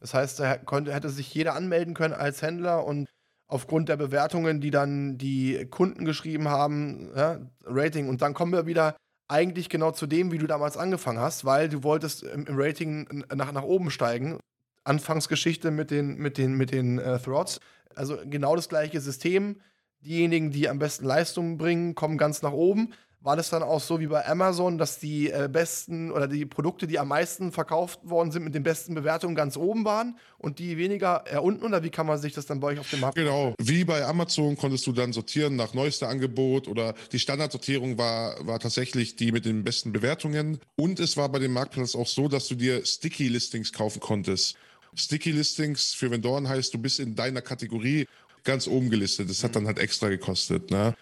Das 0.00 0.14
heißt, 0.14 0.38
da 0.38 0.56
konnte, 0.56 0.94
hätte 0.94 1.10
sich 1.10 1.34
jeder 1.34 1.54
anmelden 1.54 1.94
können 1.94 2.14
als 2.14 2.40
Händler 2.42 2.84
und 2.84 3.08
aufgrund 3.48 3.88
der 3.88 3.96
Bewertungen, 3.96 4.60
die 4.60 4.70
dann 4.70 5.18
die 5.18 5.66
Kunden 5.70 6.04
geschrieben 6.04 6.48
haben, 6.48 7.10
ja, 7.16 7.40
Rating. 7.64 8.08
Und 8.08 8.22
dann 8.22 8.34
kommen 8.34 8.52
wir 8.52 8.66
wieder 8.66 8.96
eigentlich 9.26 9.68
genau 9.68 9.90
zu 9.90 10.06
dem, 10.06 10.30
wie 10.30 10.38
du 10.38 10.46
damals 10.46 10.76
angefangen 10.76 11.18
hast, 11.18 11.44
weil 11.44 11.68
du 11.68 11.82
wolltest 11.82 12.22
im, 12.22 12.46
im 12.46 12.54
Rating 12.58 13.24
nach, 13.34 13.52
nach 13.52 13.62
oben 13.62 13.90
steigen. 13.90 14.38
Anfangsgeschichte 14.84 15.70
mit 15.70 15.90
den, 15.90 16.16
mit 16.18 16.38
den, 16.38 16.54
mit 16.54 16.72
den 16.72 16.98
äh, 16.98 17.18
Throats. 17.18 17.60
Also 17.94 18.18
genau 18.24 18.54
das 18.54 18.68
gleiche 18.68 19.00
System. 19.00 19.60
Diejenigen, 20.00 20.50
die 20.50 20.68
am 20.68 20.78
besten 20.78 21.04
Leistungen 21.04 21.58
bringen, 21.58 21.94
kommen 21.94 22.16
ganz 22.18 22.42
nach 22.42 22.52
oben 22.52 22.92
war 23.28 23.36
das 23.36 23.50
dann 23.50 23.62
auch 23.62 23.82
so 23.82 24.00
wie 24.00 24.06
bei 24.06 24.26
Amazon, 24.26 24.78
dass 24.78 25.00
die 25.00 25.30
äh, 25.30 25.50
besten 25.52 26.10
oder 26.10 26.26
die 26.26 26.46
Produkte, 26.46 26.86
die 26.86 26.98
am 26.98 27.08
meisten 27.08 27.52
verkauft 27.52 28.00
worden 28.02 28.32
sind, 28.32 28.42
mit 28.42 28.54
den 28.54 28.62
besten 28.62 28.94
Bewertungen 28.94 29.34
ganz 29.34 29.58
oben 29.58 29.84
waren 29.84 30.16
und 30.38 30.58
die 30.58 30.78
weniger 30.78 31.26
eher 31.30 31.42
unten? 31.42 31.66
Oder 31.66 31.82
wie 31.82 31.90
kann 31.90 32.06
man 32.06 32.18
sich 32.18 32.32
das 32.32 32.46
dann 32.46 32.60
bei 32.60 32.68
euch 32.68 32.78
auf 32.78 32.88
dem 32.88 33.00
Markt 33.00 33.16
Genau, 33.16 33.54
wie 33.60 33.84
bei 33.84 34.02
Amazon 34.02 34.56
konntest 34.56 34.86
du 34.86 34.92
dann 34.92 35.12
sortieren 35.12 35.56
nach 35.56 35.74
neuester 35.74 36.08
Angebot 36.08 36.68
oder 36.68 36.94
die 37.12 37.18
Standardsortierung 37.18 37.98
war, 37.98 38.46
war 38.46 38.60
tatsächlich 38.60 39.14
die 39.16 39.30
mit 39.30 39.44
den 39.44 39.62
besten 39.62 39.92
Bewertungen. 39.92 40.58
Und 40.76 40.98
es 40.98 41.18
war 41.18 41.28
bei 41.28 41.38
dem 41.38 41.52
Marktplatz 41.52 41.94
auch 41.94 42.06
so, 42.06 42.28
dass 42.28 42.48
du 42.48 42.54
dir 42.54 42.86
Sticky 42.86 43.28
Listings 43.28 43.74
kaufen 43.74 44.00
konntest. 44.00 44.56
Sticky 44.94 45.32
Listings 45.32 45.92
für 45.92 46.10
Vendoren 46.10 46.48
heißt, 46.48 46.72
du 46.72 46.78
bist 46.78 46.98
in 46.98 47.14
deiner 47.14 47.42
Kategorie 47.42 48.06
ganz 48.44 48.66
oben 48.66 48.88
gelistet. 48.88 49.28
Das 49.28 49.44
hat 49.44 49.54
dann 49.54 49.66
halt 49.66 49.78
extra 49.78 50.08
gekostet. 50.08 50.70
Ne? 50.70 50.94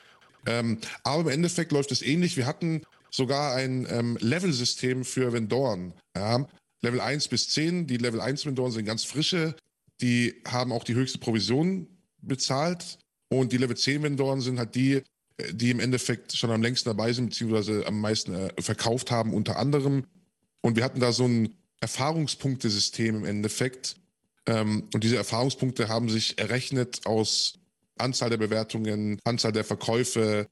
Ähm, 0.46 0.78
aber 1.02 1.22
im 1.22 1.28
Endeffekt 1.28 1.72
läuft 1.72 1.92
es 1.92 2.02
ähnlich. 2.02 2.36
Wir 2.36 2.46
hatten 2.46 2.82
sogar 3.10 3.54
ein 3.54 3.86
ähm, 3.90 4.16
Level-System 4.20 5.04
für 5.04 5.32
Vendoren. 5.32 5.92
Ja? 6.16 6.46
Level 6.82 7.00
1 7.00 7.28
bis 7.28 7.48
10. 7.50 7.86
Die 7.86 7.96
Level 7.96 8.20
1 8.20 8.46
Vendoren 8.46 8.72
sind 8.72 8.84
ganz 8.84 9.04
frische. 9.04 9.56
Die 10.00 10.42
haben 10.46 10.72
auch 10.72 10.84
die 10.84 10.94
höchste 10.94 11.18
Provision 11.18 11.88
bezahlt. 12.20 12.98
Und 13.28 13.52
die 13.52 13.56
Level 13.56 13.76
10 13.76 14.02
Vendoren 14.02 14.40
sind 14.40 14.58
halt 14.58 14.74
die, 14.74 15.02
äh, 15.36 15.52
die 15.52 15.70
im 15.70 15.80
Endeffekt 15.80 16.36
schon 16.36 16.50
am 16.50 16.62
längsten 16.62 16.88
dabei 16.88 17.12
sind, 17.12 17.30
beziehungsweise 17.30 17.86
am 17.86 18.00
meisten 18.00 18.34
äh, 18.34 18.52
verkauft 18.60 19.10
haben, 19.10 19.34
unter 19.34 19.58
anderem. 19.58 20.04
Und 20.60 20.76
wir 20.76 20.84
hatten 20.84 21.00
da 21.00 21.12
so 21.12 21.24
ein 21.26 21.54
Erfahrungspunktesystem 21.80 23.16
im 23.16 23.24
Endeffekt. 23.24 23.96
Ähm, 24.46 24.88
und 24.94 25.02
diese 25.02 25.16
Erfahrungspunkte 25.16 25.88
haben 25.88 26.08
sich 26.08 26.38
errechnet 26.38 27.06
aus 27.06 27.54
Anzahl 27.98 28.30
der 28.30 28.36
Bewertungen, 28.36 29.18
Anzahl 29.24 29.52
der 29.52 29.64
Verkäufe, 29.64 30.48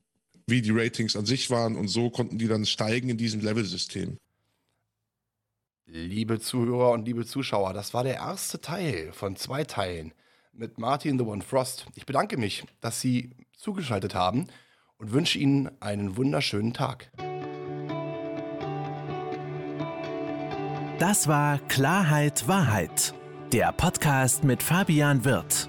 wie 0.47 0.63
die 0.63 0.71
Ratings 0.71 1.17
an 1.17 1.27
sich 1.27 1.51
waren 1.51 1.77
und 1.77 1.89
so 1.89 2.11
konnten 2.11 2.39
die 2.39 2.49
dann 2.49 2.67
steigen 2.67 3.09
in 3.09 3.17
diesem 3.17 3.41
Level-System. 3.41 4.19
Liebe 5.87 6.41
Zuhörer 6.41 6.93
und 6.93 7.05
liebe 7.05 7.27
Zuschauer, 7.27 7.73
das 7.73 7.95
war 7.95 8.05
der 8.05 8.15
erste 8.15 8.61
Teil 8.61 9.13
von 9.13 9.37
zwei 9.37 9.65
Teilen 9.65 10.13
mit 10.53 10.79
Martin 10.79 11.19
the 11.19 11.25
One 11.25 11.43
Frost. 11.43 11.87
Ich 11.95 12.07
bedanke 12.07 12.37
mich, 12.37 12.65
dass 12.81 13.01
Sie 13.01 13.31
zugeschaltet 13.57 14.15
haben 14.15 14.49
und 14.99 15.13
wünsche 15.13 15.39
Ihnen 15.39 15.71
einen 15.81 16.17
wunderschönen 16.17 16.73
Tag. 16.73 17.11
Das 20.99 21.29
war 21.29 21.59
Klarheit 21.69 22.47
Wahrheit 22.49 23.15
Der 23.53 23.73
Podcast 23.73 24.45
mit 24.45 24.63
Fabian 24.63 25.25
Wirth. 25.25 25.69